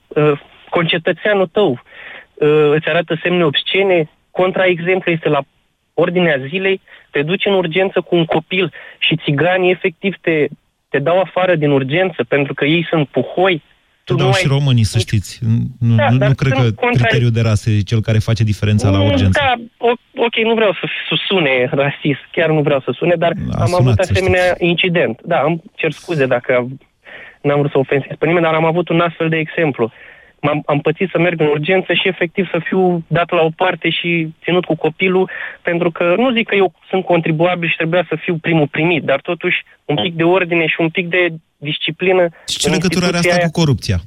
uh, 0.08 0.40
concetățeanul 0.70 1.46
tău 1.46 1.70
uh, 1.70 2.72
îți 2.76 2.88
arată 2.88 3.18
semne 3.22 3.44
obscene, 3.44 4.10
contraexemplu 4.32 5.12
este 5.12 5.28
la 5.28 5.42
ordinea 5.94 6.36
zilei, 6.48 6.80
te 7.10 7.22
duci 7.22 7.46
în 7.46 7.52
urgență 7.52 8.00
cu 8.00 8.16
un 8.16 8.24
copil 8.24 8.72
și 8.98 9.20
țiganii 9.24 9.70
efectiv 9.70 10.14
te, 10.20 10.48
te 10.88 10.98
dau 10.98 11.20
afară 11.20 11.54
din 11.54 11.70
urgență 11.70 12.24
pentru 12.28 12.54
că 12.54 12.64
ei 12.64 12.86
sunt 12.90 13.08
puhoi, 13.08 13.62
tu 14.04 14.14
dau 14.14 14.32
și 14.32 14.46
ai... 14.46 14.56
românii, 14.58 14.84
să 14.84 14.98
știți. 14.98 15.38
Nu, 15.78 15.94
da, 15.94 16.08
nu, 16.10 16.26
nu 16.26 16.34
cred 16.34 16.52
că 16.52 16.70
contra... 16.72 17.06
criteriul 17.06 17.30
de 17.30 17.40
rasă 17.40 17.70
e 17.70 17.80
cel 17.80 18.00
care 18.00 18.18
face 18.18 18.42
diferența 18.44 18.90
la 18.90 18.98
mm, 18.98 19.04
urgență. 19.04 19.40
Da, 19.42 19.54
ok, 20.26 20.36
nu 20.44 20.54
vreau 20.54 20.72
să 20.72 21.14
sune 21.28 21.68
rasist, 21.70 22.20
chiar 22.32 22.48
nu 22.48 22.62
vreau 22.62 22.80
să 22.80 22.92
sune, 22.94 23.14
dar 23.14 23.32
A 23.50 23.60
am 23.60 23.66
sunat, 23.66 23.80
avut 23.80 23.98
asemenea 23.98 24.54
incident. 24.58 25.20
Da, 25.24 25.38
am 25.38 25.62
cer 25.74 25.90
scuze 25.90 26.26
dacă 26.26 26.68
n-am 27.42 27.58
vrut 27.58 27.70
să 27.70 27.78
ofensez 27.78 28.16
pe 28.18 28.26
nimeni, 28.26 28.44
dar 28.44 28.54
am 28.54 28.64
avut 28.64 28.88
un 28.88 29.00
astfel 29.00 29.28
de 29.28 29.36
exemplu. 29.36 29.92
Am 30.50 30.62
am 30.66 30.80
pățit 30.80 31.08
să 31.10 31.18
merg 31.18 31.40
în 31.40 31.46
urgență 31.46 31.92
și 31.92 32.08
efectiv 32.08 32.48
să 32.50 32.58
fiu 32.64 33.04
dat 33.06 33.30
la 33.30 33.42
o 33.42 33.50
parte 33.56 33.90
și 33.90 34.28
ținut 34.42 34.64
cu 34.64 34.76
copilul, 34.76 35.30
pentru 35.62 35.90
că 35.90 36.14
nu 36.16 36.32
zic 36.32 36.48
că 36.48 36.54
eu 36.54 36.74
sunt 36.88 37.04
contribuabil 37.04 37.68
și 37.68 37.76
trebuia 37.76 38.04
să 38.08 38.16
fiu 38.20 38.36
primul 38.36 38.68
primit, 38.68 39.02
dar 39.02 39.20
totuși 39.20 39.64
un 39.84 39.96
pic 39.96 40.14
de 40.14 40.22
ordine 40.22 40.66
și 40.66 40.76
un 40.78 40.88
pic 40.88 41.08
de 41.08 41.28
disciplină. 41.56 42.28
Și 42.48 42.58
ce 42.58 42.70
legătură 42.70 43.06
are 43.06 43.16
asta 43.16 43.34
aia... 43.34 43.44
cu 43.44 43.50
corupția? 43.50 43.98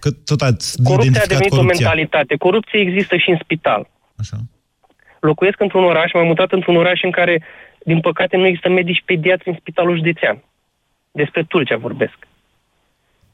Că 0.00 0.10
tot 0.24 0.40
ați 0.40 0.82
corupția 0.82 1.22
a 1.22 1.26
devenit 1.26 1.50
corupția. 1.50 1.86
o 1.86 1.90
mentalitate. 1.90 2.36
Corupție 2.36 2.80
există 2.80 3.16
și 3.16 3.30
în 3.30 3.38
spital. 3.42 3.88
Așa. 4.18 4.36
Locuiesc 5.20 5.60
într-un 5.60 5.84
oraș, 5.84 6.12
m-am 6.12 6.26
mutat 6.26 6.52
într-un 6.52 6.76
oraș 6.76 7.02
în 7.02 7.10
care, 7.10 7.42
din 7.84 8.00
păcate, 8.00 8.36
nu 8.36 8.46
există 8.46 8.68
medici 8.68 9.02
pediatri 9.04 9.48
în 9.48 9.56
spitalul 9.60 9.96
județean. 9.96 10.42
Despre 11.10 11.42
Tulcea 11.42 11.76
vorbesc. 11.76 12.16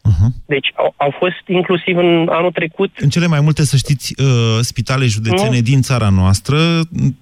Uh-huh. 0.08 0.30
Deci 0.46 0.72
au, 0.74 0.94
au 0.96 1.14
fost 1.18 1.42
inclusiv 1.46 1.96
în 1.96 2.28
anul 2.30 2.52
trecut... 2.52 2.90
În 2.98 3.08
cele 3.08 3.26
mai 3.26 3.40
multe, 3.40 3.64
să 3.64 3.76
știți, 3.76 4.14
uh, 4.22 4.58
spitale 4.60 5.06
județene 5.06 5.56
nu. 5.56 5.60
din 5.60 5.82
țara 5.82 6.08
noastră 6.08 6.56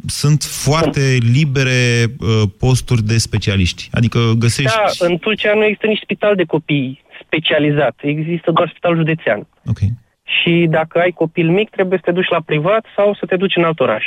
sunt 0.06 0.42
foarte 0.42 1.00
sunt. 1.00 1.34
libere 1.36 2.04
uh, 2.18 2.42
posturi 2.58 3.02
de 3.02 3.18
specialiști. 3.18 3.88
Adică 3.92 4.18
găsești... 4.38 4.76
Da, 4.76 5.06
în 5.06 5.18
Tulcea 5.18 5.54
nu 5.54 5.64
există 5.64 5.86
nici 5.86 6.02
spital 6.02 6.34
de 6.34 6.44
copii 6.44 7.02
specializat. 7.24 7.94
Există 8.02 8.50
doar 8.50 8.68
spital 8.68 8.96
județean. 8.96 9.46
Ok. 9.66 9.78
Și 10.22 10.66
dacă 10.70 10.98
ai 10.98 11.10
copil 11.10 11.48
mic, 11.50 11.70
trebuie 11.70 11.98
să 11.98 12.04
te 12.10 12.16
duci 12.18 12.30
la 12.30 12.40
privat 12.40 12.84
sau 12.96 13.14
să 13.14 13.26
te 13.26 13.36
duci 13.36 13.56
în 13.56 13.64
alt 13.64 13.80
oraș. 13.80 14.04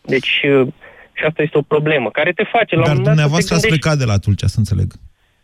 Deci, 0.00 0.42
uh, 0.44 0.66
și 1.12 1.24
asta 1.28 1.42
este 1.42 1.58
o 1.58 1.62
problemă 1.62 2.10
care 2.10 2.32
te 2.32 2.44
face 2.52 2.76
la 2.76 2.86
Dar 2.86 2.96
un 2.96 3.02
dumneavoastră 3.02 3.54
ați 3.54 3.66
plecat 3.66 3.98
de 3.98 4.04
la 4.04 4.18
Tulcea, 4.18 4.46
să 4.46 4.58
înțeleg. 4.58 4.92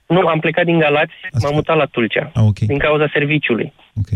Nu, 0.08 0.26
am 0.26 0.40
plecat 0.40 0.64
din 0.64 0.78
Galați, 0.78 1.12
Asta. 1.22 1.38
m-am 1.42 1.54
mutat 1.54 1.76
la 1.76 1.84
Tulcea. 1.84 2.30
Ah, 2.34 2.42
okay. 2.42 2.66
Din 2.66 2.78
cauza 2.78 3.10
serviciului. 3.12 3.72
Ok. 3.94 4.08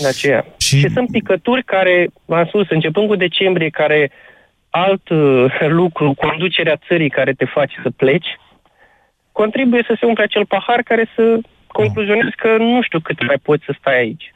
De 0.00 0.06
aceea. 0.06 0.46
Și... 0.58 0.78
și 0.78 0.88
sunt 0.88 1.10
picături 1.10 1.64
care, 1.64 2.08
v-am 2.24 2.46
spus, 2.46 2.70
începând 2.70 3.08
cu 3.08 3.16
decembrie, 3.16 3.68
care 3.68 4.10
alt 4.70 5.08
uh, 5.08 5.44
lucru, 5.68 6.14
conducerea 6.14 6.80
țării 6.88 7.10
care 7.10 7.32
te 7.32 7.44
face 7.44 7.80
să 7.82 7.90
pleci, 7.90 8.26
contribuie 9.32 9.84
să 9.86 9.96
se 10.00 10.06
umple 10.06 10.22
acel 10.22 10.46
pahar 10.46 10.80
care 10.82 11.10
să 11.16 11.38
concluzionezi 11.66 12.36
că 12.36 12.56
nu 12.58 12.82
știu 12.82 13.00
cât 13.00 13.26
mai 13.26 13.38
poți 13.42 13.64
să 13.64 13.74
stai 13.78 13.98
aici. 13.98 14.34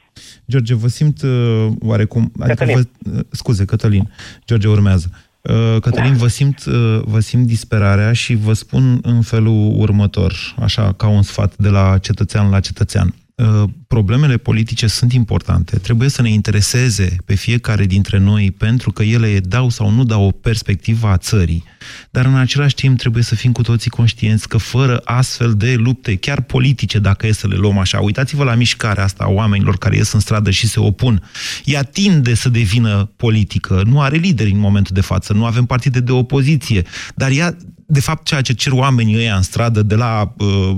George, 0.50 0.74
vă 0.74 0.86
simt 0.86 1.22
uh, 1.22 1.66
oarecum... 1.80 2.32
Adică 2.40 2.64
vă, 2.64 2.78
uh, 2.78 3.20
scuze, 3.30 3.64
Cătălin. 3.64 4.04
George 4.46 4.68
urmează. 4.68 5.27
Uh, 5.48 5.80
Cătălin, 5.80 6.12
da. 6.12 6.18
vă, 6.18 6.28
simt, 6.28 6.64
uh, 6.64 7.00
vă 7.04 7.20
simt 7.20 7.46
disperarea 7.46 8.12
și 8.12 8.34
vă 8.34 8.52
spun 8.52 8.98
în 9.02 9.22
felul 9.22 9.72
următor, 9.76 10.34
așa 10.58 10.92
ca 10.92 11.08
un 11.08 11.22
sfat 11.22 11.56
de 11.56 11.68
la 11.68 11.98
cetățean 11.98 12.50
la 12.50 12.60
cetățean. 12.60 13.14
Uh, 13.38 13.64
problemele 13.86 14.36
politice 14.36 14.86
sunt 14.86 15.12
importante, 15.12 15.78
trebuie 15.78 16.08
să 16.08 16.22
ne 16.22 16.30
intereseze 16.30 17.16
pe 17.24 17.34
fiecare 17.34 17.84
dintre 17.84 18.18
noi 18.18 18.50
pentru 18.50 18.92
că 18.92 19.02
ele 19.02 19.40
dau 19.40 19.68
sau 19.68 19.90
nu 19.90 20.04
dau 20.04 20.24
o 20.24 20.30
perspectivă 20.30 21.08
a 21.08 21.16
țării, 21.16 21.64
dar 22.10 22.24
în 22.24 22.34
același 22.34 22.74
timp 22.74 22.98
trebuie 22.98 23.22
să 23.22 23.34
fim 23.34 23.52
cu 23.52 23.62
toții 23.62 23.90
conștienți 23.90 24.48
că 24.48 24.56
fără 24.56 25.00
astfel 25.04 25.54
de 25.54 25.74
lupte, 25.74 26.16
chiar 26.16 26.40
politice, 26.40 26.98
dacă 26.98 27.26
e 27.26 27.32
să 27.32 27.46
le 27.46 27.56
luăm 27.56 27.78
așa, 27.78 28.00
uitați-vă 28.00 28.44
la 28.44 28.54
mișcarea 28.54 29.04
asta 29.04 29.24
a 29.24 29.30
oamenilor 29.30 29.78
care 29.78 29.96
ies 29.96 30.12
în 30.12 30.20
stradă 30.20 30.50
și 30.50 30.68
se 30.68 30.80
opun, 30.80 31.22
ea 31.64 31.82
tinde 31.82 32.34
să 32.34 32.48
devină 32.48 33.10
politică, 33.16 33.82
nu 33.86 34.00
are 34.00 34.16
lideri 34.16 34.50
în 34.50 34.58
momentul 34.58 34.94
de 34.94 35.00
față, 35.00 35.32
nu 35.32 35.44
avem 35.44 35.64
partide 35.64 36.00
de 36.00 36.12
opoziție, 36.12 36.82
dar 37.14 37.30
ea 37.30 37.56
de 37.90 38.00
fapt, 38.00 38.24
ceea 38.26 38.40
ce 38.40 38.52
cer 38.52 38.72
oamenii 38.72 39.16
ăia 39.16 39.36
în 39.36 39.42
stradă, 39.42 39.82
de 39.82 39.94
la 39.94 40.34
uh, 40.38 40.76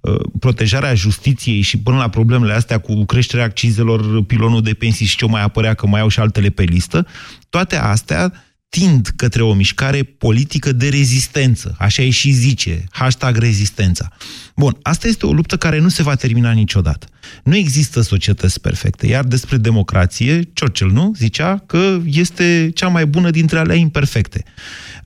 uh, 0.00 0.20
protejarea 0.38 0.94
justiției 0.94 1.60
și 1.60 1.78
până 1.78 1.96
la 1.96 2.08
problemele 2.08 2.52
astea 2.52 2.78
cu 2.78 3.04
creșterea 3.04 3.44
accizelor, 3.44 4.24
pilonul 4.24 4.62
de 4.62 4.74
pensii 4.74 5.06
și 5.06 5.16
ce 5.16 5.26
mai 5.26 5.42
apărea, 5.42 5.74
că 5.74 5.86
mai 5.86 6.00
au 6.00 6.08
și 6.08 6.20
altele 6.20 6.48
pe 6.48 6.62
listă, 6.62 7.06
toate 7.48 7.76
astea 7.76 8.32
tind 8.68 9.08
către 9.16 9.42
o 9.42 9.54
mișcare 9.54 10.02
politică 10.02 10.72
de 10.72 10.88
rezistență. 10.88 11.74
Așa 11.78 12.02
e 12.02 12.10
și 12.10 12.30
zice, 12.30 12.84
hashtag 12.90 13.36
rezistența. 13.36 14.08
Bun, 14.56 14.78
asta 14.82 15.08
este 15.08 15.26
o 15.26 15.32
luptă 15.32 15.56
care 15.56 15.78
nu 15.78 15.88
se 15.88 16.02
va 16.02 16.14
termina 16.14 16.50
niciodată. 16.50 17.06
Nu 17.44 17.56
există 17.56 18.00
societăți 18.00 18.60
perfecte, 18.60 19.06
iar 19.06 19.24
despre 19.24 19.56
democrație, 19.56 20.50
Churchill, 20.54 20.90
nu? 20.90 21.12
Zicea 21.16 21.62
că 21.66 21.98
este 22.04 22.70
cea 22.74 22.88
mai 22.88 23.06
bună 23.06 23.30
dintre 23.30 23.58
alea 23.58 23.76
imperfecte. 23.76 24.44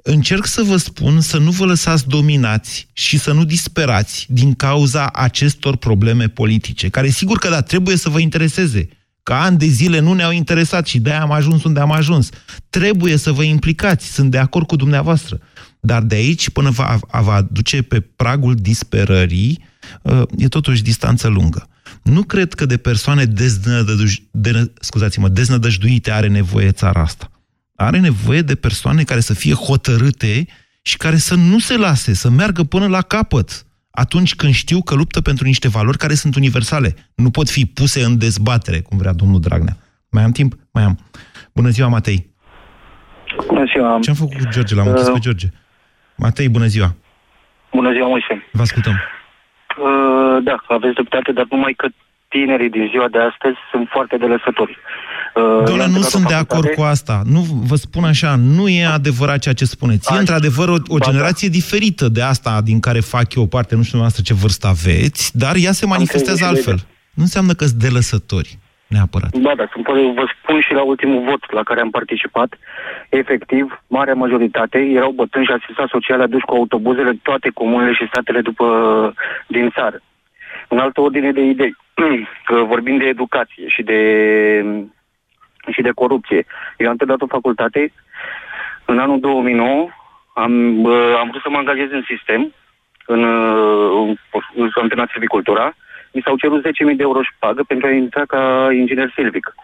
Încerc 0.03 0.46
să 0.46 0.62
vă 0.62 0.76
spun 0.76 1.20
să 1.20 1.38
nu 1.38 1.51
vă 1.51 1.64
lăsați 1.64 2.09
dominați 2.09 2.88
și 2.92 3.18
să 3.18 3.32
nu 3.32 3.44
disperați 3.44 4.26
din 4.28 4.55
cauza 4.55 5.07
acestor 5.07 5.76
probleme 5.76 6.28
politice, 6.28 6.88
care 6.88 7.09
sigur 7.09 7.38
că 7.38 7.49
da, 7.49 7.61
trebuie 7.61 7.96
să 7.96 8.09
vă 8.09 8.18
intereseze 8.18 8.88
că 9.22 9.34
ani 9.34 9.59
de 9.59 9.66
zile 9.66 9.99
nu 9.99 10.12
ne-au 10.12 10.30
interesat 10.32 10.86
și 10.86 10.99
de-aia 10.99 11.20
am 11.20 11.32
ajuns 11.32 11.64
unde 11.64 11.80
am 11.80 11.92
ajuns. 11.92 12.28
Trebuie 12.70 13.16
să 13.16 13.32
vă 13.32 13.42
implicați, 13.42 14.12
sunt 14.12 14.30
de 14.30 14.38
acord 14.38 14.66
cu 14.66 14.76
dumneavoastră. 14.76 15.40
Dar 15.80 16.03
de 16.03 16.14
aici 16.14 16.51
până 16.51 16.70
va, 16.70 16.99
va 17.22 17.46
duce 17.51 17.82
pe 17.82 18.01
pragul 18.01 18.55
disperării, 18.55 19.64
uh, 20.03 20.22
e 20.36 20.49
totuși 20.49 20.82
distanță 20.82 21.28
lungă. 21.28 21.68
Nu 22.03 22.22
cred 22.22 22.55
că 22.55 22.66
de 22.66 22.76
persoane 22.76 23.24
deznădăj... 23.24 24.16
de, 24.30 24.72
scuzați-mă, 24.80 25.28
deznădăjduite 25.28 26.11
are 26.11 26.28
nevoie 26.28 26.70
țara 26.70 27.01
asta. 27.01 27.30
Are 27.81 27.99
nevoie 27.99 28.41
de 28.41 28.55
persoane 28.55 29.03
care 29.03 29.20
să 29.20 29.35
fie 29.35 29.55
hotărâte 29.55 30.47
și 30.83 30.97
care 30.97 31.16
să 31.16 31.35
nu 31.35 31.59
se 31.59 31.76
lase, 31.76 32.14
să 32.14 32.29
meargă 32.31 32.62
până 32.62 32.87
la 32.89 33.03
capăt 33.03 33.49
atunci 33.91 34.35
când 34.35 34.53
știu 34.53 34.81
că 34.83 34.95
luptă 34.95 35.20
pentru 35.20 35.45
niște 35.45 35.68
valori 35.68 35.99
care 35.99 36.14
sunt 36.14 36.35
universale. 36.37 36.95
Nu 37.14 37.31
pot 37.31 37.49
fi 37.49 37.66
puse 37.66 38.01
în 38.05 38.18
dezbatere, 38.18 38.81
cum 38.81 38.99
vrea 38.99 39.12
domnul 39.12 39.41
Dragnea. 39.41 39.76
Mai 40.11 40.22
am 40.22 40.31
timp? 40.31 40.53
Mai 40.72 40.83
am. 40.83 40.99
Bună 41.55 41.68
ziua, 41.68 41.89
Matei! 41.89 42.31
Bună 43.47 43.64
ziua! 43.72 43.99
Ce-am 44.03 44.14
făcut 44.14 44.37
cu 44.37 44.49
George? 44.51 44.74
L-am 44.74 44.87
uh... 44.87 44.93
închis 44.93 45.09
pe 45.09 45.18
George. 45.18 45.47
Matei, 46.16 46.49
bună 46.49 46.66
ziua! 46.66 46.95
Bună 47.72 47.93
ziua, 47.93 48.09
Moise! 48.09 48.35
Vă 48.53 48.62
ascultăm! 48.62 48.93
Uh, 48.93 50.43
da, 50.43 50.57
aveți 50.68 50.95
dreptate, 50.95 51.33
dar 51.33 51.47
numai 51.51 51.72
că 51.72 51.89
tinerii 52.29 52.70
din 52.70 52.89
ziua 52.91 53.09
de 53.09 53.18
astăzi 53.18 53.59
sunt 53.70 53.89
foarte 53.91 54.16
de 54.16 54.26
lăsători. 54.26 54.70
Uh, 54.70 55.07
Doamne, 55.35 55.87
nu 55.87 56.01
sunt 56.01 56.26
de 56.26 56.35
acord 56.35 56.68
cu 56.68 56.83
asta. 56.83 57.22
Nu 57.24 57.41
vă 57.41 57.74
spun 57.74 58.05
așa, 58.05 58.35
nu 58.37 58.68
e 58.68 58.85
adevărat 58.85 59.39
ceea 59.39 59.55
ce 59.55 59.64
spuneți. 59.64 60.14
E 60.14 60.18
într-adevăr 60.18 60.68
o, 60.68 60.76
o 60.87 60.99
generație 60.99 61.49
diferită 61.49 62.09
de 62.09 62.22
asta 62.22 62.61
din 62.64 62.81
care 62.81 63.01
fac 63.01 63.35
eu 63.35 63.47
parte, 63.47 63.74
nu 63.74 63.83
știu 63.83 63.99
noastră 63.99 64.22
ce 64.24 64.35
vârstă 64.35 64.66
aveți, 64.66 65.39
dar 65.39 65.55
ea 65.57 65.72
se 65.72 65.87
manifestează 65.87 66.45
altfel. 66.45 66.79
Nu 67.14 67.22
înseamnă 67.22 67.53
că 67.53 67.64
sunt 67.64 67.81
de 67.81 67.89
lăsători, 67.89 68.59
neapărat. 68.87 69.31
Ba 69.39 69.53
da, 69.57 69.68
sunt, 69.72 69.85
vă 70.14 70.24
spun 70.43 70.61
și 70.61 70.72
la 70.72 70.83
ultimul 70.83 71.24
vot 71.29 71.53
la 71.53 71.62
care 71.62 71.81
am 71.81 71.91
participat, 71.91 72.59
efectiv, 73.09 73.83
marea 73.87 74.14
majoritate 74.14 74.79
erau 74.79 75.11
bătrâni 75.11 75.47
și 75.47 75.53
asistați 75.53 75.91
sociale 75.91 76.22
aduși 76.22 76.45
cu 76.45 76.55
autobuzele 76.55 77.18
toate 77.22 77.49
comunele 77.55 77.93
și 77.93 78.09
statele 78.12 78.41
după 78.41 78.66
din 79.47 79.70
țară. 79.70 80.01
În 80.68 80.79
altă 80.79 81.01
ordine 81.01 81.33
de 81.33 81.41
idei, 81.41 81.76
vorbim 82.72 82.97
de 82.99 83.05
educație 83.05 83.68
și 83.68 83.83
de 83.83 84.01
și 85.73 85.83
de 85.83 85.91
corupție. 85.95 86.47
Eu 86.77 86.89
am 86.89 86.97
terminat 86.97 87.23
o 87.23 87.35
facultate 87.37 87.93
în 88.85 88.99
anul 88.99 89.21
2009, 89.21 89.89
am, 90.35 90.53
am 91.21 91.29
vrut 91.31 91.43
să 91.43 91.49
mă 91.51 91.59
angajez 91.59 91.91
în 91.91 92.05
sistem, 92.12 92.55
în, 93.07 93.23
în, 93.99 94.16
în 94.55 94.71
am 94.75 94.89
terminat 94.89 95.11
silvicultura, 95.11 95.75
mi 96.12 96.23
s-au 96.25 96.37
cerut 96.37 96.66
10.000 96.66 96.97
de 96.97 97.03
euro 97.03 97.23
și 97.23 97.31
pagă 97.39 97.62
pentru 97.62 97.87
a 97.87 97.91
intra 97.91 98.25
ca 98.27 98.69
inginer 98.73 99.12
silvic. 99.14 99.55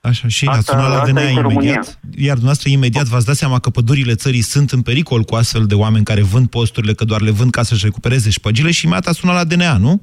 Așa, 0.00 0.28
și 0.28 0.46
asta, 0.46 0.58
ați 0.58 0.68
sunat 0.68 0.90
la 0.96 1.10
DNA 1.10 1.28
imediat, 1.30 1.98
iar 2.26 2.36
dumneavoastră 2.40 2.68
imediat 2.70 3.04
v-ați 3.04 3.26
dat 3.26 3.34
seama 3.34 3.58
că 3.58 3.70
pădurile 3.70 4.14
țării 4.14 4.40
sunt 4.40 4.70
în 4.70 4.82
pericol 4.82 5.22
cu 5.22 5.34
astfel 5.34 5.64
de 5.66 5.74
oameni 5.74 6.04
care 6.04 6.22
vând 6.22 6.48
posturile, 6.48 6.92
că 6.92 7.04
doar 7.04 7.20
le 7.20 7.30
vând 7.30 7.50
ca 7.50 7.62
să-și 7.62 7.84
recupereze 7.84 8.30
șpăgile 8.30 8.70
și 8.70 8.84
imediat 8.84 9.06
a 9.06 9.12
sunat 9.12 9.34
la 9.34 9.44
DNA, 9.44 9.76
nu? 9.76 10.02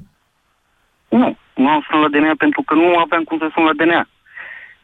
Nu, 1.08 1.36
nu 1.54 1.68
am 1.68 1.84
sunat 1.86 2.02
la 2.04 2.12
DNA 2.14 2.34
pentru 2.44 2.62
că 2.62 2.74
nu 2.74 2.88
aveam 3.04 3.22
cum 3.22 3.38
să 3.38 3.50
sun 3.54 3.64
la 3.64 3.78
DNA. 3.80 4.02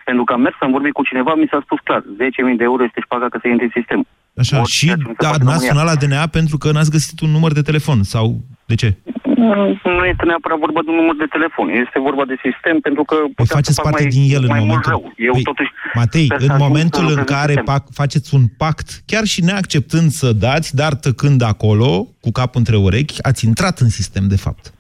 Pentru 0.05 0.25
că 0.25 0.33
am 0.33 0.41
mers, 0.41 0.57
am 0.61 0.71
vorbit 0.71 0.93
cu 0.93 1.05
cineva, 1.11 1.35
mi 1.35 1.51
s-a 1.51 1.61
spus 1.65 1.79
clar, 1.85 2.01
10.000 2.01 2.57
de 2.57 2.65
euro 2.71 2.85
este 2.85 3.01
șpaga 3.05 3.29
că 3.29 3.39
se 3.43 3.49
intre 3.49 3.65
în 3.65 3.77
sistem. 3.79 4.01
Așa, 4.43 4.59
Or, 4.59 4.67
și 4.67 4.87
da, 5.19 5.31
n-ați 5.45 5.67
sunat 5.67 5.85
la 5.85 6.01
DNA 6.03 6.27
pentru 6.39 6.57
că 6.59 6.73
n-ați 6.73 6.91
găsit 6.91 7.21
un 7.21 7.31
număr 7.31 7.53
de 7.53 7.63
telefon, 7.63 8.03
sau 8.03 8.25
de 8.67 8.75
ce? 8.75 8.97
Nu 9.85 10.05
este 10.13 10.25
neapărat 10.25 10.59
vorba 10.59 10.81
de 10.85 10.91
un 10.91 10.97
număr 10.97 11.17
de 11.17 11.25
telefon, 11.31 11.69
este 11.69 11.99
vorba 11.99 12.25
de 12.25 12.37
sistem, 12.43 12.81
pentru 12.81 13.05
că... 13.05 13.17
Păi 13.35 13.47
faceți 13.47 13.83
parte 13.83 14.03
mai, 14.03 14.11
din 14.11 14.35
el 14.35 14.43
în 14.43 14.49
mai 14.49 14.61
momentul... 14.61 14.91
Rău. 14.91 15.13
Eu 15.17 15.33
păi, 15.33 15.43
totuși 15.43 15.71
Matei, 15.95 16.27
în 16.39 16.55
momentul 16.59 17.07
în 17.17 17.25
care 17.25 17.55
pac, 17.65 17.83
faceți 17.93 18.35
un 18.35 18.45
pact, 18.57 18.89
chiar 19.07 19.25
și 19.25 19.45
neacceptând 19.45 20.11
să 20.11 20.33
dați, 20.33 20.75
dar 20.75 20.95
tăcând 20.95 21.43
acolo, 21.43 22.07
cu 22.21 22.31
capul 22.31 22.59
între 22.59 22.77
urechi, 22.77 23.23
ați 23.23 23.47
intrat 23.47 23.79
în 23.79 23.89
sistem, 23.89 24.29
de 24.29 24.37
fapt. 24.37 24.73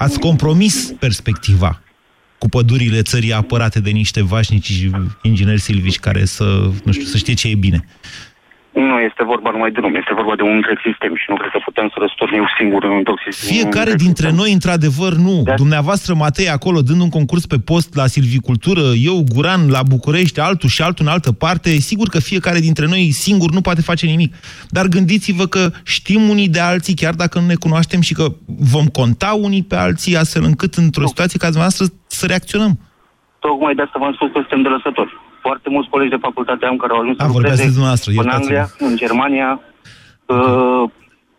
Ați 0.00 0.18
compromis 0.18 0.92
perspectiva 0.98 1.82
cu 2.38 2.48
pădurile 2.48 3.02
țării 3.02 3.32
apărate 3.32 3.80
de 3.80 3.90
niște 3.90 4.22
vașnici 4.22 4.88
ingineri 5.22 5.60
silvici 5.60 5.98
care 5.98 6.24
să, 6.24 6.70
nu 6.84 6.92
știu, 6.92 7.04
să 7.04 7.16
știe 7.16 7.34
ce 7.34 7.48
e 7.48 7.54
bine. 7.54 7.84
Nu 8.72 8.98
este 8.98 9.24
vorba 9.24 9.50
numai 9.50 9.70
de 9.70 9.80
nume, 9.80 9.98
este 9.98 10.14
vorba 10.14 10.36
de 10.36 10.42
un 10.42 10.54
întreg 10.54 10.78
sistem 10.84 11.14
și 11.16 11.24
nu 11.28 11.36
cred 11.36 11.50
că 11.50 11.60
putem 11.64 11.88
să 11.88 11.96
răstornim 11.98 12.46
singur 12.58 12.84
în 12.84 12.90
un 12.90 13.04
sistem. 13.24 13.56
Fiecare 13.56 13.94
dintre 13.94 14.26
sistem. 14.26 14.34
noi, 14.34 14.52
într-adevăr, 14.52 15.12
nu. 15.12 15.42
De 15.44 15.54
Dumneavoastră, 15.56 16.14
Matei, 16.14 16.48
acolo, 16.48 16.80
dând 16.80 17.00
un 17.00 17.08
concurs 17.08 17.46
pe 17.46 17.58
post 17.58 17.94
la 17.94 18.06
silvicultură, 18.06 18.84
eu, 19.10 19.24
Guran, 19.34 19.70
la 19.70 19.82
București, 19.82 20.40
altul 20.40 20.68
și 20.68 20.82
altul 20.82 21.04
în 21.06 21.12
altă 21.12 21.32
parte, 21.32 21.70
sigur 21.70 22.08
că 22.08 22.20
fiecare 22.20 22.58
dintre 22.58 22.86
noi 22.86 23.10
singur 23.10 23.50
nu 23.50 23.60
poate 23.60 23.80
face 23.80 24.06
nimic. 24.06 24.34
Dar 24.68 24.86
gândiți-vă 24.86 25.46
că 25.46 25.70
știm 25.84 26.28
unii 26.28 26.48
de 26.48 26.60
alții, 26.60 26.94
chiar 26.94 27.14
dacă 27.14 27.38
nu 27.38 27.46
ne 27.46 27.54
cunoaștem 27.54 28.00
și 28.00 28.14
că 28.14 28.24
vom 28.74 28.86
conta 28.86 29.32
unii 29.40 29.62
pe 29.62 29.76
alții, 29.76 30.16
astfel 30.16 30.42
încât, 30.44 30.74
într-o 30.74 31.06
situație 31.06 31.38
ca 31.38 31.46
dumneavoastră, 31.46 31.86
să 32.06 32.26
reacționăm. 32.26 32.78
Tocmai 33.38 33.74
de 33.74 33.82
asta 33.82 33.98
v-am 33.98 34.12
spus 34.12 34.30
că 34.32 34.38
suntem 34.38 34.62
de 34.62 34.68
lăsători 34.68 35.19
foarte 35.40 35.68
mulți 35.70 35.88
colegi 35.88 36.10
de 36.10 36.24
facultate 36.26 36.66
am 36.66 36.76
care 36.76 36.92
au 36.92 37.00
ajuns 37.00 37.18
A, 37.18 37.26
să 37.26 37.32
lucreze 37.32 37.64
în 38.22 38.28
Anglia, 38.28 38.66
în 38.78 38.96
Germania, 38.96 39.60
uh, 40.26 40.90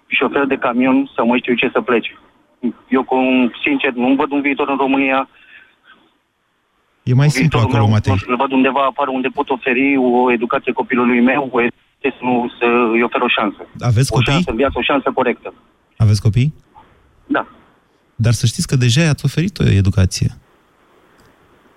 șofer 0.07 0.45
de 0.45 0.55
camion 0.55 1.11
sau 1.15 1.27
mai 1.27 1.39
știu 1.41 1.53
ce 1.53 1.69
să 1.73 1.81
plece. 1.81 2.11
Eu, 2.89 3.03
cum, 3.03 3.51
sincer, 3.65 3.91
nu 3.93 4.15
văd 4.15 4.31
un 4.31 4.41
viitor 4.41 4.69
în 4.69 4.77
România. 4.77 5.29
E 7.03 7.13
mai 7.13 7.29
simplu 7.29 7.59
acolo, 7.59 7.77
meu, 7.77 7.89
Matei. 7.89 8.15
Îl 8.27 8.35
văd 8.35 8.51
undeva 8.51 8.85
afară 8.89 9.09
unde 9.09 9.27
pot 9.27 9.49
oferi 9.49 9.97
o 9.97 10.31
educație 10.31 10.71
copilului 10.71 11.21
meu, 11.21 11.49
o 11.51 11.61
educație 11.61 12.11
să 12.17 12.21
nu 12.21 12.51
să 12.59 12.65
îi 12.93 13.03
ofer 13.03 13.21
o 13.21 13.27
șansă. 13.27 13.61
Aveți 13.79 14.09
o 14.11 14.15
copii? 14.15 14.31
O 14.31 14.33
șansă 14.33 14.49
în 14.49 14.55
viață, 14.55 14.75
o 14.77 14.81
șansă 14.81 15.11
corectă. 15.13 15.53
Aveți 15.97 16.21
copii? 16.21 16.53
Da. 17.27 17.47
Dar 18.15 18.33
să 18.33 18.45
știți 18.45 18.67
că 18.67 18.75
deja 18.75 19.01
i-ați 19.01 19.25
oferit 19.25 19.59
o 19.59 19.63
educație. 19.63 20.29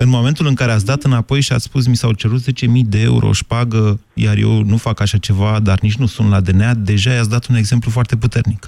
În 0.04 0.10
momentul 0.10 0.46
în 0.46 0.54
care 0.54 0.72
ați 0.72 0.86
dat 0.86 1.02
înapoi 1.02 1.40
și 1.40 1.52
ați 1.52 1.64
spus 1.64 1.86
mi 1.86 1.96
s-au 1.96 2.12
cerut 2.12 2.40
10.000 2.40 2.66
de 2.94 3.00
euro 3.02 3.32
șpagă, 3.32 4.00
iar 4.14 4.36
eu 4.36 4.52
nu 4.72 4.76
fac 4.76 5.00
așa 5.00 5.18
ceva, 5.18 5.58
dar 5.62 5.78
nici 5.80 5.96
nu 5.96 6.06
sunt 6.06 6.30
la 6.30 6.40
DNA, 6.40 6.74
deja 6.74 7.10
i-ați 7.10 7.30
dat 7.30 7.46
un 7.50 7.56
exemplu 7.56 7.90
foarte 7.90 8.16
puternic. 8.16 8.62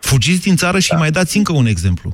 Fugiți 0.00 0.42
din 0.42 0.56
țară 0.56 0.78
și 0.78 0.90
da. 0.90 0.96
mai 0.96 1.10
dați 1.10 1.36
încă 1.36 1.52
un 1.52 1.66
exemplu. 1.66 2.10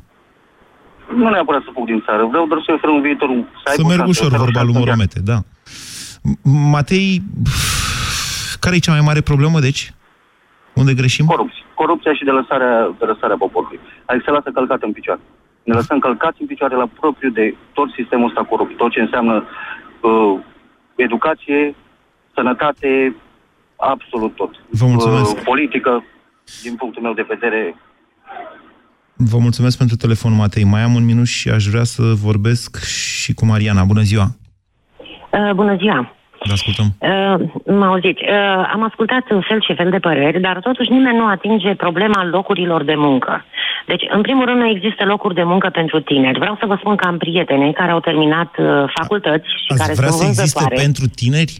Nu 1.15 1.29
neapărat 1.31 1.63
să 1.63 1.71
fug 1.75 1.87
din 1.87 2.03
țară, 2.07 2.27
vreau 2.31 2.47
doar 2.47 2.61
să 2.67 2.73
ofer 2.73 2.91
un 2.91 3.01
viitor. 3.01 3.29
Să, 3.65 3.73
să 3.77 3.85
merg 3.87 4.07
ușor, 4.07 4.37
vorba 4.37 4.63
lui 4.63 4.75
Moromete, 4.75 5.21
da. 5.21 5.39
Matei, 6.71 7.23
care 8.61 8.77
e 8.77 8.79
cea 8.79 8.93
mai 8.93 9.01
mare 9.01 9.21
problemă, 9.21 9.61
deci? 9.61 9.95
Unde 10.75 10.95
greșim? 10.95 11.27
Corupție. 11.27 11.63
Corupția 11.75 12.15
și 12.15 12.25
de 12.25 12.31
lăsarea, 12.31 12.95
de 12.99 13.05
lăsarea 13.05 13.37
poporului. 13.37 13.81
A 14.07 14.15
excelat 14.15 14.45
călcat 14.55 14.83
în 14.83 14.93
picioare 14.93 15.21
ne 15.63 15.75
lăsăm 15.75 15.99
călcați 15.99 16.41
în 16.41 16.47
picioare 16.47 16.77
la 16.77 16.89
propriu 17.01 17.31
de 17.31 17.55
tot 17.73 17.91
sistemul 17.91 18.29
ăsta 18.29 18.45
corupt, 18.45 18.77
tot 18.77 18.91
ce 18.91 19.01
înseamnă 19.01 19.45
uh, 20.01 20.39
educație, 20.95 21.75
sănătate, 22.35 23.17
absolut 23.77 24.35
tot. 24.35 24.51
Vă 24.71 24.87
mulțumesc. 24.87 25.37
Uh, 25.37 25.43
politică, 25.45 26.05
din 26.63 26.75
punctul 26.75 27.03
meu 27.03 27.13
de 27.13 27.27
vedere. 27.29 27.75
Vă 29.17 29.39
mulțumesc 29.39 29.79
pentru 29.79 29.97
telefon, 29.97 30.33
Matei. 30.35 30.65
Mai 30.65 30.83
am 30.83 30.95
un 30.95 31.05
minut 31.05 31.27
și 31.27 31.49
aș 31.49 31.65
vrea 31.67 31.85
să 31.85 32.03
vorbesc 32.03 32.85
și 32.85 33.35
cu 33.35 33.45
Mariana. 33.45 33.85
Bună 33.85 34.01
ziua! 34.01 34.27
Uh, 35.31 35.53
bună 35.55 35.77
ziua! 35.77 36.15
Vă 36.47 36.53
ascultăm. 36.53 36.87
Uh, 36.99 37.35
mă 37.67 37.85
auziți, 37.85 38.23
uh, 38.23 38.71
am 38.73 38.83
ascultat 38.83 39.31
un 39.31 39.41
fel 39.49 39.61
și 39.67 39.75
fel 39.75 39.91
de 39.91 39.99
păreri, 39.99 40.41
dar 40.41 40.61
totuși 40.61 40.91
nimeni 40.91 41.19
nu 41.19 41.27
atinge 41.27 41.75
problema 41.75 42.25
locurilor 42.25 42.85
de 42.85 42.95
muncă. 42.95 43.45
Deci, 43.87 44.05
în 44.09 44.21
primul 44.21 44.45
rând, 44.45 44.61
nu 44.61 44.69
există 44.69 45.05
locuri 45.05 45.35
de 45.35 45.43
muncă 45.43 45.69
pentru 45.69 46.01
tineri. 46.01 46.39
Vreau 46.39 46.57
să 46.61 46.67
vă 46.67 46.77
spun 46.79 46.97
că 46.97 47.07
am 47.07 47.19
prietene 47.19 47.73
care 47.73 47.91
au 47.91 48.01
terminat 48.01 48.51
uh, 48.59 48.67
facultăți 48.95 49.49
și 49.49 49.69
Ați 49.69 49.81
care 49.81 49.93
vrea 49.95 50.11
sunt 50.11 50.35
să 50.35 50.41
existe 50.41 50.75
pentru 50.75 51.05
tineri? 51.15 51.55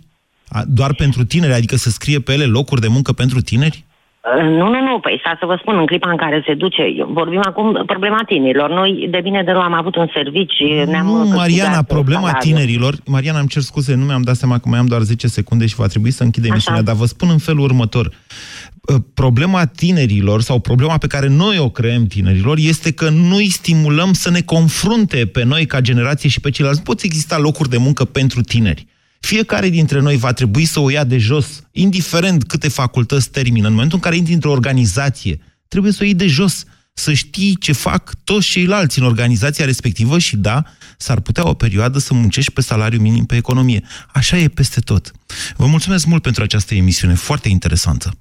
Doar 0.67 0.95
pentru 0.95 1.25
tineri? 1.25 1.53
Adică 1.53 1.77
să 1.77 1.91
scrie 1.91 2.19
pe 2.19 2.33
ele 2.33 2.45
locuri 2.45 2.81
de 2.81 2.89
muncă 2.89 3.13
pentru 3.13 3.41
tineri? 3.41 3.85
Uh, 4.23 4.43
nu, 4.43 4.69
nu, 4.69 4.81
nu, 4.89 4.99
păi 5.01 5.21
să 5.23 5.47
vă 5.47 5.57
spun, 5.61 5.79
în 5.79 5.87
clipa 5.87 6.11
în 6.11 6.17
care 6.17 6.43
se 6.47 6.55
duce, 6.55 6.83
vorbim 7.07 7.41
acum 7.45 7.83
problema 7.87 8.23
tinerilor. 8.27 8.71
Noi, 8.71 9.09
de 9.11 9.21
bine 9.23 9.43
de 9.43 9.51
rău, 9.51 9.61
am 9.61 9.73
avut 9.73 9.97
un 9.97 10.09
serviciu, 10.15 10.65
ne-am 10.91 11.07
Nu, 11.07 11.25
Mariana, 11.25 11.83
problema 11.83 12.27
salariu. 12.27 12.51
tinerilor, 12.51 12.95
Mariana, 13.07 13.39
îmi 13.39 13.49
cer 13.49 13.63
scuze, 13.63 13.95
nu 13.95 14.05
mi-am 14.05 14.23
dat 14.23 14.35
seama 14.35 14.59
că 14.59 14.69
mai 14.69 14.79
am 14.79 14.87
doar 14.87 15.01
10 15.01 15.27
secunde 15.27 15.67
și 15.67 15.75
va 15.75 15.87
trebui 15.87 16.11
să 16.11 16.23
închid 16.23 16.45
emisiunea, 16.45 16.83
dar 16.83 16.95
vă 16.95 17.05
spun 17.05 17.29
în 17.31 17.39
felul 17.39 17.63
următor. 17.63 18.07
Uh, 18.07 18.97
problema 19.15 19.67
tinerilor 19.67 20.41
sau 20.41 20.59
problema 20.59 20.99
pe 20.99 21.07
care 21.07 21.29
noi 21.29 21.59
o 21.59 21.69
creăm 21.69 22.07
tinerilor 22.07 22.57
este 22.59 22.93
că 22.93 23.09
nu 23.09 23.37
îi 23.37 23.51
stimulăm 23.51 24.13
să 24.13 24.31
ne 24.31 24.41
confrunte 24.41 25.27
pe 25.27 25.45
noi 25.45 25.67
ca 25.67 25.81
generație 25.81 26.29
și 26.29 26.41
pe 26.41 26.51
ceilalți. 26.51 26.79
Nu 26.79 26.85
pot 26.85 27.03
exista 27.03 27.39
locuri 27.39 27.69
de 27.69 27.77
muncă 27.77 28.05
pentru 28.05 28.41
tineri. 28.41 28.87
Fiecare 29.27 29.69
dintre 29.69 30.01
noi 30.01 30.17
va 30.17 30.33
trebui 30.33 30.65
să 30.65 30.81
o 30.81 30.91
ia 30.91 31.05
de 31.05 31.19
jos, 31.19 31.47
indiferent 31.71 32.45
câte 32.45 32.69
facultăți 32.69 33.31
termină. 33.31 33.67
În 33.67 33.73
momentul 33.73 33.97
în 33.97 34.03
care 34.03 34.17
intri 34.17 34.33
într-o 34.33 34.51
organizație, 34.51 35.41
trebuie 35.69 35.93
să 35.93 35.99
o 36.03 36.05
iei 36.05 36.15
de 36.15 36.27
jos, 36.27 36.65
să 36.93 37.13
știi 37.13 37.57
ce 37.57 37.73
fac 37.73 38.15
toți 38.25 38.47
ceilalți 38.47 38.99
în 38.99 39.05
organizația 39.05 39.65
respectivă 39.65 40.19
și 40.19 40.37
da, 40.37 40.65
s-ar 40.99 41.21
putea 41.21 41.49
o 41.49 41.55
perioadă 41.55 41.99
să 41.99 42.15
muncești 42.15 42.53
pe 42.53 42.61
salariu 42.61 43.01
minim 43.01 43.25
pe 43.25 43.37
economie. 43.37 43.83
Așa 44.13 44.37
e 44.37 44.49
peste 44.49 44.81
tot. 44.81 45.13
Vă 45.57 45.67
mulțumesc 45.67 46.07
mult 46.07 46.23
pentru 46.23 46.43
această 46.43 46.75
emisiune, 46.75 47.15
foarte 47.15 47.49
interesantă. 47.49 48.17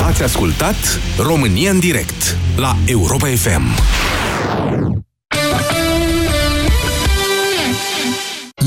Ați 0.00 0.22
ascultat 0.22 1.00
România 1.18 1.70
în 1.70 1.78
direct 1.78 2.36
la 2.56 2.76
Europa 2.84 3.26
FM. 3.26 3.64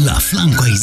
La 0.06 0.14
Flanco 0.14 0.64
ai 0.64 0.74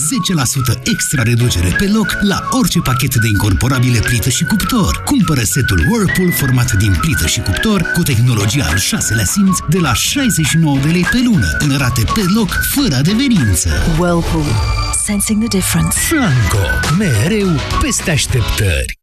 10% 0.76 0.80
extra 0.82 1.22
reducere 1.22 1.74
pe 1.78 1.88
loc 1.88 2.18
la 2.20 2.48
orice 2.50 2.78
pachet 2.78 3.14
de 3.14 3.28
incorporabile 3.28 3.98
plită 3.98 4.28
și 4.28 4.44
cuptor. 4.44 5.02
Cumpără 5.04 5.42
setul 5.42 5.86
Whirlpool 5.90 6.32
format 6.32 6.72
din 6.72 6.96
plită 7.00 7.26
și 7.26 7.40
cuptor 7.40 7.82
cu 7.94 8.02
tehnologia 8.02 8.66
al 8.70 8.76
șaselea 8.76 9.24
simț 9.24 9.58
de 9.68 9.78
la 9.78 9.94
69 9.94 10.78
de 10.78 10.88
lei 10.88 11.06
pe 11.10 11.20
lună, 11.24 11.56
în 11.58 11.76
rate 11.76 12.04
pe 12.14 12.24
loc, 12.34 12.60
fără 12.74 12.94
adeverință. 12.94 13.70
Whirlpool. 13.98 14.85
Sensing 15.06 15.38
the 15.38 15.48
difference. 15.48 15.98
Flanco. 15.98 16.58
Mereu 16.98 17.48
peste 17.80 18.10
așteptări. 18.10 18.98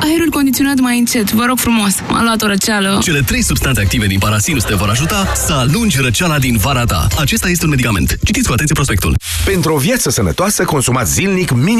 Aerul 0.00 0.30
condiționat 0.30 0.78
mai 0.78 0.98
încet, 0.98 1.32
vă 1.32 1.44
rog 1.44 1.58
frumos. 1.58 1.94
M-a 2.08 2.22
luat 2.22 2.42
o 2.42 2.46
răceală. 2.46 2.98
Cele 3.02 3.20
trei 3.20 3.42
substanțe 3.42 3.80
active 3.80 4.06
din 4.06 4.18
parasinus 4.18 4.64
te 4.64 4.74
vor 4.74 4.88
ajuta 4.88 5.32
să 5.46 5.52
alungi 5.52 6.00
răceala 6.00 6.38
din 6.38 6.56
vara 6.56 6.84
ta. 6.84 7.06
Acesta 7.18 7.48
este 7.48 7.64
un 7.64 7.70
medicament. 7.70 8.18
Citiți 8.24 8.46
cu 8.46 8.52
atenție 8.52 8.74
prospectul. 8.74 9.16
Pentru 9.44 9.74
o 9.74 9.76
viață 9.76 10.10
sănătoasă, 10.10 10.64
consumați 10.64 11.12
zilnic 11.12 11.50
minim 11.50 11.72